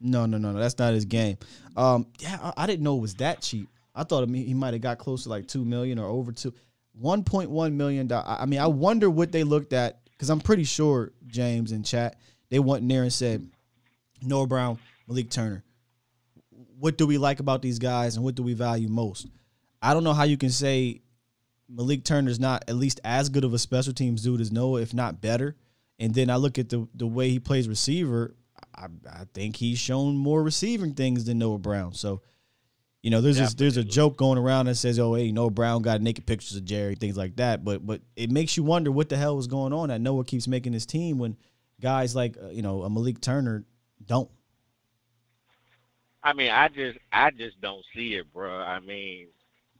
no, 0.00 0.26
no, 0.26 0.38
no, 0.38 0.52
no. 0.52 0.58
That's 0.58 0.78
not 0.78 0.94
his 0.94 1.04
game. 1.04 1.38
Um, 1.76 2.06
yeah, 2.18 2.38
I, 2.42 2.64
I 2.64 2.66
didn't 2.66 2.84
know 2.84 2.96
it 2.96 3.00
was 3.00 3.14
that 3.16 3.42
cheap. 3.42 3.68
I 3.94 4.04
thought 4.04 4.28
he 4.28 4.54
might 4.54 4.74
have 4.74 4.82
got 4.82 4.98
close 4.98 5.22
to 5.22 5.30
like 5.30 5.48
two 5.48 5.64
million 5.64 5.98
or 5.98 6.06
over 6.06 6.32
two. 6.32 6.52
One 6.92 7.24
point 7.24 7.50
one 7.50 7.76
million 7.76 8.06
dollars. 8.06 8.38
I 8.40 8.46
mean, 8.46 8.60
I 8.60 8.66
wonder 8.66 9.08
what 9.08 9.32
they 9.32 9.42
looked 9.42 9.72
at 9.72 10.00
because 10.10 10.30
I'm 10.30 10.40
pretty 10.40 10.64
sure 10.64 11.12
James 11.26 11.72
and 11.72 11.84
chat 11.84 12.18
they 12.50 12.58
went 12.58 12.82
in 12.82 12.88
there 12.88 13.02
and 13.02 13.12
said 13.12 13.48
Noah 14.22 14.46
Brown, 14.46 14.78
Malik 15.08 15.30
Turner. 15.30 15.64
What 16.78 16.98
do 16.98 17.06
we 17.06 17.18
like 17.18 17.40
about 17.40 17.62
these 17.62 17.78
guys 17.78 18.16
and 18.16 18.24
what 18.24 18.34
do 18.34 18.42
we 18.42 18.52
value 18.54 18.88
most? 18.88 19.26
I 19.80 19.94
don't 19.94 20.04
know 20.04 20.12
how 20.12 20.24
you 20.24 20.36
can 20.36 20.50
say 20.50 21.00
Malik 21.68 22.04
Turner's 22.04 22.38
not 22.38 22.64
at 22.68 22.76
least 22.76 23.00
as 23.04 23.28
good 23.28 23.44
of 23.44 23.54
a 23.54 23.58
special 23.58 23.92
teams 23.92 24.22
dude 24.22 24.40
as 24.40 24.52
Noah, 24.52 24.80
if 24.82 24.94
not 24.94 25.20
better. 25.20 25.56
And 25.98 26.14
then 26.14 26.28
I 26.28 26.36
look 26.36 26.58
at 26.58 26.68
the 26.68 26.86
the 26.94 27.06
way 27.06 27.30
he 27.30 27.38
plays 27.38 27.68
receiver. 27.68 28.34
I, 28.76 28.86
I 29.10 29.24
think 29.32 29.56
he's 29.56 29.78
shown 29.78 30.16
more 30.16 30.42
receiving 30.42 30.94
things 30.94 31.24
than 31.24 31.38
Noah 31.38 31.58
Brown. 31.58 31.94
So, 31.94 32.22
you 33.02 33.10
know, 33.10 33.20
there's 33.20 33.38
this, 33.38 33.54
there's 33.54 33.76
a 33.76 33.84
joke 33.84 34.16
going 34.16 34.38
around 34.38 34.66
that 34.66 34.74
says, 34.74 34.98
"Oh, 34.98 35.14
hey, 35.14 35.32
Noah 35.32 35.50
Brown 35.50 35.82
got 35.82 36.00
naked 36.00 36.26
pictures 36.26 36.56
of 36.56 36.64
Jerry, 36.64 36.94
things 36.94 37.16
like 37.16 37.36
that." 37.36 37.64
But 37.64 37.86
but 37.86 38.00
it 38.16 38.30
makes 38.30 38.56
you 38.56 38.64
wonder 38.64 38.90
what 38.90 39.08
the 39.08 39.16
hell 39.16 39.36
was 39.36 39.46
going 39.46 39.72
on 39.72 39.88
that 39.88 40.00
Noah 40.00 40.24
keeps 40.24 40.48
making 40.48 40.72
his 40.72 40.86
team 40.86 41.18
when 41.18 41.36
guys 41.80 42.16
like 42.16 42.36
uh, 42.42 42.48
you 42.48 42.62
know 42.62 42.82
a 42.82 42.90
Malik 42.90 43.20
Turner 43.20 43.64
don't. 44.04 44.30
I 46.22 46.32
mean, 46.32 46.50
I 46.50 46.68
just 46.68 46.98
I 47.12 47.30
just 47.30 47.60
don't 47.60 47.84
see 47.94 48.14
it, 48.14 48.32
bro. 48.32 48.58
I 48.58 48.80
mean, 48.80 49.28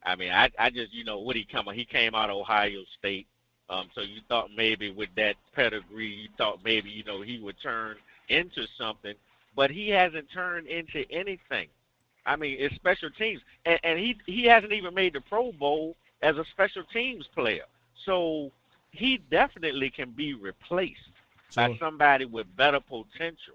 I 0.05 0.15
mean, 0.15 0.31
I 0.31 0.51
I 0.59 0.71
just 0.71 0.95
you 0.95 1.05
know 1.05 1.19
what 1.19 1.35
he 1.35 1.45
come 1.45 1.67
he 1.75 1.85
came 1.85 2.15
out 2.15 2.31
of 2.31 2.37
Ohio 2.37 2.85
State, 2.99 3.27
um, 3.69 3.89
so 3.95 4.03
you 4.03 4.21
thought 4.29 4.51
maybe 4.57 4.93
with 4.93 5.09
that 5.17 5.35
pedigree, 5.53 6.07
you 6.07 6.29
thought 6.39 6.61
maybe 6.65 6.91
you 6.91 7.03
know 7.03 7.23
he 7.23 7.41
would 7.41 7.57
turn 7.61 7.97
into 8.29 8.67
something, 8.79 9.15
but 9.55 9.71
he 9.71 9.89
hasn't 9.91 10.31
turned 10.33 10.67
into 10.67 11.05
anything. 11.11 11.69
I 12.25 12.37
mean, 12.37 12.57
it's 12.59 12.75
special 12.75 13.11
teams, 13.11 13.41
and, 13.65 13.79
and 13.85 13.99
he 13.99 14.19
he 14.27 14.45
hasn't 14.45 14.73
even 14.73 14.95
made 14.95 15.13
the 15.13 15.21
Pro 15.21 15.53
Bowl 15.53 15.97
as 16.23 16.37
a 16.37 16.45
special 16.53 16.83
teams 16.93 17.27
player. 17.35 17.65
So 18.05 18.51
he 18.91 19.19
definitely 19.31 19.91
can 19.91 20.11
be 20.11 20.35
replaced 20.35 21.01
by 21.55 21.77
somebody 21.79 22.25
with 22.25 22.47
better 22.57 22.81
potential. 22.81 23.55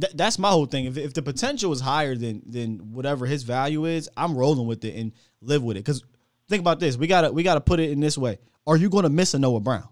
Th- 0.00 0.12
that's 0.14 0.38
my 0.38 0.50
whole 0.50 0.66
thing. 0.66 0.84
If, 0.86 0.96
if 0.96 1.14
the 1.14 1.22
potential 1.22 1.72
is 1.72 1.80
higher 1.80 2.14
than 2.14 2.42
than 2.46 2.92
whatever 2.92 3.26
his 3.26 3.42
value 3.42 3.84
is, 3.84 4.08
I'm 4.16 4.36
rolling 4.36 4.66
with 4.66 4.84
it 4.84 4.94
and 4.94 5.12
live 5.40 5.62
with 5.62 5.76
it. 5.76 5.80
Because 5.80 6.04
think 6.48 6.60
about 6.60 6.80
this, 6.80 6.96
we 6.96 7.06
gotta 7.06 7.32
we 7.32 7.42
gotta 7.42 7.60
put 7.60 7.80
it 7.80 7.90
in 7.90 8.00
this 8.00 8.16
way: 8.16 8.38
Are 8.66 8.76
you 8.76 8.88
going 8.88 9.04
to 9.04 9.10
miss 9.10 9.34
a 9.34 9.38
Noah 9.38 9.60
Brown? 9.60 9.88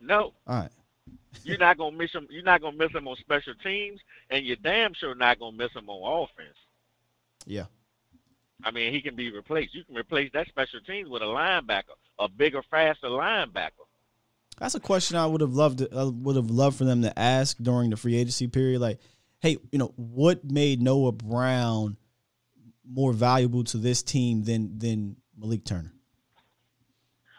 No, 0.00 0.32
All 0.46 0.56
right, 0.56 0.70
you're 1.44 1.58
not 1.58 1.78
gonna 1.78 1.96
miss 1.96 2.12
him. 2.12 2.26
You're 2.30 2.42
not 2.42 2.60
gonna 2.60 2.76
miss 2.76 2.92
him 2.92 3.08
on 3.08 3.16
special 3.16 3.54
teams, 3.62 4.00
and 4.30 4.44
you're 4.44 4.56
damn 4.56 4.94
sure 4.94 5.14
not 5.14 5.38
gonna 5.38 5.56
miss 5.56 5.72
him 5.72 5.88
on 5.88 6.24
offense. 6.24 6.56
yeah, 7.46 7.66
I 8.64 8.70
mean, 8.70 8.92
he 8.92 9.00
can 9.00 9.14
be 9.14 9.30
replaced. 9.30 9.74
You 9.74 9.84
can 9.84 9.96
replace 9.96 10.30
that 10.32 10.48
special 10.48 10.80
teams 10.80 11.08
with 11.08 11.22
a 11.22 11.26
linebacker, 11.26 11.96
a 12.18 12.28
bigger, 12.28 12.62
faster 12.70 13.08
linebacker. 13.08 13.86
that's 14.58 14.74
a 14.74 14.80
question 14.80 15.16
I 15.16 15.26
would 15.26 15.40
have 15.40 15.54
loved. 15.54 15.78
To, 15.78 15.98
uh, 15.98 16.10
would 16.10 16.36
have 16.36 16.50
loved 16.50 16.76
for 16.76 16.84
them 16.84 17.02
to 17.02 17.18
ask 17.18 17.56
during 17.58 17.90
the 17.90 17.96
free 17.96 18.16
agency 18.16 18.48
period. 18.48 18.80
Like, 18.80 19.00
hey, 19.40 19.58
you 19.72 19.78
know, 19.78 19.92
what 19.96 20.44
made 20.44 20.82
Noah 20.82 21.12
Brown 21.12 21.96
more 22.88 23.12
valuable 23.12 23.64
to 23.64 23.78
this 23.78 24.02
team 24.02 24.44
than 24.44 24.78
than 24.78 25.16
Malik 25.38 25.64
Turner? 25.64 25.92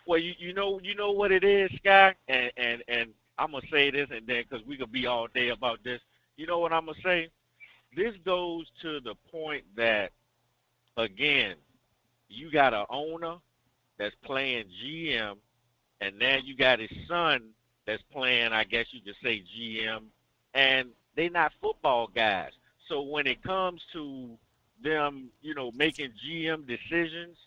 Well, 0.08 0.20
you 0.20 0.34
you 0.38 0.54
know 0.54 0.80
you 0.84 0.96
know 0.96 1.12
what 1.12 1.32
it 1.32 1.44
is, 1.44 1.72
Sky, 1.78 2.16
and 2.28 2.52
and 2.58 2.84
and 2.88 3.10
I'm 3.42 3.52
gonna 3.52 3.66
say 3.72 3.90
this, 3.90 4.08
and 4.12 4.28
then 4.28 4.44
because 4.48 4.64
we 4.68 4.78
could 4.78 4.92
be 4.92 5.08
all 5.08 5.28
day 5.34 5.50
about 5.50 5.84
this. 5.84 6.00
You 6.38 6.46
know 6.46 6.60
what 6.60 6.72
I'm 6.72 6.86
gonna 6.86 6.98
say? 7.04 7.30
This 7.96 8.14
goes 8.24 8.68
to 8.84 9.00
the 9.00 9.16
point 9.32 9.64
that, 9.76 10.12
again, 10.96 11.56
you 12.30 12.52
got 12.52 12.76
an 12.76 12.86
owner 12.90 13.38
that's 13.98 14.16
playing 14.24 14.66
GM, 14.84 15.38
and 16.02 16.20
now 16.20 16.38
you 16.38 16.56
got 16.56 16.80
his 16.80 16.92
son 17.08 17.50
that's 17.88 18.04
playing, 18.14 18.54
I 18.54 18.64
guess 18.64 18.86
you 18.92 19.02
could 19.02 19.16
say 19.24 19.44
GM, 19.58 20.04
and 20.54 20.90
they're 21.16 21.32
not 21.32 21.52
football 21.60 22.08
guys. 22.14 22.52
So 22.88 23.02
when 23.02 23.26
it 23.26 23.42
comes 23.42 23.82
to 23.94 24.38
them, 24.84 25.30
you 25.42 25.56
know, 25.56 25.72
making 25.72 26.12
GM 26.24 26.68
decisions, 26.68 27.38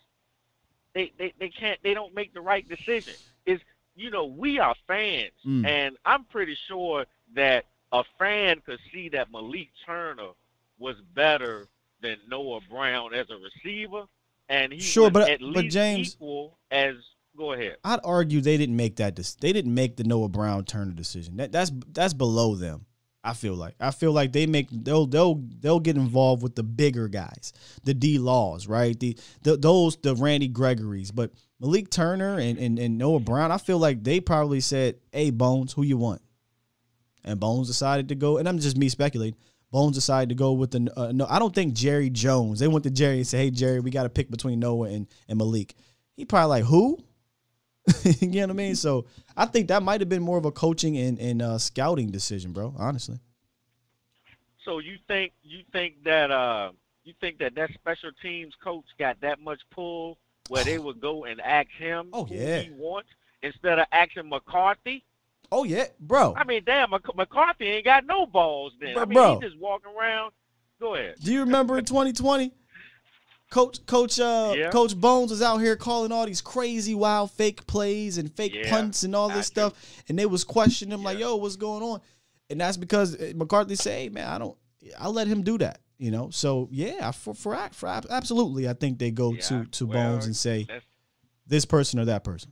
they, 0.93 1.13
they, 1.17 1.33
they 1.39 1.49
can't 1.49 1.79
they 1.83 1.93
don't 1.93 2.13
make 2.13 2.33
the 2.33 2.41
right 2.41 2.67
decision. 2.67 3.13
Is 3.45 3.61
you 3.95 4.09
know, 4.09 4.25
we 4.25 4.59
are 4.59 4.75
fans 4.87 5.31
Mm. 5.45 5.65
and 5.65 5.97
I'm 6.05 6.25
pretty 6.25 6.57
sure 6.67 7.05
that 7.35 7.65
a 7.91 8.03
fan 8.19 8.61
could 8.65 8.79
see 8.91 9.09
that 9.09 9.31
Malik 9.31 9.69
Turner 9.85 10.31
was 10.79 10.95
better 11.13 11.67
than 12.01 12.17
Noah 12.29 12.59
Brown 12.69 13.13
as 13.13 13.27
a 13.29 13.37
receiver 13.37 14.03
and 14.49 14.73
he 14.73 14.79
Sure, 14.79 15.09
but- 15.09 15.29
at 15.29 15.39
but 15.39 15.47
least 15.63 15.73
James- 15.73 16.13
equal 16.15 16.57
as 16.71 16.95
go 17.37 17.53
ahead. 17.53 17.77
I'd 17.83 17.99
argue 18.03 18.41
they 18.41 18.57
didn't 18.57 18.75
make 18.77 18.95
that. 18.97 19.15
Dis- 19.15 19.35
they 19.35 19.51
didn't 19.53 19.73
make 19.73 19.95
the 19.97 20.03
Noah 20.03 20.29
Brown 20.29 20.63
Turner 20.65 20.91
decision. 20.93 21.37
That 21.37 21.51
that's 21.51 21.71
that's 21.91 22.13
below 22.13 22.55
them. 22.55 22.85
I 23.23 23.33
feel 23.33 23.55
like 23.55 23.73
I 23.79 23.89
feel 23.91 24.11
like 24.11 24.33
they 24.33 24.45
make 24.45 24.67
they'll 24.71 25.07
they'll 25.07 25.41
they'll 25.59 25.79
get 25.79 25.95
involved 25.97 26.43
with 26.43 26.55
the 26.55 26.63
bigger 26.63 27.07
guys, 27.07 27.53
the 27.83 27.93
D 27.95 28.19
Laws, 28.19 28.67
right? 28.67 28.97
The, 28.99 29.17
the 29.41 29.57
those 29.57 29.97
the 29.97 30.13
Randy 30.15 30.47
Gregory's, 30.47 31.11
but 31.11 31.31
Malik 31.65 31.89
Turner 31.89 32.37
and, 32.37 32.59
and 32.59 32.77
and 32.77 32.97
Noah 32.99 33.19
Brown, 33.19 33.51
I 33.51 33.57
feel 33.57 33.79
like 33.79 34.03
they 34.03 34.19
probably 34.19 34.59
said, 34.59 34.97
"Hey 35.11 35.31
Bones, 35.31 35.73
who 35.73 35.81
you 35.81 35.97
want?" 35.97 36.21
And 37.23 37.39
Bones 37.39 37.67
decided 37.67 38.09
to 38.09 38.15
go, 38.15 38.37
and 38.37 38.47
I'm 38.47 38.59
just 38.59 38.77
me 38.77 38.87
speculating. 38.87 39.35
Bones 39.71 39.95
decided 39.95 40.29
to 40.29 40.35
go 40.35 40.53
with 40.53 40.69
the 40.69 40.93
uh, 40.95 41.11
no. 41.11 41.25
I 41.27 41.39
don't 41.39 41.55
think 41.55 41.73
Jerry 41.73 42.11
Jones. 42.11 42.59
They 42.59 42.67
went 42.67 42.83
to 42.83 42.91
Jerry 42.91 43.17
and 43.17 43.27
said, 43.27 43.39
"Hey 43.39 43.49
Jerry, 43.49 43.79
we 43.79 43.89
got 43.89 44.03
to 44.03 44.09
pick 44.09 44.29
between 44.29 44.59
Noah 44.59 44.89
and 44.89 45.07
and 45.27 45.39
Malik." 45.39 45.73
He 46.15 46.23
probably 46.23 46.49
like 46.49 46.65
who? 46.65 46.99
you 48.03 48.27
know 48.27 48.41
what 48.41 48.49
I 48.51 48.53
mean? 48.53 48.75
So 48.75 49.07
I 49.35 49.47
think 49.47 49.69
that 49.69 49.81
might 49.81 50.01
have 50.01 50.09
been 50.09 50.21
more 50.21 50.37
of 50.37 50.45
a 50.45 50.51
coaching 50.51 50.97
and, 50.97 51.19
and 51.19 51.41
uh, 51.41 51.57
scouting 51.57 52.11
decision, 52.11 52.51
bro. 52.53 52.75
Honestly, 52.77 53.17
So 54.63 54.77
you 54.77 54.97
think 55.07 55.33
you 55.41 55.63
think 55.71 56.03
that 56.03 56.29
uh 56.29 56.73
you 57.03 57.15
think 57.19 57.39
that 57.39 57.55
that 57.55 57.71
special 57.73 58.11
teams 58.21 58.53
coach 58.63 58.85
got 58.99 59.19
that 59.21 59.39
much 59.41 59.61
pull 59.71 60.19
where 60.49 60.63
they 60.63 60.77
would 60.77 60.99
go 61.01 61.25
and 61.25 61.39
ask 61.41 61.69
him 61.77 62.09
Oh, 62.13 62.25
who 62.25 62.35
yeah. 62.35 62.61
he 62.61 62.69
wants 62.71 63.09
instead 63.41 63.79
of 63.79 63.85
asking 63.91 64.29
McCarthy? 64.29 65.03
oh 65.51 65.63
yeah, 65.63 65.85
bro. 65.99 66.33
I 66.35 66.43
mean, 66.43 66.63
damn, 66.65 66.89
McCarthy 66.89 67.65
ain't 67.67 67.85
got 67.85 68.05
no 68.05 68.25
balls 68.25 68.73
then. 68.79 68.93
Bro- 68.93 69.03
I 69.03 69.05
mean, 69.05 69.13
bro. 69.13 69.39
he 69.39 69.45
just 69.47 69.57
walking 69.59 69.91
around. 69.97 70.31
Go 70.79 70.95
ahead. 70.95 71.15
Do 71.23 71.31
you 71.31 71.41
remember 71.41 71.77
in 71.77 71.85
2020? 71.85 72.51
Coach 73.51 73.85
Coach 73.85 74.19
uh 74.19 74.53
Yeah. 74.57 74.69
Coach 74.71 74.95
Bones 74.99 75.29
was 75.31 75.41
out 75.41 75.57
here 75.59 75.75
calling 75.75 76.11
all 76.11 76.25
these 76.25 76.41
crazy 76.41 76.95
wild 76.95 77.31
fake 77.31 77.65
plays 77.67 78.17
and 78.17 78.31
fake 78.35 78.53
Yeah, 78.55 78.69
punts 78.69 79.03
and 79.03 79.15
all 79.15 79.29
I 79.29 79.35
this 79.35 79.49
do. 79.49 79.61
stuff, 79.61 79.73
and 80.09 80.17
they 80.19 80.25
was 80.25 80.43
questioning 80.43 80.93
him 80.97 81.03
like, 81.03 81.19
"Yo, 81.19 81.35
what's 81.35 81.55
going 81.55 81.83
on?" 81.83 82.01
And 82.49 82.59
that's 82.59 82.75
because 82.75 83.15
uh, 83.15 83.31
McCarthy 83.35 83.75
said, 83.75 83.97
"Hey, 83.99 84.09
man, 84.09 84.27
I 84.27 84.37
don't, 84.39 84.57
I 84.99 85.07
let 85.09 85.27
him 85.27 85.43
do 85.43 85.57
that." 85.59 85.79
You 85.97 86.11
know, 86.11 86.29
so 86.29 86.67
yeah, 86.71 87.11
for 87.11 87.33
for, 87.33 87.55
for 87.71 87.87
absolutely, 87.87 88.67
I 88.67 88.73
think 88.73 88.99
they 88.99 89.11
go 89.11 89.33
Yeah, 89.33 89.41
to 89.41 89.65
to 89.65 89.85
well, 89.87 90.11
Bones 90.13 90.25
and 90.25 90.35
say 90.35 90.67
this 91.47 91.65
person 91.65 91.99
or 91.99 92.05
that 92.05 92.23
person. 92.23 92.51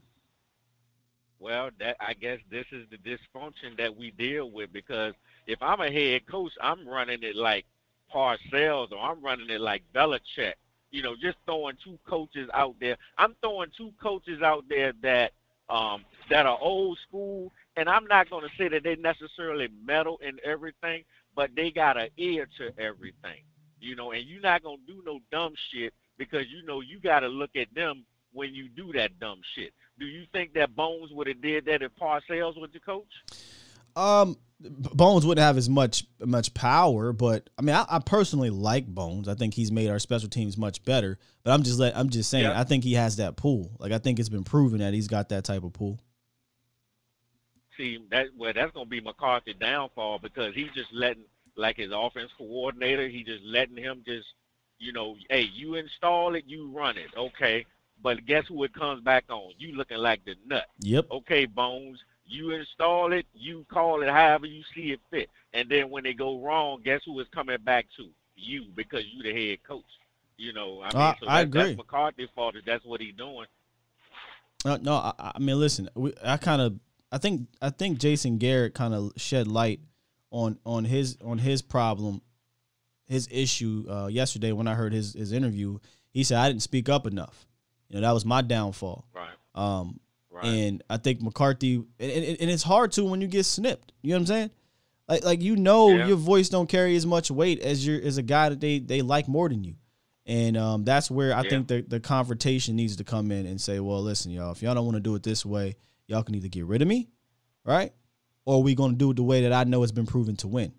well, 1.38 1.70
that 1.78 1.96
I 2.00 2.14
guess 2.14 2.38
this 2.50 2.64
is 2.72 2.86
the 2.90 2.96
dysfunction 2.96 3.76
that 3.76 3.94
we 3.94 4.10
deal 4.12 4.50
with 4.50 4.72
because 4.72 5.12
if 5.46 5.62
I'm 5.62 5.80
a 5.80 5.90
head 5.90 6.26
coach, 6.26 6.52
I'm 6.60 6.88
running 6.88 7.22
it 7.22 7.36
like 7.36 7.66
Parcells 8.12 8.92
or 8.92 8.98
I'm 8.98 9.22
running 9.22 9.50
it 9.50 9.60
like 9.60 9.82
Belichick. 9.94 10.54
You 10.90 11.02
know, 11.02 11.16
just 11.20 11.36
throwing 11.44 11.76
two 11.82 11.98
coaches 12.08 12.48
out 12.54 12.76
there. 12.80 12.96
I'm 13.18 13.34
throwing 13.42 13.70
two 13.76 13.92
coaches 14.00 14.40
out 14.42 14.64
there 14.68 14.92
that 15.02 15.32
um, 15.68 16.04
that 16.30 16.46
are 16.46 16.58
old 16.60 16.98
school, 17.06 17.52
and 17.76 17.88
I'm 17.88 18.06
not 18.06 18.30
going 18.30 18.48
to 18.48 18.56
say 18.56 18.68
that 18.68 18.84
they 18.84 18.96
necessarily 18.96 19.68
meddle 19.84 20.18
in 20.26 20.38
everything, 20.44 21.04
but 21.34 21.50
they 21.56 21.70
got 21.70 21.96
an 21.96 22.08
ear 22.16 22.48
to 22.58 22.72
everything. 22.78 23.42
You 23.80 23.96
know, 23.96 24.12
and 24.12 24.24
you're 24.24 24.40
not 24.40 24.62
going 24.62 24.78
to 24.86 24.92
do 24.92 25.02
no 25.04 25.20
dumb 25.30 25.52
shit 25.70 25.92
because 26.16 26.46
you 26.48 26.64
know 26.64 26.80
you 26.80 27.00
got 27.00 27.20
to 27.20 27.28
look 27.28 27.50
at 27.56 27.68
them 27.74 28.04
when 28.32 28.54
you 28.54 28.68
do 28.68 28.92
that 28.94 29.18
dumb 29.20 29.40
shit. 29.54 29.72
Do 29.98 30.06
you 30.06 30.24
think 30.32 30.54
that 30.54 30.74
Bones 30.74 31.10
would 31.12 31.26
have 31.26 31.40
did 31.42 31.66
that 31.66 31.82
if 31.82 31.92
Parcells 31.94 32.58
was 32.58 32.70
the 32.72 32.80
coach? 32.80 33.12
Um, 33.94 34.36
Bones 34.60 35.26
wouldn't 35.26 35.44
have 35.44 35.56
as 35.58 35.68
much 35.68 36.04
much 36.24 36.54
power, 36.54 37.12
but 37.12 37.50
I 37.58 37.62
mean, 37.62 37.76
I, 37.76 37.84
I 37.88 37.98
personally 37.98 38.50
like 38.50 38.86
Bones. 38.86 39.28
I 39.28 39.34
think 39.34 39.54
he's 39.54 39.70
made 39.70 39.90
our 39.90 39.98
special 39.98 40.28
teams 40.28 40.56
much 40.56 40.84
better. 40.84 41.18
But 41.42 41.52
I'm 41.52 41.62
just 41.62 41.78
let 41.78 41.96
I'm 41.96 42.08
just 42.08 42.30
saying, 42.30 42.44
Yeah. 42.44 42.58
I 42.58 42.64
think 42.64 42.84
he 42.84 42.94
has 42.94 43.16
that 43.16 43.36
pool. 43.36 43.76
Like 43.78 43.92
I 43.92 43.98
think 43.98 44.18
it's 44.18 44.28
been 44.28 44.44
proven 44.44 44.78
that 44.78 44.94
he's 44.94 45.08
got 45.08 45.28
that 45.28 45.44
type 45.44 45.62
of 45.64 45.72
pool. 45.74 46.00
See 47.76 47.98
that 48.10 48.28
well, 48.36 48.52
that's 48.54 48.72
gonna 48.72 48.86
be 48.86 49.00
McCarthy 49.00 49.54
downfall 49.54 50.18
because 50.20 50.54
he's 50.54 50.70
just 50.74 50.92
letting 50.92 51.24
like 51.56 51.76
his 51.76 51.90
offense 51.92 52.30
coordinator, 52.36 53.08
he 53.08 53.22
just 53.22 53.44
letting 53.44 53.76
him 53.76 54.02
just, 54.06 54.26
you 54.78 54.92
know, 54.92 55.16
hey, 55.30 55.48
you 55.54 55.74
install 55.74 56.34
it, 56.34 56.44
you 56.46 56.68
run 56.70 56.96
it, 56.96 57.10
okay. 57.16 57.64
But 58.02 58.26
guess 58.26 58.46
who 58.48 58.64
it 58.64 58.74
comes 58.74 59.02
back 59.02 59.24
on? 59.28 59.52
You 59.58 59.76
looking 59.76 59.98
like 59.98 60.24
the 60.24 60.34
nut. 60.46 60.66
Yep. 60.80 61.06
Okay, 61.10 61.46
Bones, 61.46 62.00
you 62.26 62.50
install 62.50 63.12
it, 63.12 63.26
you 63.34 63.64
call 63.70 64.02
it 64.02 64.08
however 64.08 64.46
you 64.46 64.62
see 64.74 64.92
it 64.92 65.00
fit. 65.10 65.30
And 65.52 65.68
then 65.68 65.90
when 65.90 66.02
they 66.02 66.12
go 66.12 66.40
wrong, 66.40 66.80
guess 66.84 67.02
who 67.04 67.18
it's 67.20 67.30
coming 67.30 67.58
back 67.64 67.86
to? 67.96 68.08
You, 68.36 68.64
because 68.74 69.04
you 69.06 69.22
the 69.22 69.32
head 69.32 69.62
coach. 69.62 69.84
You 70.36 70.52
know, 70.52 70.82
I 70.82 70.86
mean, 70.86 70.96
Uh, 70.96 71.14
so 71.20 71.26
I 71.28 71.44
that, 71.44 71.52
that's 71.52 71.68
agree. 71.68 71.76
McCarthy's 71.76 72.28
fault 72.34 72.56
if 72.56 72.64
that's 72.64 72.84
what 72.84 73.00
he's 73.00 73.14
doing. 73.14 73.46
Uh, 74.64 74.78
no, 74.82 74.94
I, 74.94 75.32
I 75.36 75.38
mean, 75.38 75.60
listen, 75.60 75.88
we, 75.94 76.12
I 76.24 76.36
kind 76.36 76.60
of, 76.60 76.74
I 77.14 77.18
think, 77.18 77.48
I 77.62 77.70
think 77.70 77.98
Jason 77.98 78.38
Garrett 78.38 78.74
kind 78.74 78.92
of 78.94 79.12
shed 79.16 79.46
light 79.46 79.80
on 80.30 80.58
on 80.66 80.84
his 80.84 81.16
on 81.24 81.38
his 81.38 81.62
problem, 81.62 82.20
his 83.06 83.28
issue 83.30 83.86
uh, 83.88 84.06
yesterday 84.08 84.52
when 84.52 84.66
I 84.66 84.74
heard 84.74 84.92
his 84.92 85.12
his 85.14 85.32
interview. 85.32 85.78
He 86.10 86.24
said 86.24 86.38
I 86.38 86.48
didn't 86.48 86.62
speak 86.62 86.88
up 86.88 87.06
enough. 87.06 87.46
You 87.88 87.96
know, 87.96 88.00
that 88.06 88.12
was 88.12 88.24
my 88.24 88.42
downfall. 88.42 89.06
Right. 89.14 89.28
Um, 89.54 90.00
Right. 90.30 90.46
And 90.46 90.82
I 90.90 90.96
think 90.96 91.22
McCarthy, 91.22 91.74
and, 91.76 91.86
and, 92.10 92.24
and 92.40 92.50
it's 92.50 92.64
hard 92.64 92.90
to 92.92 93.04
when 93.04 93.20
you 93.20 93.28
get 93.28 93.44
snipped. 93.46 93.92
You 94.02 94.10
know 94.10 94.16
what 94.16 94.20
I'm 94.22 94.26
saying? 94.26 94.50
Like, 95.08 95.24
like 95.24 95.42
you 95.42 95.54
know, 95.54 95.90
Yeah. 95.96 96.08
your 96.08 96.16
voice 96.16 96.48
don't 96.48 96.68
carry 96.68 96.96
as 96.96 97.06
much 97.06 97.30
weight 97.30 97.60
as 97.60 97.86
your 97.86 98.02
as 98.02 98.18
a 98.18 98.22
guy 98.22 98.48
that 98.48 98.58
they 98.58 98.80
they 98.80 99.00
like 99.00 99.28
more 99.28 99.48
than 99.48 99.62
you. 99.62 99.76
And 100.26 100.56
um, 100.56 100.84
that's 100.84 101.08
where 101.08 101.32
I 101.32 101.42
Yeah. 101.42 101.50
think 101.50 101.68
the 101.68 101.82
the 101.82 102.00
confrontation 102.00 102.74
needs 102.74 102.96
to 102.96 103.04
come 103.04 103.30
in 103.30 103.46
and 103.46 103.60
say, 103.60 103.78
well, 103.78 104.02
listen, 104.02 104.32
y'all, 104.32 104.50
if 104.50 104.60
y'all 104.60 104.74
don't 104.74 104.86
want 104.86 104.96
to 104.96 105.00
do 105.00 105.14
it 105.14 105.22
this 105.22 105.46
way, 105.46 105.76
y'all 106.06 106.22
can 106.22 106.34
either 106.34 106.48
get 106.48 106.66
rid 106.66 106.82
of 106.82 106.88
me, 106.88 107.08
right, 107.64 107.92
or 108.44 108.62
we 108.62 108.74
gonna 108.74 108.94
do 108.94 109.10
it 109.10 109.14
the 109.16 109.22
way 109.22 109.42
that 109.42 109.52
I 109.52 109.64
know 109.64 109.82
it's 109.82 109.92
been 109.92 110.06
proven 110.06 110.36
to 110.36 110.48
win. 110.48 110.72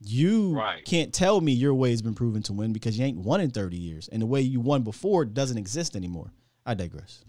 You 0.00 0.54
Right. 0.56 0.84
can't 0.84 1.12
tell 1.12 1.40
me 1.40 1.52
your 1.52 1.74
way 1.74 1.90
has 1.90 2.02
been 2.02 2.14
proven 2.14 2.42
to 2.44 2.52
win 2.52 2.72
because 2.72 2.96
you 2.98 3.04
ain't 3.04 3.18
won 3.18 3.40
in 3.40 3.50
30 3.50 3.76
years, 3.76 4.08
and 4.08 4.22
the 4.22 4.26
way 4.26 4.40
you 4.40 4.60
won 4.60 4.82
before 4.82 5.24
doesn't 5.24 5.58
exist 5.58 5.96
anymore. 5.96 6.32
I 6.64 6.74
digress. 6.74 7.24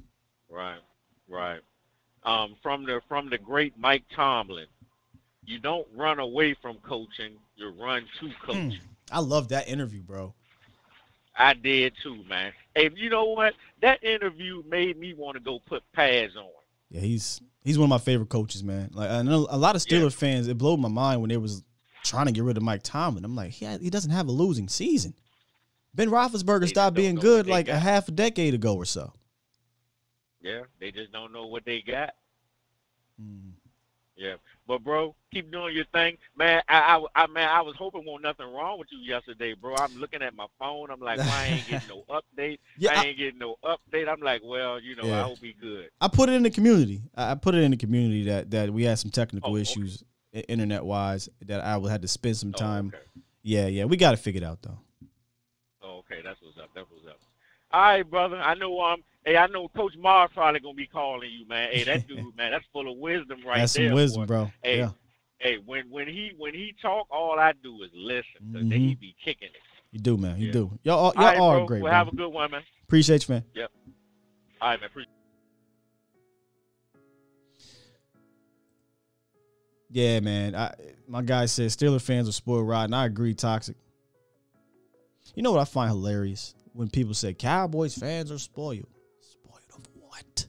Right, 0.50 0.80
right. 1.28 1.62
Um, 2.24 2.56
from 2.62 2.84
the 2.84 3.02
from 3.08 3.30
the 3.30 3.38
great 3.38 3.78
Mike 3.78 4.04
Tomlin, 4.14 4.68
you 5.46 5.58
don't 5.58 5.88
run 5.96 6.20
away 6.20 6.54
from 6.54 6.78
coaching; 6.80 7.38
you 7.56 7.70
run 7.70 8.06
to 8.20 8.30
coaching. 8.44 8.80
I 9.12 9.20
love 9.20 9.48
that 9.50 9.68
interview, 9.68 10.02
bro. 10.02 10.34
I 11.36 11.54
did 11.54 11.94
too, 12.04 12.24
man. 12.26 12.52
And 12.76 12.98
you 12.98 13.10
know 13.10 13.24
what? 13.24 13.54
That 13.82 14.04
interview 14.04 14.62
made 14.68 15.00
me 15.00 15.14
want 15.14 15.36
to 15.36 15.40
go 15.40 15.60
put 15.60 15.82
pads 15.94 16.36
on. 16.36 16.50
Yeah, 16.90 17.02
he's 17.02 17.42
he's 17.64 17.78
one 17.78 17.86
of 17.86 17.90
my 17.90 17.98
favorite 17.98 18.30
coaches, 18.30 18.64
man. 18.64 18.90
Like 18.94 19.10
I 19.10 19.22
know 19.22 19.48
a 19.50 19.58
lot 19.58 19.76
of 19.76 19.82
Steelers 19.82 20.04
Yeah. 20.04 20.10
fans, 20.10 20.48
it 20.48 20.58
blew 20.58 20.78
my 20.78 20.90
mind 20.90 21.22
when 21.22 21.30
they 21.30 21.38
was 21.38 21.64
trying 22.04 22.26
to 22.26 22.32
get 22.32 22.44
rid 22.44 22.58
of 22.58 22.64
Mike 22.64 22.82
Tomlin. 22.84 23.24
I'm 23.26 23.36
like, 23.36 23.52
he 23.52 23.66
he 23.78 23.90
doesn't 23.90 24.12
have 24.12 24.28
a 24.28 24.32
losing 24.32 24.68
season. 24.68 25.14
Ben 25.94 26.10
Roethlisberger 26.10 26.68
stopped 26.68 26.96
being 26.96 27.16
good 27.16 27.48
like 27.48 27.68
a 27.68 27.80
half 27.80 28.08
a 28.08 28.12
decade 28.12 28.54
ago 28.54 28.76
or 28.76 28.86
so. 28.86 29.14
Yeah, 30.42 30.62
they 30.80 30.92
just 30.92 31.12
don't 31.12 31.34
know 31.34 31.48
what 31.48 31.66
they 31.66 31.82
got. 31.82 32.12
Mm. 33.22 33.52
Yeah, 34.20 34.34
but 34.68 34.84
bro, 34.84 35.16
keep 35.34 35.50
doing 35.50 35.74
your 35.74 35.86
thing, 35.94 36.18
man. 36.38 36.62
I, 36.68 36.98
I, 37.16 37.24
I 37.24 37.28
man, 37.28 37.48
I 37.48 37.62
was 37.62 37.78
hoping 37.78 38.04
wasn't 38.06 38.24
nothing 38.24 38.54
wrong 38.54 38.78
with 38.78 38.90
you 38.92 38.98
yesterday, 39.00 39.54
bro. 39.54 39.76
I'm 39.76 39.96
looking 39.96 40.22
at 40.22 40.36
my 40.36 40.48
phone. 40.60 40.92
I'm 40.92 41.00
like, 41.00 41.20
well, 41.20 41.30
I 41.32 41.46
ain't 41.46 41.68
getting 41.70 41.88
no 41.88 42.04
update. 42.38 42.60
Yeah, 42.78 42.92
I 42.92 42.96
I- 42.96 43.04
ain't 43.06 43.18
getting 43.18 43.40
no 43.40 43.56
update. 43.64 44.10
I'm 44.10 44.20
like, 44.20 44.42
well, 44.44 44.78
you 44.78 44.98
know, 44.98 45.06
Yeah. 45.06 45.22
I 45.22 45.24
hope 45.24 45.40
he 45.40 45.54
good. 45.54 45.88
I 46.02 46.10
put 46.10 46.28
it 46.28 46.34
in 46.34 46.44
the 46.44 46.50
community. 46.52 47.02
I 47.16 47.36
put 47.36 47.56
it 47.56 47.64
in 47.64 47.72
the 47.72 47.78
community 47.78 48.24
that 48.26 48.52
that 48.52 48.74
we 48.74 48.84
had 48.84 49.00
some 49.00 49.10
technical 49.10 49.52
Oh, 49.52 49.54
okay. 49.54 49.62
issues 49.62 50.04
internet 50.34 50.84
wise 50.84 51.30
that 51.46 51.62
I 51.64 51.78
would 51.78 51.90
had 51.90 52.02
to 52.02 52.10
spend 52.10 52.36
some 52.36 52.52
Oh, 52.56 52.60
time. 52.60 52.88
okay. 52.94 53.04
Yeah, 53.42 53.68
yeah, 53.68 53.86
we 53.86 53.96
got 53.96 54.12
to 54.12 54.18
figure 54.18 54.42
it 54.42 54.46
out 54.46 54.62
though. 54.62 54.80
Oh, 55.82 56.00
okay, 56.00 56.22
that's 56.22 56.42
what's 56.42 56.58
up. 56.58 56.70
That's 56.76 56.88
what's 56.92 57.08
up. 57.08 57.20
All 57.72 57.82
right, 57.82 58.10
brother. 58.10 58.38
I 58.38 58.56
know 58.56 58.80
um 58.82 59.04
hey, 59.26 59.38
I 59.38 59.48
know 59.48 59.68
Coach 59.70 59.96
Mars 59.98 60.32
probably 60.34 60.60
gonna 60.60 60.74
be 60.74 60.88
calling 60.88 61.30
you, 61.32 61.48
man. 61.48 61.70
Hey, 61.72 61.84
that 61.84 62.08
dude, 62.08 62.36
man, 62.36 62.52
that's 62.52 62.66
full 62.74 62.92
of 62.92 62.98
wisdom 62.98 63.40
right 63.46 63.46
there. 63.46 63.62
That's 63.62 63.74
there. 63.74 63.86
some 63.88 63.94
wisdom, 63.96 64.26
bro. 64.26 64.52
Hey, 64.64 64.78
Yeah, 64.80 64.90
hey, 65.40 65.58
when 65.66 65.90
when 65.90 66.08
he 66.08 66.32
when 66.38 66.54
he 66.54 66.76
talk, 66.82 67.08
all 67.12 67.40
I 67.40 67.54
do 67.64 67.82
is 67.84 67.92
listen. 67.94 68.26
Cause 68.54 68.64
Mhm. 68.64 68.72
he 68.72 68.96
be 68.96 69.16
kicking 69.24 69.50
it. 69.50 69.62
you 69.92 70.00
do, 70.00 70.18
man. 70.18 70.38
You 70.40 70.48
Yeah. 70.48 70.54
do. 70.54 70.80
Y'all, 70.84 70.98
all, 71.00 71.14
y'all 71.16 71.24
all 71.26 71.26
right, 71.26 71.38
are 71.38 71.58
bro. 71.60 71.66
great, 71.68 71.84
Well, 71.84 71.92
have 71.94 72.08
a 72.08 72.16
good 72.16 72.30
one, 72.30 72.52
man. 72.52 72.64
Appreciate 72.84 73.28
you, 73.28 73.36
man. 73.36 73.44
Yep. 73.54 73.72
All 74.62 74.70
right, 74.70 74.80
man. 74.80 74.90
Appreciate 74.90 75.14
Yeah, 79.92 80.20
man. 80.20 80.56
I, 80.56 80.74
my 81.08 81.22
guy 81.24 81.46
said 81.48 81.70
Steeler 81.70 82.02
fans 82.02 82.30
are 82.30 82.32
spoiled 82.32 82.68
rotten. 82.68 82.94
I 82.94 83.06
agree, 83.06 83.34
toxic. 83.34 83.76
You 85.36 85.44
know 85.44 85.52
what 85.52 85.62
I 85.62 85.66
find 85.66 85.90
hilarious 85.90 86.54
when 86.74 86.90
people 86.90 87.14
say 87.14 87.34
Cowboys 87.34 87.96
fans 87.96 88.32
are 88.32 88.38
spoiled. 88.38 88.88
Spoiled 89.22 89.72
of 89.76 89.88
what? 90.00 90.46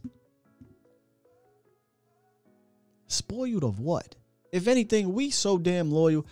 Spoiled 3.07 3.65
of 3.65 3.81
what? 3.81 4.15
If 4.53 4.69
anything, 4.69 5.13
we 5.13 5.31
so 5.31 5.59
damn 5.59 5.91
loyal. 5.91 6.27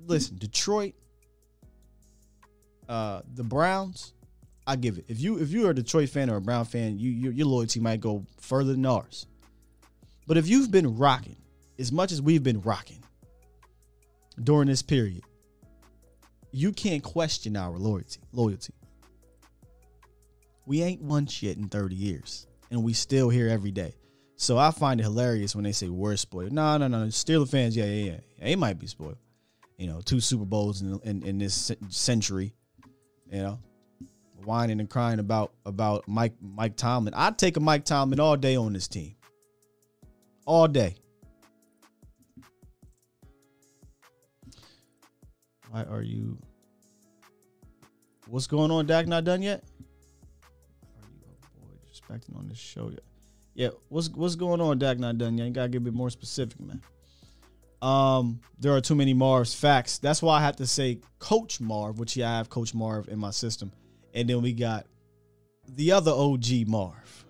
Listen, 0.00 0.38
Detroit, 0.38 0.94
uh, 2.88 3.22
the 3.34 3.44
Browns. 3.44 4.14
I 4.66 4.76
give 4.76 4.98
it. 4.98 5.06
If 5.08 5.20
you 5.20 5.38
if 5.38 5.50
you're 5.50 5.70
a 5.70 5.74
Detroit 5.74 6.10
fan 6.10 6.28
or 6.28 6.36
a 6.36 6.40
Brown 6.40 6.66
fan, 6.66 6.98
you 6.98 7.10
your, 7.10 7.32
your 7.32 7.46
loyalty 7.46 7.80
might 7.80 8.00
go 8.00 8.26
further 8.38 8.72
than 8.72 8.84
ours. 8.84 9.26
But 10.26 10.36
if 10.36 10.46
you've 10.46 10.70
been 10.70 10.98
rocking 10.98 11.36
as 11.78 11.90
much 11.90 12.12
as 12.12 12.20
we've 12.20 12.42
been 12.42 12.60
rocking 12.60 13.02
during 14.42 14.68
this 14.68 14.82
period, 14.82 15.22
you 16.52 16.72
can't 16.72 17.02
question 17.02 17.56
our 17.56 17.78
loyalty. 17.78 18.20
Loyalty. 18.32 18.74
We 20.68 20.82
ain't 20.82 21.00
won 21.00 21.24
shit 21.24 21.56
in 21.56 21.68
30 21.68 21.96
years, 21.96 22.46
and 22.70 22.84
we 22.84 22.92
still 22.92 23.30
here 23.30 23.48
every 23.48 23.70
day. 23.70 23.94
So 24.36 24.58
I 24.58 24.70
find 24.70 25.00
it 25.00 25.04
hilarious 25.04 25.54
when 25.54 25.64
they 25.64 25.72
say 25.72 25.88
we're 25.88 26.14
spoiled. 26.16 26.52
No, 26.52 26.76
no, 26.76 26.88
no. 26.88 27.06
Steeler 27.06 27.48
fans, 27.48 27.74
yeah, 27.74 27.86
yeah, 27.86 28.12
yeah. 28.12 28.18
They 28.38 28.54
might 28.54 28.78
be 28.78 28.86
spoiled. 28.86 29.16
You 29.78 29.86
know, 29.86 30.02
two 30.02 30.20
Super 30.20 30.44
Bowls 30.44 30.82
in, 30.82 31.00
in, 31.04 31.22
in 31.22 31.38
this 31.38 31.72
century. 31.88 32.52
You 33.32 33.38
know, 33.38 33.58
whining 34.44 34.78
and 34.78 34.90
crying 34.90 35.20
about 35.20 35.54
about 35.64 36.06
Mike 36.06 36.34
Mike 36.42 36.76
Tomlin. 36.76 37.14
I'd 37.14 37.38
take 37.38 37.56
a 37.56 37.60
Mike 37.60 37.86
Tomlin 37.86 38.20
all 38.20 38.36
day 38.36 38.54
on 38.54 38.74
this 38.74 38.88
team. 38.88 39.14
All 40.44 40.68
day. 40.68 40.96
Why 45.70 45.84
are 45.84 46.02
you? 46.02 46.36
What's 48.26 48.46
going 48.46 48.70
on? 48.70 48.84
Dak 48.84 49.06
not 49.06 49.24
done 49.24 49.40
yet? 49.40 49.64
Are 52.10 52.14
you 52.14 52.20
a 52.20 52.26
boy 52.26 52.32
disrespecting 52.32 52.38
on 52.38 52.48
this 52.48 52.58
show? 52.58 52.92
Yeah, 53.54 53.70
what's 53.88 54.08
what's 54.10 54.34
going 54.34 54.60
on? 54.60 54.78
Dak 54.78 54.98
not 54.98 55.18
done 55.18 55.38
yet. 55.38 55.46
You 55.46 55.52
gotta 55.52 55.68
get 55.68 55.78
a 55.78 55.80
bit 55.80 55.94
more 55.94 56.10
specific, 56.10 56.60
man. 56.60 56.82
Um, 57.80 58.40
there 58.58 58.72
are 58.72 58.80
too 58.80 58.94
many 58.94 59.14
Marv's 59.14 59.54
facts. 59.54 59.98
That's 59.98 60.22
why 60.22 60.38
I 60.38 60.40
have 60.40 60.56
to 60.56 60.66
say 60.66 61.00
Coach 61.18 61.60
Marv, 61.60 61.98
which 61.98 62.16
yeah, 62.16 62.32
I 62.32 62.36
have 62.38 62.48
Coach 62.48 62.74
Marv 62.74 63.08
in 63.08 63.18
my 63.18 63.30
system, 63.30 63.72
and 64.14 64.28
then 64.28 64.42
we 64.42 64.52
got 64.52 64.86
the 65.68 65.92
other 65.92 66.10
OG 66.10 66.66
Marv. 66.66 67.24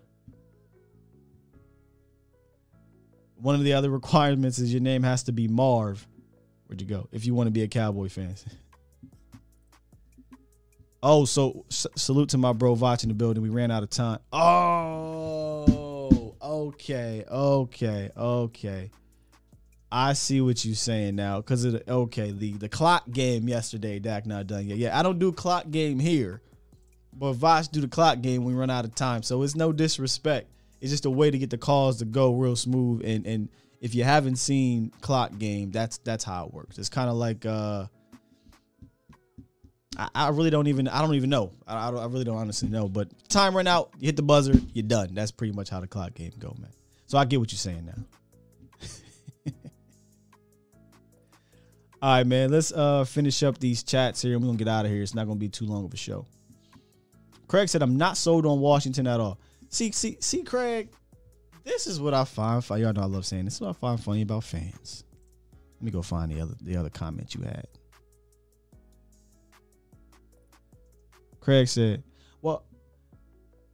One 3.37 3.55
of 3.55 3.62
the 3.62 3.74
other 3.74 3.91
requirements 4.01 4.59
is 4.59 4.72
your 4.72 4.83
name 4.83 5.03
has 5.03 5.24
to 5.24 5.33
be 5.33 5.49
Marv. 5.49 6.07
Where'd 6.66 6.81
you 6.81 6.87
go? 6.87 7.09
If 7.12 7.24
you 7.26 7.35
want 7.35 7.47
to 7.47 7.51
be 7.51 7.62
a 7.62 7.68
Cowboy 7.68 8.09
fan. 8.09 8.35
Oh, 11.03 11.24
so 11.24 11.64
s- 11.70 11.86
salute 11.96 12.30
to 12.30 12.38
my 12.38 12.53
bro 12.53 12.74
Vach 12.74 13.03
in 13.05 13.09
the 13.09 13.14
building. 13.14 13.42
We 13.42 13.51
ran 13.51 13.70
out 13.70 13.82
of 13.82 13.90
time. 13.90 14.18
Oh, 14.32 16.34
okay, 16.42 17.24
okay, 17.30 18.11
okay. 18.16 18.90
I 19.90 20.12
see 20.12 20.40
what 20.40 20.64
you're 20.64 20.74
saying 20.74 21.16
now. 21.16 21.40
Cause 21.40 21.64
of 21.64 21.72
the 21.72 21.90
okay, 21.90 22.30
the 22.30 22.53
the 22.53 22.68
clock 22.68 23.11
game 23.11 23.49
yesterday, 23.49 23.99
Dak 23.99 24.26
not 24.26 24.46
done 24.46 24.66
yet. 24.66 24.78
Yeah, 24.78 24.99
I 24.99 25.03
don't 25.03 25.18
do 25.18 25.32
clock 25.32 25.70
game 25.70 25.99
here, 25.99 26.42
but 27.14 27.34
Vosh 27.34 27.68
do 27.68 27.80
the 27.80 27.88
clock 27.88 28.20
game 28.20 28.44
we 28.44 28.53
run 28.53 28.68
out 28.68 28.84
of 28.84 28.94
time. 28.94 29.22
So 29.22 29.42
it's 29.42 29.55
no 29.55 29.72
disrespect. 29.72 30.51
It's 30.80 30.90
just 30.90 31.07
a 31.07 31.11
way 31.11 31.30
to 31.30 31.38
get 31.38 31.51
the 31.51 31.59
calls 31.59 31.99
to 31.99 32.05
go 32.05 32.34
real 32.34 32.57
smooth. 32.57 33.03
And 33.05 33.26
and 33.26 33.49
if 33.80 33.94
you 33.94 34.05
haven't 34.05 34.36
seen 34.36 34.92
clock 35.01 35.38
game, 35.38 35.70
that's 35.70 35.99
that's 35.99 36.24
how 36.24 36.46
it 36.46 36.53
works. 36.53 36.78
It's 36.78 36.90
kind 36.90 37.09
of 37.09 37.16
like 37.16 37.46
uh 37.46 37.86
I, 39.99 40.09
I 40.14 40.28
really 40.28 40.51
don't 40.51 40.68
even 40.68 40.86
I 40.88 41.01
don't 41.01 41.14
even 41.14 41.30
know. 41.30 41.53
I, 41.66 41.88
I, 41.88 41.90
I 41.90 42.07
really 42.07 42.24
don't 42.24 42.36
honestly 42.36 42.68
know. 42.68 42.88
But 42.88 43.09
time 43.28 43.57
run 43.57 43.66
out, 43.66 43.90
you 43.99 44.07
hit 44.07 44.16
the 44.16 44.22
buzzer, 44.22 44.55
you're 44.72 44.86
done. 44.86 45.11
That's 45.12 45.30
pretty 45.30 45.53
much 45.53 45.68
how 45.68 45.80
the 45.80 45.86
clock 45.86 46.14
game 46.14 46.32
go, 46.38 46.55
man. 46.59 46.70
So 47.07 47.18
I 47.18 47.24
get 47.24 47.40
what 47.40 47.51
you're 47.51 47.59
saying 47.59 47.86
now. 47.86 48.05
All 52.03 52.11
right, 52.11 52.26
man. 52.26 52.51
Let's 52.51 52.72
uh 52.72 53.05
finish 53.05 53.42
up 53.42 53.59
these 53.59 53.82
chats 53.82 54.22
here. 54.22 54.38
We're 54.38 54.46
gonna 54.46 54.59
get 54.59 54.68
out 54.68 54.84
of 54.84 54.90
here. 54.90 55.03
It's 55.03 55.14
not 55.14 55.26
gonna 55.26 55.40
be 55.40 55.49
too 55.49 55.66
long 55.66 55.84
of 55.84 55.92
a 55.92 55.96
show. 55.96 56.26
Craig 57.49 57.68
said, 57.68 57.82
"I'm 57.82 57.96
not 57.96 58.16
sold 58.16 58.46
on 58.46 58.61
Washington 58.61 59.07
at 59.07 59.20
all." 59.20 59.40
See, 59.70 59.90
see, 59.92 60.16
see, 60.20 60.42
Craig. 60.42 60.90
This 61.64 61.86
is 61.86 62.01
what 62.01 62.14
I 62.14 62.24
find. 62.24 62.64
Y'all 62.70 62.92
know 62.92 63.03
I 63.03 63.07
love 63.07 63.26
saying 63.26 63.44
this. 63.46 63.55
Is 63.55 63.61
what 63.61 63.70
I 63.70 63.72
find 63.74 64.01
funny 64.01 64.22
about 64.22 64.44
fans. 64.44 65.05
Let 65.76 65.82
me 65.82 65.90
go 65.90 66.03
find 66.03 66.30
the 66.30 66.40
other 66.40 66.55
the 66.62 66.76
other 66.76 66.90
comment 66.90 67.34
you 67.34 67.42
had. 67.42 67.66
Craig 71.41 71.68
said, 71.68 72.03
"Well, 72.43 72.64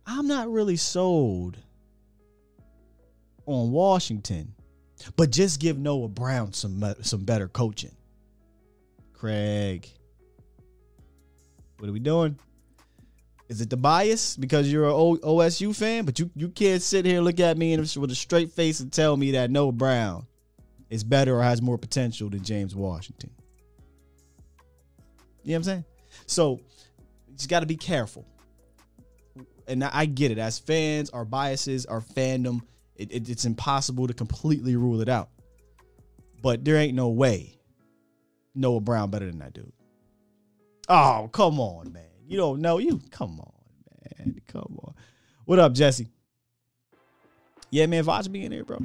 I'm 0.06 0.26
not 0.26 0.50
really 0.50 0.76
sold 0.76 1.56
on 3.46 3.70
Washington, 3.72 4.54
but 5.16 5.30
just 5.30 5.60
give 5.60 5.78
Noah 5.78 6.08
Brown 6.08 6.52
some 6.52 6.82
uh, 6.82 6.94
some 7.02 7.24
better 7.24 7.48
coaching." 7.48 7.94
Craig, 9.12 9.88
what 11.78 11.88
are 11.88 11.92
we 11.92 12.00
doing? 12.00 12.38
Is 13.48 13.60
it 13.60 13.68
the 13.68 13.76
bias 13.76 14.36
because 14.36 14.72
you're 14.72 14.84
an 14.84 14.92
OSU 14.92 15.76
fan, 15.76 16.04
but 16.04 16.18
you 16.18 16.30
you 16.34 16.48
can't 16.48 16.82
sit 16.82 17.04
here 17.04 17.16
and 17.16 17.24
look 17.24 17.40
at 17.40 17.58
me 17.58 17.76
with 17.76 18.10
a 18.10 18.14
straight 18.14 18.52
face 18.52 18.80
and 18.80 18.92
tell 18.92 19.16
me 19.16 19.32
that 19.32 19.50
Noah 19.50 19.72
Brown 19.72 20.26
is 20.90 21.04
better 21.04 21.36
or 21.36 21.42
has 21.42 21.60
more 21.60 21.76
potential 21.76 22.30
than 22.30 22.42
James 22.42 22.74
Washington? 22.74 23.30
You 25.42 25.50
know 25.50 25.52
what 25.52 25.56
I'm 25.56 25.62
saying? 25.64 25.84
So 26.26 26.60
just 27.36 27.48
got 27.48 27.60
to 27.60 27.66
be 27.66 27.76
careful. 27.76 28.26
And 29.66 29.82
I 29.82 30.04
get 30.06 30.30
it. 30.30 30.38
As 30.38 30.58
fans, 30.58 31.10
our 31.10 31.24
biases, 31.24 31.86
our 31.86 32.00
fandom, 32.00 32.60
it, 32.96 33.10
it- 33.12 33.28
it's 33.30 33.44
impossible 33.44 34.06
to 34.06 34.14
completely 34.14 34.76
rule 34.76 35.00
it 35.00 35.08
out. 35.08 35.30
But 36.42 36.64
there 36.64 36.76
ain't 36.76 36.94
no 36.94 37.08
way 37.08 37.58
Noah 38.54 38.80
Brown 38.80 39.10
better 39.10 39.26
than 39.26 39.38
that 39.38 39.54
dude. 39.54 39.72
Oh, 40.88 41.30
come 41.32 41.58
on, 41.58 41.92
man. 41.92 42.02
You 42.26 42.36
don't 42.36 42.60
know 42.60 42.76
you. 42.78 43.00
Come 43.10 43.40
on, 43.40 43.52
man. 44.18 44.40
Come 44.48 44.78
on. 44.82 44.94
What 45.46 45.58
up, 45.58 45.72
Jesse? 45.72 46.08
Yeah, 47.70 47.86
man. 47.86 48.04
Voch 48.04 48.30
be 48.30 48.44
in 48.44 48.52
here, 48.52 48.64
bro. 48.64 48.80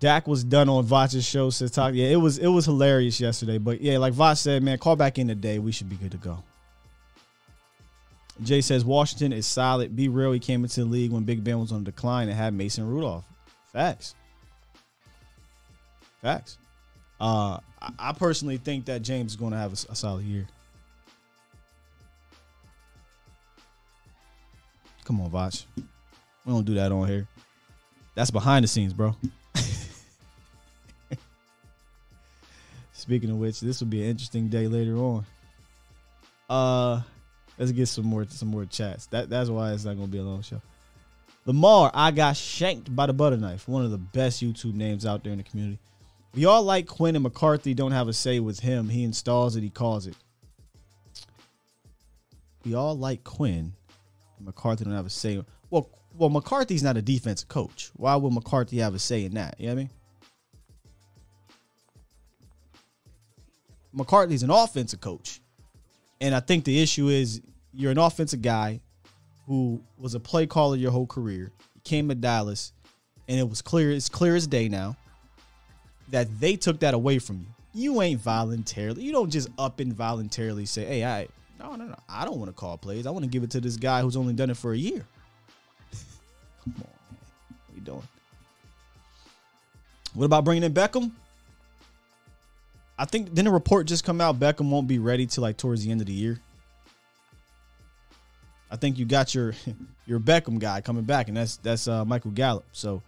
Dak 0.00 0.28
was 0.28 0.44
done 0.44 0.68
on 0.68 0.86
Vach's 0.86 1.24
show. 1.24 1.50
Said 1.50 1.72
talk. 1.72 1.94
Yeah, 1.94 2.08
it 2.08 2.16
was 2.16 2.38
it 2.38 2.48
was 2.48 2.64
hilarious 2.64 3.20
yesterday. 3.20 3.58
But 3.58 3.80
yeah, 3.80 3.98
like 3.98 4.14
Vach 4.14 4.38
said, 4.38 4.62
man, 4.62 4.78
call 4.78 4.96
back 4.96 5.18
in 5.18 5.28
today. 5.28 5.58
We 5.58 5.72
should 5.72 5.88
be 5.88 5.96
good 5.96 6.12
to 6.12 6.18
go. 6.18 6.42
Jay 8.42 8.60
says 8.60 8.84
Washington 8.84 9.32
is 9.32 9.46
solid. 9.46 9.96
Be 9.96 10.08
real. 10.08 10.32
He 10.32 10.38
came 10.38 10.62
into 10.62 10.80
the 10.80 10.86
league 10.86 11.10
when 11.10 11.24
Big 11.24 11.42
Ben 11.42 11.58
was 11.58 11.72
on 11.72 11.82
decline 11.82 12.28
and 12.28 12.36
had 12.36 12.54
Mason 12.54 12.88
Rudolph. 12.88 13.24
Facts. 13.72 14.14
Facts. 16.22 16.58
Uh, 17.20 17.58
I, 17.82 17.92
I 17.98 18.12
personally 18.12 18.58
think 18.58 18.84
that 18.84 19.02
James 19.02 19.32
is 19.32 19.36
going 19.36 19.52
to 19.52 19.58
have 19.58 19.72
a, 19.72 19.92
a 19.92 19.96
solid 19.96 20.24
year. 20.24 20.46
Come 25.04 25.20
on, 25.20 25.30
Vach. 25.30 25.64
We 25.76 26.52
don't 26.52 26.64
do 26.64 26.74
that 26.74 26.92
on 26.92 27.08
here. 27.08 27.26
That's 28.14 28.30
behind 28.30 28.62
the 28.62 28.68
scenes, 28.68 28.92
bro. 28.92 29.16
Speaking 33.08 33.30
of 33.30 33.38
which, 33.38 33.60
this 33.60 33.80
will 33.80 33.88
be 33.88 34.02
an 34.02 34.10
interesting 34.10 34.48
day 34.48 34.68
later 34.68 34.94
on. 34.96 35.24
Uh, 36.50 37.00
let's 37.56 37.72
get 37.72 37.86
some 37.86 38.04
more 38.04 38.26
some 38.28 38.48
more 38.48 38.66
chats. 38.66 39.06
That 39.06 39.30
that's 39.30 39.48
why 39.48 39.72
it's 39.72 39.86
not 39.86 39.96
gonna 39.96 40.08
be 40.08 40.18
a 40.18 40.22
long 40.22 40.42
show. 40.42 40.60
Lamar, 41.46 41.90
I 41.94 42.10
got 42.10 42.36
shanked 42.36 42.94
by 42.94 43.06
the 43.06 43.14
butter 43.14 43.38
knife. 43.38 43.66
One 43.66 43.82
of 43.82 43.90
the 43.90 43.96
best 43.96 44.42
YouTube 44.42 44.74
names 44.74 45.06
out 45.06 45.24
there 45.24 45.32
in 45.32 45.38
the 45.38 45.44
community. 45.44 45.78
We 46.34 46.44
all 46.44 46.62
like 46.62 46.86
Quinn 46.86 47.16
and 47.16 47.22
McCarthy 47.22 47.72
don't 47.72 47.92
have 47.92 48.08
a 48.08 48.12
say 48.12 48.40
with 48.40 48.60
him. 48.60 48.90
He 48.90 49.04
installs 49.04 49.56
it, 49.56 49.62
he 49.62 49.70
calls 49.70 50.06
it. 50.06 50.14
We 52.66 52.74
all 52.74 52.94
like 52.94 53.24
Quinn. 53.24 53.72
McCarthy 54.38 54.84
don't 54.84 54.92
have 54.92 55.06
a 55.06 55.10
say. 55.10 55.42
Well, 55.70 55.88
well, 56.14 56.28
McCarthy's 56.28 56.82
not 56.82 56.98
a 56.98 57.02
defensive 57.02 57.48
coach. 57.48 57.90
Why 57.94 58.16
would 58.16 58.34
McCarthy 58.34 58.80
have 58.80 58.94
a 58.94 58.98
say 58.98 59.24
in 59.24 59.32
that? 59.32 59.58
You 59.58 59.68
know 59.68 59.72
what 59.76 59.80
I 59.80 59.82
mean? 59.84 59.90
McCarthy's 63.98 64.44
an 64.44 64.50
offensive 64.50 65.00
coach. 65.00 65.40
And 66.20 66.34
I 66.34 66.40
think 66.40 66.64
the 66.64 66.80
issue 66.80 67.08
is 67.08 67.42
you're 67.74 67.90
an 67.90 67.98
offensive 67.98 68.40
guy 68.40 68.80
who 69.46 69.82
was 69.98 70.14
a 70.14 70.20
play 70.20 70.46
caller 70.46 70.76
your 70.76 70.92
whole 70.92 71.06
career. 71.06 71.50
Came 71.84 72.08
to 72.08 72.14
Dallas, 72.14 72.72
and 73.28 73.38
it 73.38 73.48
was 73.48 73.60
clear, 73.60 73.90
it's 73.90 74.08
clear 74.08 74.36
as 74.36 74.46
day 74.46 74.68
now 74.68 74.96
that 76.10 76.28
they 76.40 76.54
took 76.56 76.80
that 76.80 76.94
away 76.94 77.18
from 77.18 77.40
you. 77.40 77.46
You 77.74 78.02
ain't 78.02 78.20
voluntarily, 78.20 79.02
you 79.02 79.12
don't 79.12 79.30
just 79.30 79.48
up 79.58 79.80
and 79.80 79.92
voluntarily 79.92 80.64
say, 80.64 80.84
hey, 80.84 81.04
I 81.04 81.28
no, 81.58 81.74
no, 81.74 81.86
no. 81.86 81.96
I 82.08 82.24
don't 82.24 82.38
want 82.38 82.50
to 82.50 82.52
call 82.52 82.78
plays. 82.78 83.04
I 83.04 83.10
want 83.10 83.24
to 83.24 83.28
give 83.28 83.42
it 83.42 83.50
to 83.50 83.60
this 83.60 83.76
guy 83.76 84.00
who's 84.00 84.16
only 84.16 84.32
done 84.32 84.48
it 84.48 84.56
for 84.56 84.72
a 84.72 84.76
year. 84.76 85.04
Come 86.64 86.74
on, 86.76 86.84
man. 87.10 87.18
What 87.66 87.72
are 87.72 87.74
you 87.74 87.80
doing? 87.80 88.08
What 90.14 90.26
about 90.26 90.44
bringing 90.44 90.62
in 90.62 90.72
Beckham? 90.72 91.10
I 92.98 93.04
think 93.04 93.28
didn't 93.28 93.48
a 93.48 93.52
report 93.52 93.86
just 93.86 94.04
come 94.04 94.20
out 94.20 94.40
Beckham 94.40 94.70
won't 94.70 94.88
be 94.88 94.98
ready 94.98 95.26
till 95.26 95.42
like 95.42 95.56
towards 95.56 95.84
the 95.84 95.90
end 95.90 96.00
of 96.00 96.06
the 96.06 96.12
year. 96.12 96.40
I 98.70 98.76
think 98.76 98.98
you 98.98 99.04
got 99.06 99.34
your 99.34 99.54
your 100.06 100.20
Beckham 100.20 100.58
guy 100.58 100.80
coming 100.80 101.04
back, 101.04 101.28
and 101.28 101.36
that's 101.36 101.56
that's 101.58 101.86
uh, 101.86 102.04
Michael 102.04 102.32
Gallup. 102.32 102.66
So, 102.72 103.02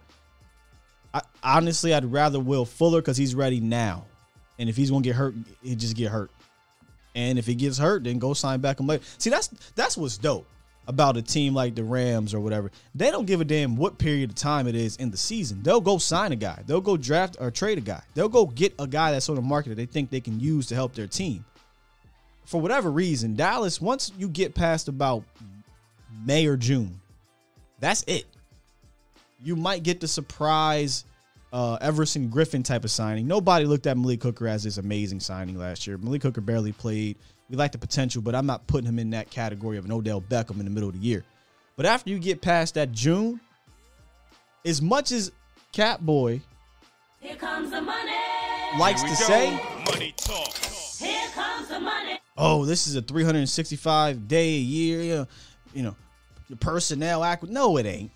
I 1.13 1.21
honestly 1.43 1.93
I'd 1.93 2.05
rather 2.05 2.39
Will 2.39 2.65
Fuller 2.65 3.01
because 3.01 3.17
he's 3.17 3.35
ready 3.35 3.59
now, 3.59 4.05
and 4.57 4.69
if 4.69 4.77
he's 4.77 4.89
gonna 4.89 5.03
get 5.03 5.15
hurt, 5.15 5.35
he 5.61 5.75
just 5.75 5.95
get 5.95 6.09
hurt. 6.09 6.31
And 7.13 7.37
if 7.37 7.45
he 7.45 7.55
gets 7.55 7.77
hurt, 7.77 8.05
then 8.05 8.19
go 8.19 8.33
sign 8.33 8.61
Beckham 8.61 8.87
later. 8.87 9.03
See, 9.17 9.29
that's 9.29 9.49
that's 9.75 9.97
what's 9.97 10.17
dope 10.17 10.47
about 10.87 11.17
a 11.17 11.21
team 11.21 11.53
like 11.53 11.75
the 11.75 11.83
Rams 11.83 12.33
or 12.33 12.39
whatever. 12.39 12.71
They 12.95 13.11
don't 13.11 13.25
give 13.25 13.41
a 13.41 13.45
damn 13.45 13.75
what 13.75 13.97
period 13.97 14.29
of 14.31 14.35
time 14.35 14.67
it 14.67 14.75
is 14.75 14.97
in 14.97 15.11
the 15.11 15.17
season. 15.17 15.61
They'll 15.63 15.81
go 15.81 15.97
sign 15.97 16.31
a 16.31 16.35
guy. 16.35 16.63
They'll 16.65 16.81
go 16.81 16.97
draft 16.97 17.37
or 17.39 17.51
trade 17.51 17.77
a 17.77 17.81
guy. 17.81 18.01
They'll 18.13 18.29
go 18.29 18.45
get 18.45 18.73
a 18.79 18.87
guy 18.87 19.11
that's 19.11 19.29
on 19.29 19.35
the 19.35 19.41
market 19.41 19.69
that 19.69 19.75
they 19.75 19.85
think 19.85 20.09
they 20.09 20.21
can 20.21 20.39
use 20.39 20.67
to 20.67 20.75
help 20.75 20.93
their 20.93 21.07
team. 21.07 21.45
For 22.45 22.59
whatever 22.59 22.91
reason, 22.91 23.35
Dallas, 23.35 23.79
once 23.79 24.11
you 24.17 24.27
get 24.27 24.55
past 24.55 24.87
about 24.87 25.23
May 26.25 26.47
or 26.47 26.57
June, 26.57 26.99
that's 27.79 28.03
it. 28.07 28.25
You 29.43 29.55
might 29.55 29.83
get 29.83 29.99
the 29.99 30.07
surprise 30.07 31.05
uh, 31.53 31.77
Everson 31.81 32.29
Griffen 32.29 32.63
type 32.63 32.83
of 32.83 32.91
signing. 32.91 33.27
Nobody 33.27 33.65
looked 33.65 33.87
at 33.87 33.97
Malik 33.97 34.23
Hooker 34.23 34.47
as 34.47 34.63
this 34.63 34.77
amazing 34.77 35.19
signing 35.19 35.57
last 35.57 35.85
year. 35.85 35.97
Malik 35.97 36.23
Hooker 36.23 36.41
barely 36.41 36.71
played. 36.71 37.17
We 37.51 37.57
like 37.57 37.73
the 37.73 37.77
potential, 37.77 38.21
but 38.21 38.33
I'm 38.33 38.45
not 38.45 38.65
putting 38.65 38.87
him 38.87 38.97
in 38.97 39.09
that 39.09 39.29
category 39.29 39.77
of 39.77 39.83
an 39.83 39.91
Odell 39.91 40.21
Beckham 40.21 40.59
in 40.59 40.63
the 40.63 40.71
middle 40.71 40.87
of 40.87 40.95
the 40.95 41.01
year. 41.05 41.25
But 41.75 41.85
after 41.85 42.09
you 42.09 42.17
get 42.17 42.41
past 42.41 42.75
that 42.75 42.93
June, 42.93 43.41
as 44.63 44.81
much 44.81 45.11
as 45.11 45.33
Catboy 45.73 46.39
Here 47.19 47.35
comes 47.35 47.71
the 47.71 47.81
money. 47.81 48.13
likes 48.79 49.03
to 49.03 49.13
say, 49.17 49.51
Money 49.85 50.13
talk. 50.15 50.55
Here 50.97 51.27
comes 51.33 51.67
the 51.67 51.81
money. 51.81 52.19
"Oh, 52.37 52.63
this 52.63 52.87
is 52.87 52.95
a 52.95 53.01
365 53.01 54.29
day 54.29 54.55
a 54.55 54.59
year, 54.59 55.01
you 55.01 55.15
know, 55.15 55.27
you 55.73 55.83
know, 55.83 55.95
your 56.47 56.57
personnel 56.57 57.21
act." 57.21 57.43
No, 57.43 57.75
it 57.75 57.85
ain't. 57.85 58.11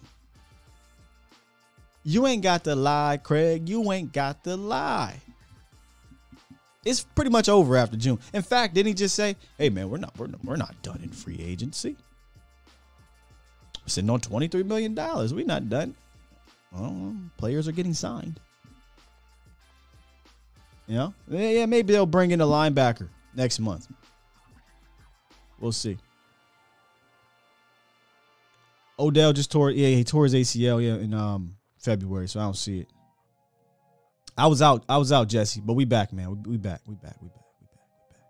You 2.06 2.26
ain't 2.26 2.42
got 2.42 2.64
to 2.66 2.76
lie, 2.76 3.20
Craig. 3.22 3.68
You 3.68 3.92
ain't 3.92 4.14
got 4.14 4.46
to 4.46 4.56
lie. 4.56 5.20
It's 6.86 7.04
pretty 7.04 7.32
much 7.32 7.50
over 7.50 7.76
after 7.76 7.98
June. 7.98 8.20
In 8.32 8.44
fact, 8.44 8.76
didn't 8.76 8.88
he 8.90 8.94
just 8.94 9.16
say, 9.16 9.36
"Hey, 9.58 9.70
man, 9.70 9.90
we're 9.90 9.98
not 9.98 10.18
we're 10.18 10.28
we're 10.44 10.56
not 10.56 10.80
done 10.84 11.02
in 11.04 11.10
free 11.10 11.40
agency. 11.42 11.98
We're 13.84 13.90
sitting 13.90 14.10
on 14.10 14.22
23 14.22 14.64
million 14.64 14.94
dollars. 14.94 15.34
We're 15.34 15.46
not 15.46 15.68
done. 15.68 15.96
Well, 16.72 17.16
players 17.38 17.68
are 17.68 17.72
getting 17.72 17.94
signed. 17.94 18.40
You 20.88 20.96
know, 20.96 21.14
yeah, 21.28 21.50
yeah, 21.50 21.66
maybe 21.66 21.94
they'll 21.94 22.06
bring 22.06 22.30
in 22.30 22.42
a 22.42 22.46
linebacker 22.46 23.10
next 23.34 23.60
month. 23.60 23.88
We'll 25.60 25.72
see. 25.72 25.98
Odell 29.00 29.34
just 29.34 29.52
tore 29.52 29.72
yeah, 29.72 29.88
he 29.88 30.04
tore 30.04 30.26
his 30.26 30.36
ACL 30.36 30.84
yeah 30.84 31.04
in 31.04 31.14
um 31.14 31.56
February, 31.80 32.28
so 32.28 32.40
I 32.40 32.44
don't 32.44 32.56
see 32.56 32.82
it. 32.82 32.90
I 34.38 34.48
was 34.48 34.62
out, 34.62 34.84
I 34.90 34.98
was 34.98 35.12
out, 35.12 35.30
Jesse, 35.30 35.62
but 35.62 35.74
we 35.74 35.86
back, 35.86 36.12
man. 36.12 36.30
We, 36.30 36.52
we 36.52 36.58
back, 36.58 36.82
we 36.86 36.96
back, 36.96 37.16
we 37.22 37.30
back, 37.30 37.42
we 37.62 37.68
back, 37.68 37.80
we 38.02 38.08
back. 38.14 38.24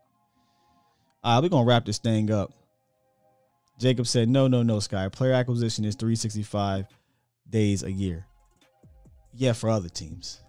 All 1.24 1.36
right, 1.36 1.44
we're 1.44 1.50
gonna 1.50 1.66
wrap 1.66 1.86
this 1.86 1.98
thing 1.98 2.32
up. 2.32 2.52
Jacob 3.80 4.08
said, 4.08 4.30
no, 4.30 4.48
no, 4.48 4.64
no, 4.64 4.80
Sky. 4.80 5.10
Player 5.10 5.34
acquisition 5.34 5.84
is 5.84 5.96
365 5.96 6.86
days 7.50 7.84
a 7.84 7.92
year. 7.92 8.26
Yeah, 9.34 9.54
for 9.54 9.70
other 9.70 9.90
teams. 9.90 10.42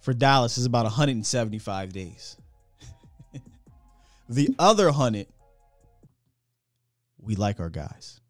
For 0.00 0.14
Dallas, 0.14 0.56
it's 0.56 0.66
about 0.66 0.84
175 0.84 1.92
days. 1.92 2.36
the 4.28 4.54
other 4.58 4.86
100, 4.86 5.26
we 7.20 7.34
like 7.34 7.60
our 7.60 7.68
guys. 7.68 8.20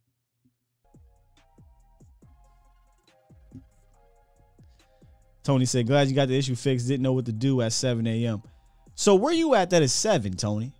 Tony 5.42 5.64
said, 5.64 5.86
glad 5.86 6.08
you 6.08 6.14
got 6.14 6.28
the 6.28 6.38
issue 6.38 6.54
fixed. 6.54 6.88
Didn't 6.88 7.02
know 7.02 7.12
what 7.12 7.26
to 7.26 7.32
do 7.32 7.60
at 7.62 7.72
7 7.72 8.06
a.m. 8.06 8.42
So 8.94 9.14
where 9.14 9.32
you 9.32 9.54
at 9.54 9.70
that 9.70 9.82
is 9.82 9.92
7, 9.92 10.36
Tony? 10.36 10.72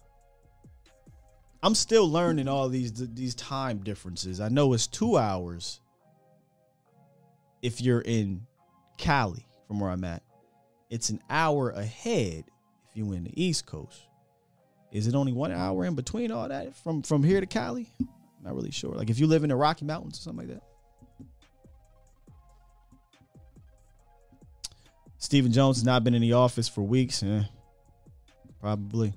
I'm 1.62 1.74
still 1.74 2.10
learning 2.10 2.48
all 2.48 2.68
these 2.68 2.92
these 3.14 3.34
time 3.34 3.78
differences. 3.78 4.40
I 4.40 4.48
know 4.48 4.72
it's 4.72 4.86
two 4.86 5.18
hours 5.18 5.80
if 7.60 7.80
you're 7.80 8.00
in 8.00 8.46
Cali 8.96 9.46
from 9.66 9.80
where 9.80 9.90
I'm 9.90 10.04
at. 10.04 10.22
It's 10.88 11.10
an 11.10 11.20
hour 11.28 11.70
ahead 11.70 12.44
if 12.88 12.96
you're 12.96 13.14
in 13.14 13.24
the 13.24 13.42
East 13.42 13.66
Coast. 13.66 14.00
Is 14.90 15.06
it 15.06 15.14
only 15.14 15.32
one 15.32 15.52
hour 15.52 15.84
in 15.84 15.94
between 15.94 16.32
all 16.32 16.48
that 16.48 16.74
from 16.76 17.02
from 17.02 17.22
here 17.22 17.40
to 17.40 17.46
Cali? 17.46 17.90
Not 18.42 18.54
really 18.54 18.70
sure. 18.70 18.94
Like 18.94 19.10
if 19.10 19.18
you 19.18 19.26
live 19.26 19.44
in 19.44 19.50
the 19.50 19.56
Rocky 19.56 19.84
Mountains 19.84 20.18
or 20.18 20.22
something 20.22 20.48
like 20.48 20.56
that. 20.56 20.69
Stephen 25.20 25.52
Jones 25.52 25.76
has 25.76 25.84
not 25.84 26.02
been 26.02 26.14
in 26.14 26.22
the 26.22 26.32
office 26.32 26.66
for 26.66 26.80
weeks. 26.80 27.22
Eh, 27.22 27.42
probably. 28.58 29.12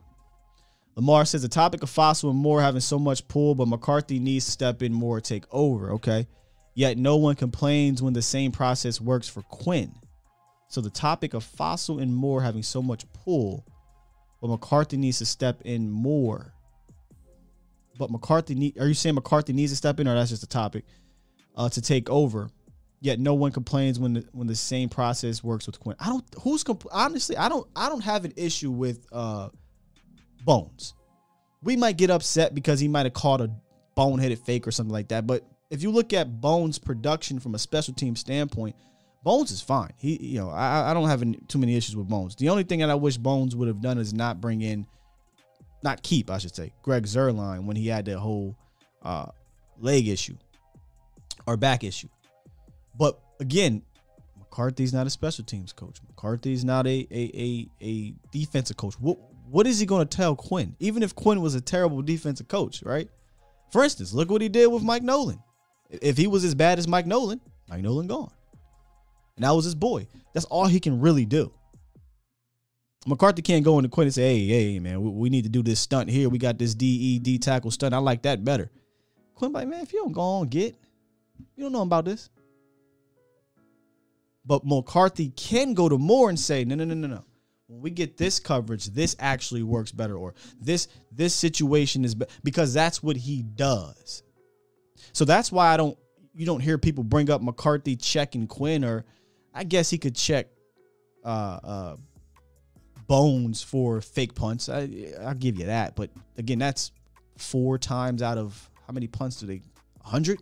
Lamar 0.96 1.24
says 1.26 1.42
the 1.42 1.48
topic 1.48 1.82
of 1.82 1.90
Fassel 1.90 2.30
and 2.30 2.38
Moore 2.38 2.62
having 2.62 2.82
so 2.82 3.00
much 3.00 3.28
pull, 3.30 3.56
but 3.56 3.70
McCarthy 3.70 4.20
needs 4.20 4.46
to 4.46 4.52
step 4.52 4.84
in 4.84 4.94
more, 4.94 5.22
take 5.22 5.46
over. 5.50 5.94
Okay. 5.94 6.28
Yet 6.76 6.98
no 6.98 7.16
one 7.16 7.36
complains 7.36 8.02
when 8.02 8.14
the 8.14 8.22
same 8.22 8.52
process 8.52 9.00
works 9.00 9.30
for 9.30 9.44
Quinn. 9.44 9.96
So 10.68 10.82
the 10.82 10.90
topic 10.90 11.34
of 11.34 11.46
Fassel 11.46 12.02
and 12.02 12.14
Moore 12.14 12.42
having 12.42 12.64
so 12.64 12.82
much 12.82 13.06
pull, 13.14 13.66
but 14.42 14.50
McCarthy 14.50 14.98
needs 14.98 15.20
to 15.20 15.26
step 15.26 15.62
in 15.64 15.90
more. 15.90 16.54
But 17.98 18.12
McCarthy 18.12 18.56
need 18.56 18.78
are 18.78 18.88
you 18.88 18.94
saying 18.94 19.16
McCarthy 19.16 19.54
needs 19.54 19.72
to 19.72 19.78
step 19.78 20.02
in, 20.02 20.08
or 20.08 20.16
that's 20.16 20.32
just 20.32 20.44
a 20.44 20.48
topic 20.48 20.84
uh, 21.56 21.70
to 21.70 21.82
take 21.82 22.10
over? 22.10 22.50
Yet 23.04 23.20
no 23.20 23.34
one 23.34 23.52
complains 23.52 24.00
when 24.00 24.14
the 24.14 24.26
when 24.32 24.48
the 24.48 24.56
same 24.56 24.88
process 24.88 25.44
works 25.44 25.68
with 25.68 25.78
Quinn. 25.78 25.98
I 26.00 26.08
don't 26.08 26.24
who's 26.42 26.64
compl- 26.64 26.88
honestly 26.90 27.36
I 27.36 27.50
don't 27.50 27.68
I 27.76 27.90
don't 27.90 28.02
have 28.02 28.24
an 28.24 28.32
issue 28.38 28.72
with 28.72 29.06
uh 29.12 29.50
Bones. 30.46 30.94
We 31.62 31.76
might 31.76 31.98
get 31.98 32.10
upset 32.10 32.56
because 32.56 32.80
he 32.80 32.88
might 32.88 33.06
have 33.06 33.14
caught 33.14 33.42
a 33.42 33.52
boneheaded 33.98 34.40
fake 34.46 34.66
or 34.66 34.72
something 34.72 34.94
like 34.94 35.10
that. 35.10 35.28
But 35.28 35.44
if 35.70 35.84
you 35.84 35.92
look 35.92 36.14
at 36.14 36.40
Bones' 36.40 36.80
production 36.80 37.42
from 37.42 37.56
a 37.56 37.60
special 37.60 37.94
team 37.94 38.16
standpoint, 38.16 38.78
Bones 39.22 39.52
is 39.52 39.60
fine. 39.60 39.92
He, 39.98 40.16
you 40.22 40.40
know, 40.40 40.50
I, 40.50 40.92
I 40.92 40.94
don't 40.94 41.10
have 41.10 41.22
any, 41.22 41.38
too 41.50 41.60
many 41.60 41.76
issues 41.76 41.98
with 41.98 42.08
Bones. 42.08 42.38
The 42.38 42.48
only 42.48 42.64
thing 42.64 42.80
that 42.80 42.90
I 42.90 42.96
wish 42.96 43.18
Bones 43.18 43.54
would 43.54 43.68
have 43.68 43.82
done 43.82 43.98
is 43.98 44.14
not 44.14 44.40
bring 44.40 44.62
in, 44.62 44.86
not 45.82 46.04
keep, 46.04 46.30
I 46.30 46.38
should 46.38 46.56
say, 46.56 46.72
Greg 46.84 47.04
Zuerlein 47.04 47.66
when 47.66 47.76
he 47.76 47.88
had 47.88 48.06
that 48.06 48.20
whole 48.20 48.58
uh, 49.02 49.28
leg 49.80 50.08
issue 50.08 50.38
or 51.46 51.58
back 51.58 51.84
issue. 51.84 52.08
But 52.98 53.20
again, 53.40 53.84
McCarthy's 54.38 54.94
not 54.94 55.08
a 55.08 55.10
special 55.10 55.44
teams 55.44 55.74
coach. 55.74 56.00
McCarthy's 56.08 56.64
not 56.64 56.86
a 56.88 57.08
a 57.12 57.32
a, 57.34 57.70
a 57.82 58.14
defensive 58.32 58.78
coach. 58.78 58.96
What 59.00 59.18
what 59.50 59.68
is 59.68 59.80
he 59.80 59.86
going 59.86 60.08
to 60.08 60.18
tell 60.18 60.36
Quinn? 60.36 60.76
Even 60.80 61.04
if 61.04 61.16
Quinn 61.16 61.42
was 61.42 61.56
a 61.56 61.62
terrible 61.62 62.02
defensive 62.02 62.48
coach, 62.48 62.84
right? 62.84 63.10
For 63.72 63.84
instance, 63.84 64.14
look 64.14 64.30
what 64.30 64.42
he 64.42 64.50
did 64.50 64.68
with 64.68 64.84
Mike 64.84 65.04
Nolan. 65.04 65.42
If 65.90 66.18
he 66.18 66.28
was 66.28 66.44
as 66.44 66.56
bad 66.56 66.80
as 66.80 66.88
Mike 66.88 67.06
Nolan, 67.06 67.42
Mike 67.68 67.82
Nolan 67.82 68.08
gone. 68.08 68.32
And 69.36 69.46
that 69.46 69.52
was 69.52 69.66
his 69.66 69.76
boy. 69.76 70.08
That's 70.34 70.46
all 70.46 70.66
he 70.66 70.80
can 70.80 71.00
really 71.02 71.26
do. 71.26 71.52
McCarthy 73.06 73.42
can't 73.42 73.66
go 73.66 73.80
into 73.80 73.90
Quinn 73.90 74.08
and 74.08 74.14
say, 74.14 74.38
hey, 74.38 74.48
hey, 74.48 74.80
man, 74.80 75.02
we, 75.02 75.10
we 75.10 75.30
need 75.30 75.44
to 75.44 75.50
do 75.50 75.62
this 75.62 75.80
stunt 75.80 76.10
here. 76.10 76.30
We 76.30 76.38
got 76.38 76.58
this 76.58 76.74
DED 76.74 77.42
tackle 77.42 77.72
stunt. 77.72 77.94
I 77.94 77.98
like 77.98 78.22
that 78.24 78.46
better. 78.46 78.72
Quinn 79.36 79.52
like, 79.52 79.68
man, 79.68 79.82
if 79.82 79.92
you 79.92 80.00
don't 80.00 80.14
go 80.14 80.22
on, 80.22 80.48
get, 80.48 80.76
you 81.56 81.64
don't 81.64 81.74
know 81.74 81.82
about 81.82 82.06
this. 82.06 82.30
But 84.46 84.66
McCarthy 84.66 85.30
can 85.30 85.74
go 85.74 85.88
to 85.88 85.98
Moore 85.98 86.30
and 86.30 86.40
say, 86.40 86.66
no, 86.66 86.76
no, 86.76 86.84
no, 86.84 86.94
no, 86.94 87.08
no. 87.08 87.26
When 87.68 87.82
we 87.82 87.92
get 87.92 88.18
this 88.18 88.40
coverage, 88.40 88.88
this 88.88 89.16
actually 89.20 89.64
works 89.64 89.92
better, 89.92 90.16
or 90.16 90.36
this 90.60 90.90
this 91.12 91.34
situation 91.34 92.04
is 92.04 92.14
be-, 92.14 92.26
because 92.44 92.74
that's 92.74 93.02
what 93.02 93.16
he 93.16 93.42
does. 93.42 94.22
So 95.14 95.26
that's 95.26 95.52
why 95.52 95.74
I 95.74 95.78
don't 95.78 95.98
you 96.36 96.46
don't 96.46 96.60
hear 96.60 96.78
people 96.78 97.04
bring 97.04 97.30
up 97.30 97.42
McCarthy 97.42 97.96
checking 97.96 98.48
Quinn, 98.48 98.84
or 98.84 99.06
I 99.54 99.64
guess 99.64 99.90
he 99.90 99.98
could 99.98 100.16
check 100.16 100.48
uh 101.24 101.60
uh 101.64 101.96
Bones 103.08 103.62
for 103.62 104.02
fake 104.02 104.34
punts. 104.36 104.70
I 104.70 105.14
I'll 105.22 105.34
give 105.34 105.58
you 105.58 105.66
that, 105.66 105.96
but 105.96 106.10
again, 106.38 106.60
that's 106.60 106.92
four 107.38 107.78
times 107.78 108.22
out 108.22 108.38
of 108.38 108.70
how 108.88 108.94
many 108.94 109.08
punts 109.08 109.38
do 109.40 109.46
they? 109.48 109.62
hundred 110.02 110.42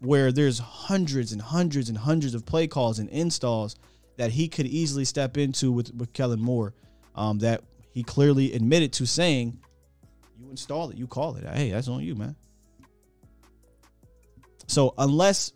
where 0.00 0.32
there's 0.32 0.58
hundreds 0.58 1.32
and 1.32 1.40
hundreds 1.40 1.88
and 1.88 1.96
hundreds 1.96 2.34
of 2.34 2.44
play 2.44 2.66
calls 2.66 2.98
and 2.98 3.08
installs 3.10 3.76
that 4.16 4.30
he 4.30 4.48
could 4.48 4.66
easily 4.66 5.04
step 5.04 5.36
into 5.36 5.70
with, 5.72 5.94
with 5.94 6.12
Kellen 6.12 6.40
Moore 6.40 6.74
um, 7.14 7.38
that 7.38 7.62
he 7.92 8.02
clearly 8.02 8.52
admitted 8.52 8.92
to 8.94 9.06
saying, 9.06 9.58
you 10.38 10.50
install 10.50 10.90
it, 10.90 10.96
you 10.96 11.06
call 11.06 11.36
it. 11.36 11.44
Hey, 11.44 11.70
that's 11.70 11.88
on 11.88 12.02
you, 12.02 12.14
man. 12.14 12.34
So 14.66 14.94
unless 14.98 15.52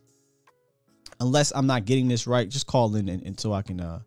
unless 1.20 1.53
I'm 1.55 1.66
not 1.66 1.84
getting 1.84 2.09
this 2.09 2.26
right, 2.26 2.49
just 2.49 2.66
call 2.66 2.97
in 2.97 3.09
and, 3.09 3.22
until 3.22 3.55
I 3.55 3.62
can 3.62 3.80
uh, 3.80 4.01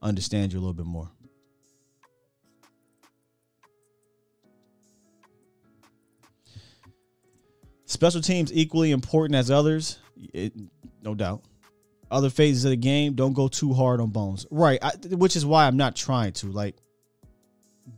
understand 0.00 0.52
you 0.52 0.58
a 0.58 0.60
little 0.60 0.74
bit 0.74 0.86
more. 0.86 1.10
Special 7.90 8.20
teams 8.20 8.52
equally 8.52 8.92
important 8.92 9.34
as 9.34 9.50
others, 9.50 9.98
it, 10.32 10.52
no 11.02 11.12
doubt. 11.12 11.42
Other 12.08 12.30
phases 12.30 12.64
of 12.64 12.70
the 12.70 12.76
game 12.76 13.14
don't 13.14 13.32
go 13.32 13.48
too 13.48 13.72
hard 13.72 14.00
on 14.00 14.10
Bones, 14.10 14.46
right? 14.52 14.78
I, 14.80 14.92
which 15.10 15.34
is 15.34 15.44
why 15.44 15.66
I'm 15.66 15.76
not 15.76 15.96
trying 15.96 16.32
to. 16.34 16.52
Like, 16.52 16.76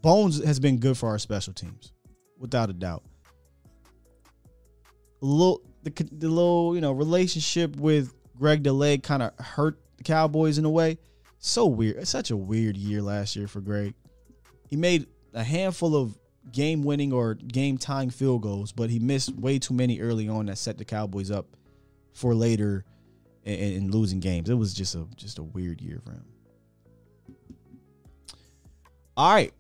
Bones 0.01 0.43
has 0.43 0.59
been 0.59 0.79
good 0.79 0.97
for 0.97 1.11
our 1.11 1.19
special 1.19 1.53
teams, 1.53 1.93
without 2.39 2.71
a 2.71 2.73
doubt. 2.73 3.03
A 5.21 5.27
little 5.27 5.61
the, 5.83 5.91
the 5.91 6.29
little 6.31 6.75
you 6.75 6.81
know 6.81 6.93
relationship 6.93 7.77
with 7.77 8.15
Greg 8.39 8.63
Delay 8.63 8.97
kind 8.97 9.23
of 9.23 9.39
hurt 9.45 9.79
the 9.99 10.05
Cowboys 10.05 10.57
in 10.57 10.65
a 10.65 10.71
way. 10.71 10.97
So 11.39 11.67
weird. 11.67 11.97
It's 11.99 12.09
such 12.09 12.31
a 12.31 12.37
weird 12.37 12.79
year 12.79 13.03
last 13.03 13.37
year 13.37 13.47
for 13.47 13.61
Greg. 13.61 13.93
He 14.71 14.77
made 14.77 15.07
a 15.35 15.45
handful 15.45 15.95
of 15.95 16.17
game 16.51 16.83
winning 16.83 17.13
or 17.13 17.35
game 17.35 17.79
tying 17.79 18.11
field 18.11 18.43
goals, 18.43 18.73
but 18.73 18.91
he 18.91 18.99
missed 18.99 19.35
way 19.35 19.59
too 19.59 19.75
many 19.75 20.01
early 20.01 20.29
on 20.29 20.47
that 20.47 20.59
set 20.59 20.79
the 20.79 20.85
Cowboys 20.85 21.31
up 21.31 21.47
for 22.13 22.35
later 22.35 22.85
in, 23.45 23.55
in 23.55 23.91
losing 23.91 24.21
games. 24.21 24.51
It 24.51 24.55
was 24.55 24.75
just 24.75 24.95
a 24.95 25.07
just 25.17 25.39
a 25.39 25.43
weird 25.43 25.81
year 25.81 26.01
for 26.05 26.13
him. 26.13 26.25
All 29.17 29.33
right. 29.33 29.53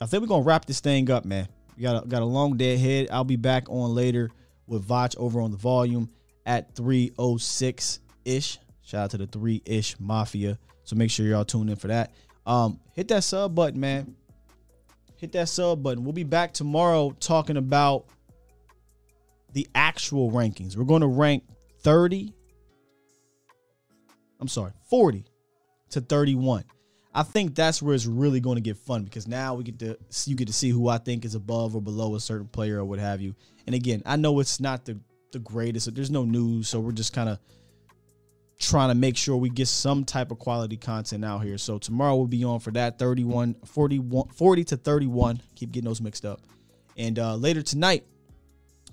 I 0.00 0.06
think 0.06 0.22
we're 0.22 0.28
gonna 0.28 0.42
wrap 0.42 0.64
this 0.64 0.80
thing 0.80 1.10
up, 1.10 1.24
man. 1.24 1.48
We 1.76 1.82
got 1.82 2.04
a, 2.04 2.08
got 2.08 2.22
a 2.22 2.26
long 2.26 2.56
day 2.56 2.74
ahead. 2.74 3.08
I'll 3.10 3.24
be 3.24 3.36
back 3.36 3.68
on 3.68 3.94
later 3.94 4.30
with 4.66 4.86
Vach 4.86 5.16
over 5.16 5.40
on 5.40 5.50
the 5.50 5.56
volume 5.56 6.10
at 6.44 6.74
306 6.74 8.00
ish. 8.24 8.58
Shout 8.82 9.04
out 9.04 9.10
to 9.12 9.18
the 9.18 9.26
three 9.26 9.62
ish 9.64 9.98
mafia. 10.00 10.58
So 10.84 10.96
make 10.96 11.10
sure 11.10 11.26
y'all 11.26 11.44
tune 11.44 11.68
in 11.68 11.76
for 11.76 11.88
that. 11.88 12.14
Um, 12.46 12.80
hit 12.92 13.08
that 13.08 13.24
sub 13.24 13.54
button, 13.54 13.80
man 13.80 14.16
hit 15.16 15.32
that 15.32 15.48
sub 15.48 15.82
button. 15.82 16.04
We'll 16.04 16.12
be 16.12 16.24
back 16.24 16.52
tomorrow 16.52 17.14
talking 17.20 17.56
about 17.56 18.06
the 19.52 19.66
actual 19.74 20.30
rankings. 20.30 20.76
We're 20.76 20.84
going 20.84 21.00
to 21.00 21.06
rank 21.06 21.44
30. 21.80 22.32
I'm 24.40 24.48
sorry, 24.48 24.72
40 24.90 25.24
to 25.90 26.00
31. 26.00 26.64
I 27.14 27.22
think 27.22 27.54
that's 27.54 27.80
where 27.80 27.94
it's 27.94 28.04
really 28.04 28.40
going 28.40 28.56
to 28.56 28.60
get 28.60 28.76
fun 28.76 29.04
because 29.04 29.26
now 29.26 29.54
we 29.54 29.64
get 29.64 29.78
to 29.78 29.96
you 30.26 30.36
get 30.36 30.48
to 30.48 30.52
see 30.52 30.68
who 30.68 30.88
I 30.88 30.98
think 30.98 31.24
is 31.24 31.34
above 31.34 31.74
or 31.74 31.80
below 31.80 32.14
a 32.14 32.20
certain 32.20 32.48
player 32.48 32.80
or 32.80 32.84
what 32.84 32.98
have 32.98 33.22
you. 33.22 33.34
And 33.66 33.74
again, 33.74 34.02
I 34.04 34.16
know 34.16 34.38
it's 34.40 34.60
not 34.60 34.84
the 34.84 35.00
the 35.32 35.38
greatest. 35.38 35.94
There's 35.94 36.10
no 36.10 36.26
news, 36.26 36.68
so 36.68 36.78
we're 36.78 36.92
just 36.92 37.14
kind 37.14 37.30
of 37.30 37.38
trying 38.58 38.88
to 38.88 38.94
make 38.94 39.16
sure 39.16 39.36
we 39.36 39.50
get 39.50 39.68
some 39.68 40.04
type 40.04 40.30
of 40.30 40.38
quality 40.38 40.76
content 40.76 41.24
out 41.24 41.40
here. 41.44 41.58
So 41.58 41.78
tomorrow 41.78 42.16
we'll 42.16 42.26
be 42.26 42.44
on 42.44 42.60
for 42.60 42.70
that 42.72 42.98
31 42.98 43.56
41 43.64 44.28
40 44.28 44.64
to 44.64 44.76
31. 44.76 45.40
Keep 45.54 45.72
getting 45.72 45.88
those 45.88 46.00
mixed 46.00 46.24
up. 46.24 46.40
And 46.96 47.18
uh, 47.18 47.34
later 47.36 47.62
tonight, 47.62 48.04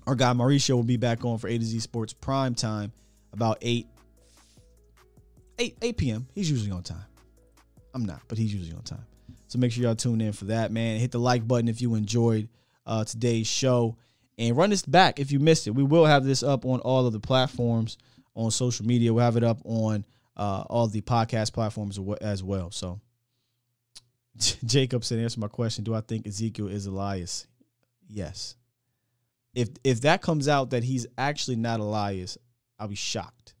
our 0.06 0.14
guy 0.14 0.32
Mauricio 0.34 0.74
will 0.74 0.82
be 0.82 0.98
back 0.98 1.24
on 1.24 1.38
for 1.38 1.48
A 1.48 1.56
to 1.56 1.64
Z 1.64 1.80
Sports 1.80 2.12
Prime 2.12 2.54
Time 2.54 2.92
about 3.32 3.58
8 3.62 3.86
8 5.58 5.76
8 5.80 5.96
p.m. 5.96 6.26
He's 6.34 6.50
usually 6.50 6.70
on 6.70 6.82
time. 6.82 7.04
I'm 7.94 8.04
not, 8.04 8.20
but 8.28 8.36
he's 8.36 8.52
usually 8.52 8.76
on 8.76 8.82
time. 8.82 9.06
So 9.48 9.58
make 9.58 9.72
sure 9.72 9.84
y'all 9.84 9.94
tune 9.94 10.20
in 10.20 10.32
for 10.32 10.46
that, 10.46 10.72
man. 10.72 10.98
Hit 10.98 11.12
the 11.12 11.20
like 11.20 11.46
button 11.46 11.68
if 11.68 11.80
you 11.80 11.94
enjoyed 11.94 12.48
uh, 12.86 13.04
today's 13.04 13.46
show. 13.46 13.96
And 14.36 14.56
run 14.56 14.70
this 14.70 14.82
back 14.82 15.20
if 15.20 15.30
you 15.30 15.38
missed 15.38 15.68
it. 15.68 15.70
We 15.70 15.84
will 15.84 16.06
have 16.06 16.24
this 16.24 16.42
up 16.42 16.64
on 16.64 16.80
all 16.80 17.06
of 17.06 17.12
the 17.12 17.20
platforms 17.20 17.96
on 18.34 18.50
social 18.50 18.86
media. 18.86 19.12
We'll 19.12 19.24
have 19.24 19.36
it 19.36 19.44
up 19.44 19.60
on 19.64 20.04
uh, 20.36 20.64
all 20.68 20.86
the 20.86 21.00
podcast 21.00 21.52
platforms 21.52 21.98
as 22.20 22.42
well. 22.42 22.70
So, 22.70 23.00
Jacob 24.64 25.04
said, 25.04 25.18
answer 25.18 25.40
my 25.40 25.48
question. 25.48 25.84
Do 25.84 25.94
I 25.94 26.00
think 26.00 26.26
Ezekiel 26.26 26.68
is 26.68 26.86
Elias? 26.86 27.46
Yes. 28.08 28.56
If 29.54 29.68
if 29.84 30.00
that 30.02 30.20
comes 30.20 30.48
out 30.48 30.70
that 30.70 30.82
he's 30.82 31.06
actually 31.16 31.56
not 31.56 31.80
Elias, 31.80 32.36
I'll 32.78 32.88
be 32.88 32.96
shocked. 32.96 33.54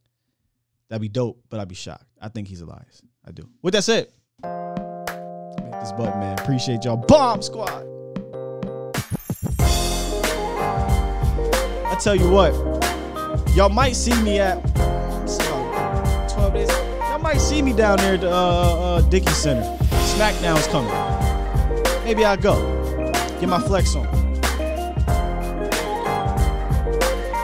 That'd 0.88 1.00
be 1.02 1.08
dope, 1.08 1.40
but 1.48 1.60
I'd 1.60 1.68
be 1.68 1.74
shocked. 1.74 2.06
I 2.20 2.28
think 2.28 2.48
he's 2.48 2.60
Elias. 2.60 3.02
I 3.24 3.30
do. 3.30 3.48
With 3.62 3.74
that 3.74 3.84
said, 3.84 4.08
hit 4.42 5.80
this 5.80 5.92
button, 5.92 6.20
man. 6.20 6.38
Appreciate 6.38 6.84
y'all. 6.84 6.96
Bomb 6.96 7.42
squad. 7.42 7.86
I 11.86 11.96
tell 12.00 12.16
you 12.16 12.28
what. 12.30 12.93
Y'all 13.54 13.68
might 13.68 13.92
see 13.94 14.20
me 14.22 14.40
at 14.40 14.60
12 14.74 16.54
days. 16.54 16.68
Y'all 16.98 17.20
might 17.20 17.38
see 17.38 17.62
me 17.62 17.72
down 17.72 17.98
there 17.98 18.14
at 18.14 18.20
the 18.22 18.28
uh, 18.28 18.34
uh, 18.34 19.00
Dickey 19.02 19.30
Center. 19.30 19.62
SmackDown's 20.16 20.66
coming. 20.66 20.90
Maybe 22.04 22.24
I'll 22.24 22.36
go. 22.36 22.56
Get 23.38 23.48
my 23.48 23.60
flex 23.60 23.94
on. 23.94 24.06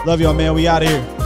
Love 0.04 0.20
y'all, 0.20 0.34
man. 0.34 0.52
We 0.54 0.66
out 0.66 0.82
of 0.82 0.88
here. 0.88 1.19